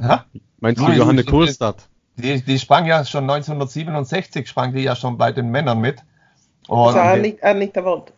Ha? 0.00 0.24
Meinst 0.60 0.80
du 0.80 0.90
Johanne 0.92 1.24
Kohlstadt? 1.24 1.88
Die, 2.16 2.42
die 2.42 2.58
sprang 2.58 2.86
ja 2.86 3.04
schon 3.04 3.24
1967, 3.24 4.48
sprang 4.48 4.72
die 4.72 4.82
ja 4.82 4.96
schon 4.96 5.18
bei 5.18 5.32
den 5.32 5.50
Männern 5.50 5.80
mit. 5.80 6.02
Und 6.68 6.78
also 6.78 6.98
Anita, 6.98 7.46
Anita 7.48 7.84
Volt. 7.84 8.12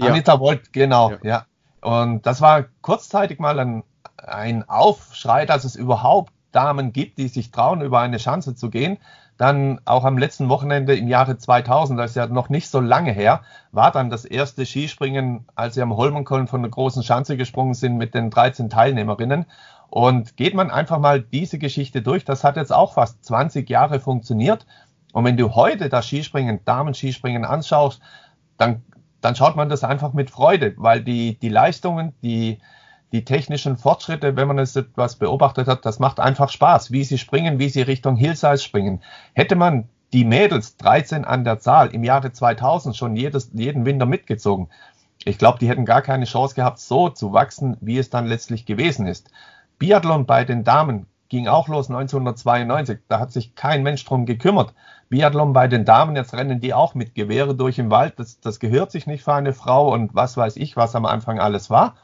Anita 0.00 0.38
Volt, 0.38 0.72
genau, 0.72 1.10
ja. 1.10 1.18
ja. 1.22 1.46
Und 1.80 2.26
das 2.26 2.40
war 2.40 2.64
kurzzeitig 2.82 3.38
mal 3.38 3.58
ein, 3.58 3.82
ein 4.16 4.68
Aufschrei, 4.68 5.46
dass 5.46 5.64
es 5.64 5.76
überhaupt 5.76 6.32
Damen 6.52 6.92
gibt, 6.92 7.18
die 7.18 7.28
sich 7.28 7.50
trauen, 7.50 7.80
über 7.80 8.00
eine 8.00 8.18
Chance 8.18 8.54
zu 8.54 8.70
gehen. 8.70 8.98
Dann 9.36 9.80
auch 9.86 10.04
am 10.04 10.18
letzten 10.18 10.50
Wochenende 10.50 10.94
im 10.94 11.08
Jahre 11.08 11.38
2000, 11.38 11.98
das 11.98 12.10
ist 12.10 12.16
ja 12.16 12.26
noch 12.26 12.50
nicht 12.50 12.68
so 12.68 12.80
lange 12.80 13.12
her, 13.12 13.40
war 13.72 13.90
dann 13.90 14.10
das 14.10 14.26
erste 14.26 14.66
Skispringen, 14.66 15.46
als 15.54 15.74
sie 15.74 15.82
am 15.82 15.96
Holmenkollen 15.96 16.46
von 16.46 16.60
der 16.60 16.70
großen 16.70 17.02
Schanze 17.02 17.38
gesprungen 17.38 17.72
sind 17.72 17.96
mit 17.96 18.14
den 18.14 18.28
13 18.28 18.68
Teilnehmerinnen. 18.68 19.46
Und 19.88 20.36
geht 20.36 20.54
man 20.54 20.70
einfach 20.70 20.98
mal 20.98 21.22
diese 21.22 21.58
Geschichte 21.58 22.02
durch, 22.02 22.24
das 22.24 22.44
hat 22.44 22.56
jetzt 22.56 22.72
auch 22.72 22.92
fast 22.92 23.24
20 23.24 23.68
Jahre 23.68 23.98
funktioniert. 23.98 24.66
Und 25.12 25.24
wenn 25.24 25.36
du 25.36 25.54
heute 25.54 25.88
das 25.88 26.06
Skispringen, 26.06 26.60
Damen-Skispringen 26.64 27.44
anschaust, 27.44 28.00
dann 28.56 28.82
dann 29.20 29.36
schaut 29.36 29.56
man 29.56 29.68
das 29.68 29.84
einfach 29.84 30.12
mit 30.12 30.30
Freude, 30.30 30.74
weil 30.76 31.02
die, 31.02 31.38
die 31.38 31.48
Leistungen, 31.48 32.12
die, 32.22 32.58
die 33.12 33.24
technischen 33.24 33.76
Fortschritte, 33.76 34.36
wenn 34.36 34.48
man 34.48 34.58
es 34.58 34.76
etwas 34.76 35.16
beobachtet 35.16 35.66
hat, 35.66 35.84
das 35.84 35.98
macht 35.98 36.20
einfach 36.20 36.48
Spaß, 36.48 36.90
wie 36.90 37.04
sie 37.04 37.18
springen, 37.18 37.58
wie 37.58 37.68
sie 37.68 37.82
Richtung 37.82 38.16
Hillsize 38.16 38.58
springen. 38.58 39.02
Hätte 39.34 39.56
man 39.56 39.88
die 40.12 40.24
Mädels 40.24 40.76
13 40.76 41.24
an 41.24 41.44
der 41.44 41.60
Zahl 41.60 41.94
im 41.94 42.04
Jahre 42.04 42.32
2000 42.32 42.96
schon 42.96 43.16
jedes, 43.16 43.50
jeden 43.52 43.84
Winter 43.84 44.06
mitgezogen, 44.06 44.68
ich 45.24 45.38
glaube, 45.38 45.58
die 45.58 45.68
hätten 45.68 45.84
gar 45.84 46.02
keine 46.02 46.24
Chance 46.24 46.54
gehabt, 46.54 46.78
so 46.78 47.10
zu 47.10 47.32
wachsen, 47.32 47.76
wie 47.80 47.98
es 47.98 48.10
dann 48.10 48.26
letztlich 48.26 48.64
gewesen 48.64 49.06
ist. 49.06 49.30
Biathlon 49.78 50.26
bei 50.26 50.44
den 50.44 50.64
Damen 50.64 51.06
ging 51.30 51.46
auch 51.46 51.68
los 51.68 51.88
1992. 51.88 52.98
Da 53.08 53.18
hat 53.18 53.32
sich 53.32 53.54
kein 53.54 53.82
Mensch 53.82 54.04
drum 54.04 54.26
gekümmert. 54.26 54.74
Biathlon 55.08 55.54
bei 55.54 55.68
den 55.68 55.84
Damen, 55.86 56.16
jetzt 56.16 56.34
rennen 56.34 56.60
die 56.60 56.74
auch 56.74 56.94
mit 56.94 57.14
Gewehre 57.14 57.54
durch 57.54 57.78
im 57.78 57.90
Wald. 57.90 58.18
Das, 58.18 58.40
das 58.40 58.60
gehört 58.60 58.90
sich 58.90 59.06
nicht 59.06 59.24
für 59.24 59.32
eine 59.32 59.54
Frau 59.54 59.92
und 59.92 60.14
was 60.14 60.36
weiß 60.36 60.56
ich, 60.56 60.76
was 60.76 60.94
am 60.94 61.06
Anfang 61.06 61.38
alles 61.40 61.70
war. 61.70 61.94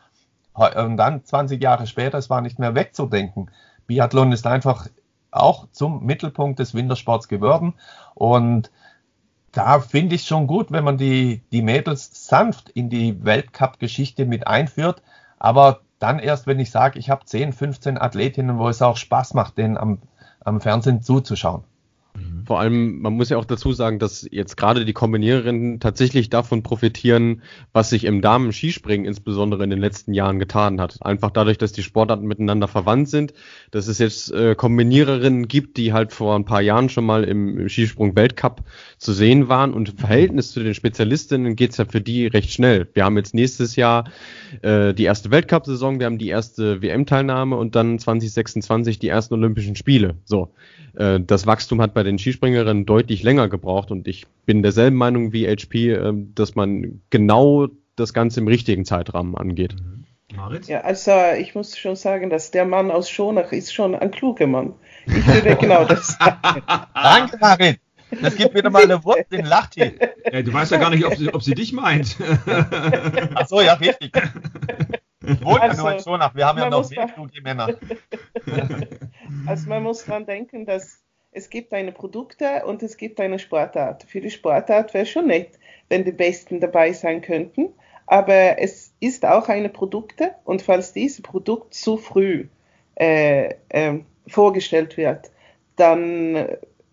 Und 0.54 0.96
dann 0.96 1.24
20 1.24 1.62
Jahre 1.62 1.86
später, 1.86 2.16
es 2.16 2.30
war 2.30 2.40
nicht 2.40 2.58
mehr 2.58 2.74
wegzudenken. 2.74 3.50
Biathlon 3.86 4.32
ist 4.32 4.46
einfach 4.46 4.88
auch 5.30 5.68
zum 5.72 6.06
Mittelpunkt 6.06 6.60
des 6.60 6.72
Wintersports 6.72 7.28
geworden. 7.28 7.74
Und 8.14 8.70
da 9.52 9.80
finde 9.80 10.14
ich 10.14 10.24
schon 10.24 10.46
gut, 10.46 10.70
wenn 10.70 10.84
man 10.84 10.98
die, 10.98 11.42
die 11.50 11.62
Mädels 11.62 12.28
sanft 12.28 12.70
in 12.70 12.90
die 12.90 13.24
Weltcup-Geschichte 13.24 14.24
mit 14.24 14.46
einführt. 14.46 15.02
Aber 15.38 15.80
dann 15.98 16.18
erst, 16.18 16.46
wenn 16.46 16.60
ich 16.60 16.70
sage, 16.70 16.98
ich 16.98 17.10
habe 17.10 17.24
10, 17.24 17.52
15 17.52 17.98
Athletinnen, 17.98 18.58
wo 18.58 18.68
es 18.68 18.82
auch 18.82 18.96
Spaß 18.96 19.34
macht, 19.34 19.58
denen 19.58 19.76
am, 19.76 20.02
am 20.40 20.60
Fernsehen 20.60 21.02
zuzuschauen. 21.02 21.64
Vor 22.46 22.60
allem, 22.60 23.00
man 23.00 23.14
muss 23.14 23.28
ja 23.28 23.38
auch 23.38 23.44
dazu 23.44 23.72
sagen, 23.72 23.98
dass 23.98 24.26
jetzt 24.30 24.56
gerade 24.56 24.84
die 24.84 24.92
Kombiniererinnen 24.92 25.80
tatsächlich 25.80 26.30
davon 26.30 26.62
profitieren, 26.62 27.42
was 27.72 27.90
sich 27.90 28.04
im 28.04 28.22
Damen-Skispringen 28.22 29.04
insbesondere 29.04 29.64
in 29.64 29.70
den 29.70 29.80
letzten 29.80 30.14
Jahren 30.14 30.38
getan 30.38 30.80
hat. 30.80 30.98
Einfach 31.02 31.30
dadurch, 31.30 31.58
dass 31.58 31.72
die 31.72 31.82
Sportarten 31.82 32.26
miteinander 32.26 32.68
verwandt 32.68 33.08
sind, 33.08 33.34
dass 33.72 33.88
es 33.88 33.98
jetzt 33.98 34.32
äh, 34.32 34.54
Kombiniererinnen 34.54 35.48
gibt, 35.48 35.76
die 35.76 35.92
halt 35.92 36.12
vor 36.12 36.36
ein 36.36 36.44
paar 36.44 36.60
Jahren 36.60 36.88
schon 36.88 37.04
mal 37.04 37.24
im, 37.24 37.68
Skisprung-Weltcup 37.68 38.62
zu 38.98 39.12
sehen 39.12 39.48
waren. 39.48 39.74
Und 39.74 39.88
im 39.88 39.98
Verhältnis 39.98 40.52
zu 40.52 40.62
den 40.62 40.74
Spezialistinnen 40.74 41.56
geht's 41.56 41.78
ja 41.78 41.84
für 41.84 42.00
die 42.00 42.28
recht 42.28 42.52
schnell. 42.52 42.88
Wir 42.94 43.04
haben 43.04 43.16
jetzt 43.16 43.34
nächstes 43.34 43.74
Jahr 43.74 44.04
äh, 44.62 44.94
die 44.94 45.04
erste 45.04 45.32
Weltcup-Saison, 45.32 45.98
wir 45.98 46.06
haben 46.06 46.18
die 46.18 46.28
erste 46.28 46.80
WM-Teilnahme 46.80 47.56
und 47.56 47.74
dann 47.74 47.98
2026 47.98 49.00
die 49.00 49.08
ersten 49.08 49.34
Olympischen 49.34 49.74
Spiele. 49.74 50.14
So, 50.24 50.52
äh, 50.96 51.20
das 51.20 51.46
Wachstum 51.46 51.80
hat 51.80 51.94
bei 51.94 52.02
den 52.06 52.18
Skispringerinnen 52.18 52.86
deutlich 52.86 53.22
länger 53.22 53.48
gebraucht 53.48 53.90
und 53.90 54.08
ich 54.08 54.26
bin 54.46 54.62
derselben 54.62 54.96
Meinung 54.96 55.32
wie 55.32 55.46
HP, 55.46 55.92
äh, 55.92 56.12
dass 56.34 56.54
man 56.54 57.02
genau 57.10 57.68
das 57.96 58.12
Ganze 58.12 58.40
im 58.40 58.48
richtigen 58.48 58.84
Zeitrahmen 58.84 59.36
angeht. 59.36 59.74
Mhm. 59.74 60.04
Marit? 60.34 60.66
Ja, 60.66 60.80
also 60.80 61.12
ich 61.38 61.54
muss 61.54 61.78
schon 61.78 61.96
sagen, 61.96 62.30
dass 62.30 62.50
der 62.50 62.64
Mann 62.64 62.90
aus 62.90 63.08
Schonach 63.08 63.52
ist 63.52 63.72
schon 63.72 63.94
ein 63.94 64.10
kluger 64.10 64.46
Mann. 64.46 64.74
Ich 65.06 65.26
würde 65.26 65.56
genau 65.56 65.84
das 65.84 66.08
sagen. 66.18 66.62
Danke, 66.94 67.38
Marit. 67.38 67.80
Das 68.22 68.36
gibt 68.36 68.54
wieder 68.54 68.70
mal 68.70 68.84
eine 68.84 69.02
Wurst 69.04 69.32
in 69.32 69.44
Lachi. 69.44 69.92
Ja, 70.32 70.42
du 70.42 70.52
weißt 70.52 70.72
ja 70.72 70.78
gar 70.78 70.90
nicht, 70.90 71.04
ob 71.04 71.16
sie, 71.16 71.32
ob 71.32 71.42
sie 71.42 71.54
dich 71.54 71.72
meint. 71.72 72.16
Ach 73.34 73.46
so, 73.46 73.60
ja, 73.60 73.74
richtig. 73.74 74.12
Ich 75.26 75.44
wohne 75.44 75.62
also, 75.62 75.76
ja 75.76 75.82
nur 75.82 75.92
in 75.98 76.04
Schonach. 76.04 76.34
Wir 76.34 76.46
haben 76.46 76.58
ja 76.58 76.70
noch 76.70 76.88
mehr 76.88 77.06
kluge 77.06 77.42
Männer. 77.42 77.74
also 79.46 79.68
man 79.68 79.82
muss 79.82 80.04
dran 80.04 80.24
denken, 80.24 80.66
dass 80.66 81.02
es 81.36 81.50
gibt 81.50 81.74
eine 81.74 81.92
Produkte 81.92 82.64
und 82.64 82.82
es 82.82 82.96
gibt 82.96 83.20
eine 83.20 83.38
Sportart. 83.38 84.04
Für 84.04 84.22
die 84.22 84.30
Sportart 84.30 84.94
wäre 84.94 85.04
schon 85.04 85.26
nett, 85.26 85.50
wenn 85.90 86.02
die 86.02 86.12
Besten 86.12 86.60
dabei 86.60 86.92
sein 86.92 87.20
könnten. 87.20 87.68
Aber 88.06 88.58
es 88.58 88.92
ist 89.00 89.26
auch 89.26 89.48
eine 89.48 89.68
Produkte 89.68 90.32
und 90.44 90.62
falls 90.62 90.94
dieses 90.94 91.20
Produkt 91.20 91.74
zu 91.74 91.98
früh 91.98 92.46
äh, 92.94 93.54
äh, 93.68 93.98
vorgestellt 94.26 94.96
wird, 94.96 95.30
dann, 95.76 96.46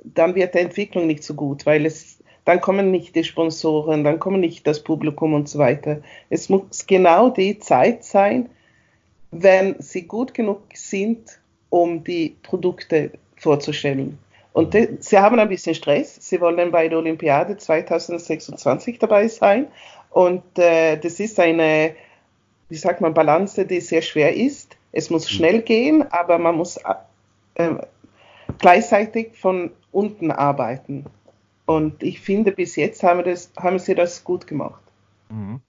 dann 0.04 0.36
wird 0.36 0.56
die 0.56 0.60
Entwicklung 0.60 1.08
nicht 1.08 1.24
so 1.24 1.36
gut, 1.36 1.66
weil 1.66 1.86
es 1.86 2.20
dann 2.44 2.60
kommen 2.60 2.92
nicht 2.92 3.16
die 3.16 3.24
Sponsoren, 3.24 4.04
dann 4.04 4.20
kommen 4.20 4.42
nicht 4.42 4.68
das 4.68 4.84
Publikum 4.84 5.34
und 5.34 5.48
so 5.48 5.60
weiter. 5.60 6.02
Es 6.30 6.50
muss 6.50 6.86
genau 6.86 7.30
die 7.30 7.60
Zeit 7.60 8.04
sein, 8.04 8.50
wenn 9.32 9.76
sie 9.80 10.02
gut 10.02 10.34
genug 10.34 10.64
sind, 10.74 11.40
um 11.70 12.04
die 12.04 12.36
Produkte 12.44 13.12
vorzustellen. 13.38 14.18
Und 14.54 14.76
die, 14.76 14.98
sie 15.00 15.18
haben 15.18 15.40
ein 15.40 15.50
bisschen 15.50 15.76
Stress. 15.76 16.16
Sie 16.22 16.40
wollen 16.40 16.72
bei 16.72 16.88
der 16.88 17.00
Olympiade 17.00 17.58
2026 17.58 19.00
dabei 19.00 19.28
sein. 19.28 19.68
Und 20.12 20.44
äh, 20.60 20.98
das 20.98 21.20
ist 21.20 21.40
eine, 21.40 21.96
wie 22.70 22.76
sagt 22.76 23.02
man, 23.02 23.16
Balance, 23.16 23.66
die 23.66 23.82
sehr 23.82 24.04
schwer 24.04 24.36
ist. 24.36 24.78
Es 24.92 25.10
muss 25.10 25.26
mhm. 25.26 25.36
schnell 25.36 25.62
gehen, 25.64 26.06
aber 26.12 26.38
man 26.38 26.56
muss 26.56 26.78
äh, 27.56 27.70
gleichzeitig 28.60 29.32
von 29.34 29.72
unten 29.92 30.32
arbeiten. 30.32 31.06
Und 31.66 32.04
ich 32.04 32.22
finde, 32.22 32.52
bis 32.52 32.76
jetzt 32.76 33.02
haben, 33.02 33.24
das, 33.24 33.52
haben 33.58 33.80
sie 33.80 33.96
das 33.96 34.24
gut 34.24 34.46
gemacht. 34.46 34.82
Mhm. 35.30 35.62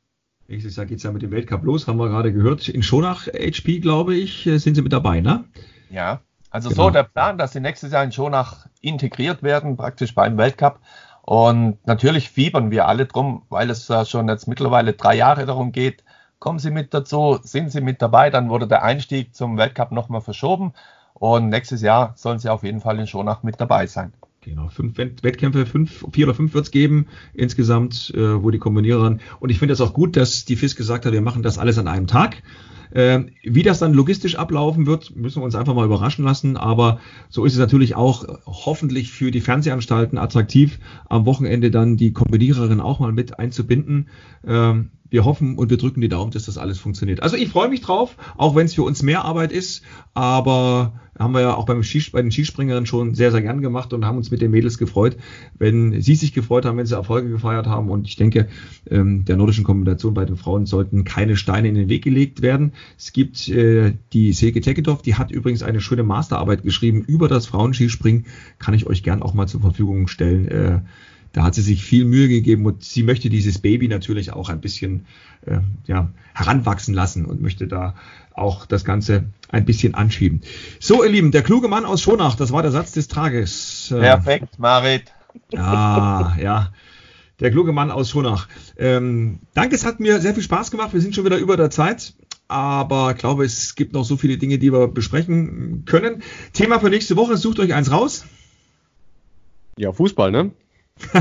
Nächstes 0.47 0.77
Jahr 0.77 0.85
geht 0.85 0.99
es 0.99 1.05
ja 1.05 1.13
mit 1.13 1.23
dem 1.23 1.31
Weltcup 1.31 1.65
los, 1.65 1.87
haben 1.87 1.97
wir 1.97 2.11
gerade 2.11 2.31
gehört. 2.31 2.69
In 2.69 2.83
Schonach 2.83 3.29
HP, 3.29 3.79
glaube 3.79 4.15
ich, 4.15 4.47
äh, 4.47 4.59
sind 4.59 4.75
sie 4.75 4.83
mit 4.83 4.93
dabei, 4.93 5.23
ne? 5.23 5.45
Ja, 5.89 6.21
also 6.55 6.69
genau. 6.69 6.85
so 6.85 6.91
der 6.91 7.03
Plan, 7.03 7.37
dass 7.37 7.53
sie 7.53 7.59
nächstes 7.59 7.91
Jahr 7.91 8.05
in 8.05 8.13
Schonach 8.13 8.67
integriert 8.81 9.43
werden, 9.43 9.77
praktisch 9.77 10.15
beim 10.15 10.39
Weltcup. 10.39 10.79
Und 11.23 11.85
natürlich 11.85 12.31
fiebern 12.31 12.71
wir 12.71 12.87
alle 12.87 13.07
drum, 13.07 13.43
weil 13.49 13.71
es 13.71 13.89
ja 13.89 14.05
schon 14.05 14.29
jetzt 14.29 14.47
mittlerweile 14.47 14.93
drei 14.93 15.17
Jahre 15.17 15.47
darum 15.47 15.73
geht, 15.73 16.05
kommen 16.39 16.61
Sie 16.61 16.71
mit 16.71 16.95
dazu, 16.95 17.41
sind 17.43 17.73
Sie 17.73 17.81
mit 17.81 18.01
dabei, 18.01 18.31
dann 18.31 18.51
wurde 18.51 18.69
der 18.69 18.85
Einstieg 18.85 19.35
zum 19.35 19.57
Weltcup 19.57 19.91
nochmal 19.91 20.21
verschoben 20.21 20.75
und 21.15 21.49
nächstes 21.49 21.83
Jahr 21.83 22.13
sollen 22.17 22.39
Sie 22.39 22.49
auf 22.49 22.63
jeden 22.63 22.81
Fall 22.81 23.01
in 23.01 23.09
Schonach 23.09 23.43
mit 23.43 23.61
dabei 23.61 23.89
sein. 23.89 24.13
Genau, 24.43 24.69
fünf 24.69 24.97
Wettkämpfe, 24.99 25.67
fünf, 25.67 26.07
vier 26.13 26.27
oder 26.27 26.35
fünf 26.35 26.55
wird 26.55 26.67
es 26.67 26.71
geben 26.71 27.07
insgesamt, 27.33 28.13
äh, 28.15 28.43
wo 28.43 28.51
die 28.51 28.59
kombinieren. 28.59 29.21
Und 29.41 29.49
ich 29.49 29.59
finde 29.59 29.73
es 29.73 29.81
auch 29.81 29.95
gut, 29.95 30.17
dass 30.17 30.45
die 30.45 30.55
FIS 30.55 30.77
gesagt 30.77 31.05
hat, 31.05 31.13
wir 31.13 31.23
machen 31.23 31.43
das 31.43 31.59
alles 31.59 31.79
an 31.79 31.89
einem 31.89 32.07
Tag. 32.07 32.43
Äh, 32.95 33.25
wie 33.43 33.63
das 33.63 33.81
dann 33.81 33.93
logistisch 33.93 34.37
ablaufen 34.37 34.87
wird, 34.87 35.15
müssen 35.17 35.41
wir 35.41 35.45
uns 35.45 35.57
einfach 35.57 35.75
mal 35.75 35.85
überraschen 35.85 36.25
lassen. 36.25 36.57
Aber 36.57 37.01
so 37.29 37.45
ist 37.45 37.53
es 37.53 37.59
natürlich 37.59 37.97
auch 37.97 38.25
hoffentlich 38.47 39.13
für 39.13 39.31
die 39.31 39.41
Fernsehanstalten 39.41 40.17
attraktiv, 40.17 40.79
am 41.09 41.27
Wochenende 41.27 41.71
dann 41.71 41.97
die 41.97 42.13
Kombiniererin 42.13 42.81
auch 42.81 43.01
mal 43.01 43.13
mit 43.13 43.39
einzubinden. 43.39 44.09
Ähm, 44.47 44.91
wir 45.11 45.25
hoffen 45.25 45.57
und 45.57 45.71
wir 45.71 45.77
drücken 45.77 46.01
die 46.01 46.09
Daumen, 46.09 46.33
dass 46.33 46.47
das 46.47 46.59
alles 46.59 46.79
funktioniert. 46.79 47.23
Also 47.23 47.37
ich 47.37 47.49
freue 47.49 47.69
mich 47.69 47.81
drauf, 47.81 48.17
auch 48.37 48.57
wenn 48.57 48.67
es 48.67 48.75
für 48.75 48.83
uns 48.83 49.03
mehr 49.03 49.25
Arbeit 49.25 49.53
ist, 49.53 49.83
aber 50.13 50.93
haben 51.19 51.33
wir 51.33 51.41
ja 51.41 51.55
auch 51.55 51.67
beim 51.67 51.83
Skis 51.83 52.11
bei 52.11 52.21
den 52.21 52.33
Skispringerinnen 52.33 52.87
schon 52.87 53.15
sehr, 53.15 53.31
sehr 53.31 53.43
gern 53.43 53.61
gemacht 53.61 53.93
und 53.93 54.05
haben 54.05 54.17
uns 54.17 54.31
mit 54.31 54.43
den 54.43 54.51
Mädels 54.51 54.79
gefreut, 54.79 55.17
wenn 55.57 56.01
sie 56.01 56.17
sich 56.17 56.33
gefreut 56.33 56.65
haben, 56.65 56.77
wenn 56.79 56.87
sie 56.87 56.97
Erfolge 56.97 57.29
gefeiert 57.29 57.67
haben. 57.67 57.91
Und 57.91 58.09
ich 58.09 58.17
denke, 58.17 58.49
ähm, 58.91 59.25
der 59.25 59.37
nordischen 59.37 59.65
Kombination 59.65 60.15
bei 60.15 60.25
den 60.25 60.37
Frauen 60.37 60.67
sollten 60.67 61.05
keine 61.05 61.37
Steine 61.37 61.69
in 61.69 61.77
den 61.77 61.89
Weg 61.89 62.03
gelegt 62.03 62.43
werden. 62.43 62.73
Es 62.99 63.13
gibt 63.13 63.49
äh, 63.49 63.95
die 64.13 64.33
Silke 64.33 64.61
Tekedorf, 64.61 65.03
die 65.03 65.17
hat 65.17 65.31
übrigens 65.31 65.63
eine 65.63 65.81
schöne 65.81 66.03
Masterarbeit 66.03 66.63
geschrieben 66.63 67.03
über 67.03 67.29
das 67.29 67.47
Frauenskispringen. 67.47 68.27
Kann 68.59 68.75
ich 68.75 68.87
euch 68.87 69.03
gern 69.03 69.23
auch 69.23 69.35
mal 69.35 69.49
zur 69.49 69.61
Verfügung 69.61 70.09
stellen. 70.09 70.49
Äh, 70.49 70.81
da 71.35 71.43
hat 71.43 71.55
sie 71.57 71.63
sich 71.63 71.83
viel 71.83 72.05
Mühe 72.05 72.29
gegeben 72.29 72.65
und 72.65 72.85
sie 72.85 73.03
möchte 73.03 73.29
dieses 73.29 73.59
Baby 73.59 73.89
natürlich 73.89 74.33
auch 74.33 74.49
ein 74.49 74.61
bisschen 74.61 75.07
äh, 75.47 75.59
ja, 75.87 76.11
heranwachsen 76.33 76.95
lassen 76.95 77.25
und 77.25 77.43
möchte 77.43 77.67
da 77.67 77.97
auch 78.33 78.67
das 78.67 78.85
Ganze 78.85 79.25
ein 79.49 79.65
bisschen 79.65 79.95
anschieben. 79.95 80.43
So, 80.79 81.03
ihr 81.03 81.11
Lieben, 81.11 81.33
der 81.33 81.43
kluge 81.43 81.67
Mann 81.67 81.85
aus 81.85 82.03
Schonach, 82.03 82.37
das 82.37 82.53
war 82.53 82.63
der 82.63 82.71
Satz 82.71 82.93
des 82.93 83.09
Tages. 83.09 83.91
Äh, 83.91 83.99
Perfekt, 83.99 84.61
Marit. 84.61 85.13
Ah, 85.57 86.37
ja. 86.41 86.73
Der 87.41 87.51
kluge 87.51 87.73
Mann 87.73 87.91
aus 87.91 88.11
Schonach. 88.11 88.47
Ähm, 88.77 89.41
danke, 89.55 89.75
es 89.75 89.85
hat 89.85 89.99
mir 89.99 90.21
sehr 90.21 90.35
viel 90.35 90.43
Spaß 90.45 90.71
gemacht. 90.71 90.93
Wir 90.93 91.01
sind 91.01 91.17
schon 91.17 91.25
wieder 91.25 91.39
über 91.39 91.57
der 91.57 91.69
Zeit 91.69 92.15
aber 92.49 93.13
ich 93.13 93.19
glaube, 93.19 93.45
es 93.45 93.75
gibt 93.75 93.93
noch 93.93 94.05
so 94.05 94.17
viele 94.17 94.39
Dinge, 94.39 94.59
die 94.59 94.73
wir 94.73 94.89
besprechen 94.89 95.85
können. 95.87 96.23
Thema 96.53 96.79
für 96.79 96.91
nächste 96.91 97.17
Woche, 97.17 97.37
sucht 97.37 97.59
euch 97.61 97.75
eins 97.75 97.91
raus. 97.91 98.25
Ja, 99.79 99.93
Fußball, 99.93 100.31
ne? 100.31 100.53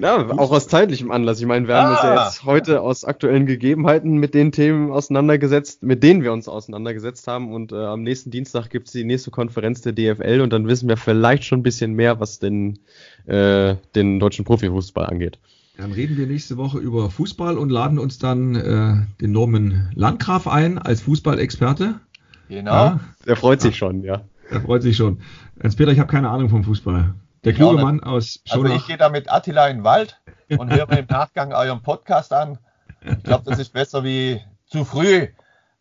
ja, 0.00 0.30
auch 0.30 0.52
aus 0.52 0.68
zeitlichem 0.68 1.10
Anlass. 1.10 1.40
Ich 1.40 1.46
meine, 1.46 1.66
wir 1.66 1.74
haben 1.74 1.88
ah. 1.88 1.90
uns 1.90 2.02
ja 2.02 2.24
jetzt 2.24 2.44
heute 2.44 2.80
aus 2.82 3.04
aktuellen 3.04 3.46
Gegebenheiten 3.46 4.18
mit 4.18 4.34
den 4.34 4.52
Themen 4.52 4.92
auseinandergesetzt, 4.92 5.82
mit 5.82 6.04
denen 6.04 6.22
wir 6.22 6.32
uns 6.32 6.46
auseinandergesetzt 6.46 7.26
haben. 7.26 7.52
Und 7.52 7.72
äh, 7.72 7.76
am 7.76 8.02
nächsten 8.02 8.30
Dienstag 8.30 8.70
gibt 8.70 8.86
es 8.86 8.92
die 8.92 9.02
nächste 9.04 9.32
Konferenz 9.32 9.80
der 9.80 9.92
DFL 9.92 10.40
und 10.40 10.52
dann 10.52 10.68
wissen 10.68 10.88
wir 10.88 10.96
vielleicht 10.96 11.44
schon 11.44 11.60
ein 11.60 11.64
bisschen 11.64 11.94
mehr, 11.94 12.20
was 12.20 12.38
den, 12.38 12.78
äh, 13.26 13.74
den 13.96 14.20
deutschen 14.20 14.44
Profifußball 14.44 15.06
angeht. 15.06 15.40
Dann 15.76 15.92
reden 15.92 16.16
wir 16.16 16.26
nächste 16.26 16.56
Woche 16.56 16.78
über 16.78 17.10
Fußball 17.10 17.58
und 17.58 17.68
laden 17.70 17.98
uns 17.98 18.18
dann 18.18 18.54
äh, 18.54 19.06
den 19.20 19.32
Norman 19.32 19.90
Landgraf 19.94 20.46
ein 20.46 20.78
als 20.78 21.02
Fußballexperte. 21.02 22.00
Genau. 22.48 22.72
Ja. 22.72 23.00
Der 23.26 23.36
freut 23.36 23.60
sich 23.60 23.76
schon, 23.76 24.02
ja. 24.02 24.22
Der 24.50 24.60
freut 24.60 24.82
sich 24.82 24.96
schon. 24.96 25.20
Als 25.60 25.74
Peter, 25.74 25.90
ich 25.90 25.98
habe 25.98 26.10
keine 26.10 26.30
Ahnung 26.30 26.48
vom 26.48 26.62
Fußball. 26.62 27.14
Der 27.44 27.52
kluge 27.52 27.82
Mann 27.82 28.00
aus 28.02 28.40
Schonach. 28.46 28.70
Also 28.70 28.76
ich 28.76 28.86
gehe 28.86 28.96
da 28.96 29.08
mit 29.08 29.30
Attila 29.30 29.68
in 29.68 29.78
den 29.78 29.84
Wald 29.84 30.20
und 30.48 30.72
höre 30.72 30.86
mir 30.86 31.00
im 31.00 31.06
Nachgang 31.08 31.52
euren 31.52 31.82
Podcast 31.82 32.32
an. 32.32 32.58
Ich 33.04 33.22
glaube, 33.22 33.44
das 33.44 33.58
ist 33.58 33.72
besser 33.72 34.04
wie 34.04 34.40
zu 34.66 34.84
früh 34.84 35.28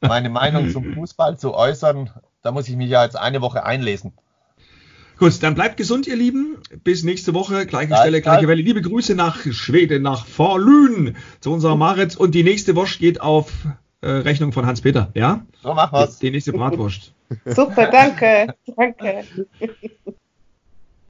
meine 0.01 0.29
Meinung 0.29 0.69
zum 0.71 0.93
Fußball 0.93 1.37
zu 1.37 1.53
äußern. 1.53 2.09
Da 2.41 2.51
muss 2.51 2.67
ich 2.67 2.75
mich 2.75 2.89
ja 2.89 3.03
jetzt 3.03 3.17
eine 3.17 3.41
Woche 3.41 3.63
einlesen. 3.63 4.13
Gut, 5.23 5.41
dann 5.41 5.55
bleibt 5.55 5.77
gesund, 5.77 6.05
ihr 6.05 6.17
Lieben. 6.17 6.57
Bis 6.83 7.05
nächste 7.05 7.33
Woche. 7.33 7.65
Gleiche 7.65 7.87
Gleich, 7.87 8.01
Stelle, 8.01 8.21
gleiche 8.21 8.45
Welle. 8.49 8.61
Liebe 8.61 8.81
Grüße 8.81 9.15
nach 9.15 9.39
Schweden, 9.53 10.03
nach 10.03 10.25
Vorlün 10.25 11.15
zu 11.39 11.53
unserer 11.53 11.77
Marit. 11.77 12.17
Und 12.17 12.35
die 12.35 12.43
nächste 12.43 12.75
Wurst 12.75 12.99
geht 12.99 13.21
auf 13.21 13.53
äh, 14.01 14.09
Rechnung 14.09 14.51
von 14.51 14.65
Hans-Peter. 14.65 15.11
Ja? 15.13 15.45
So 15.61 15.73
machen 15.73 15.97
wir's. 15.97 16.19
Die, 16.19 16.25
die 16.25 16.31
nächste 16.31 16.51
Bratwurst. 16.51 17.13
Super, 17.45 17.87
danke. 17.89 18.53
danke. 18.75 19.23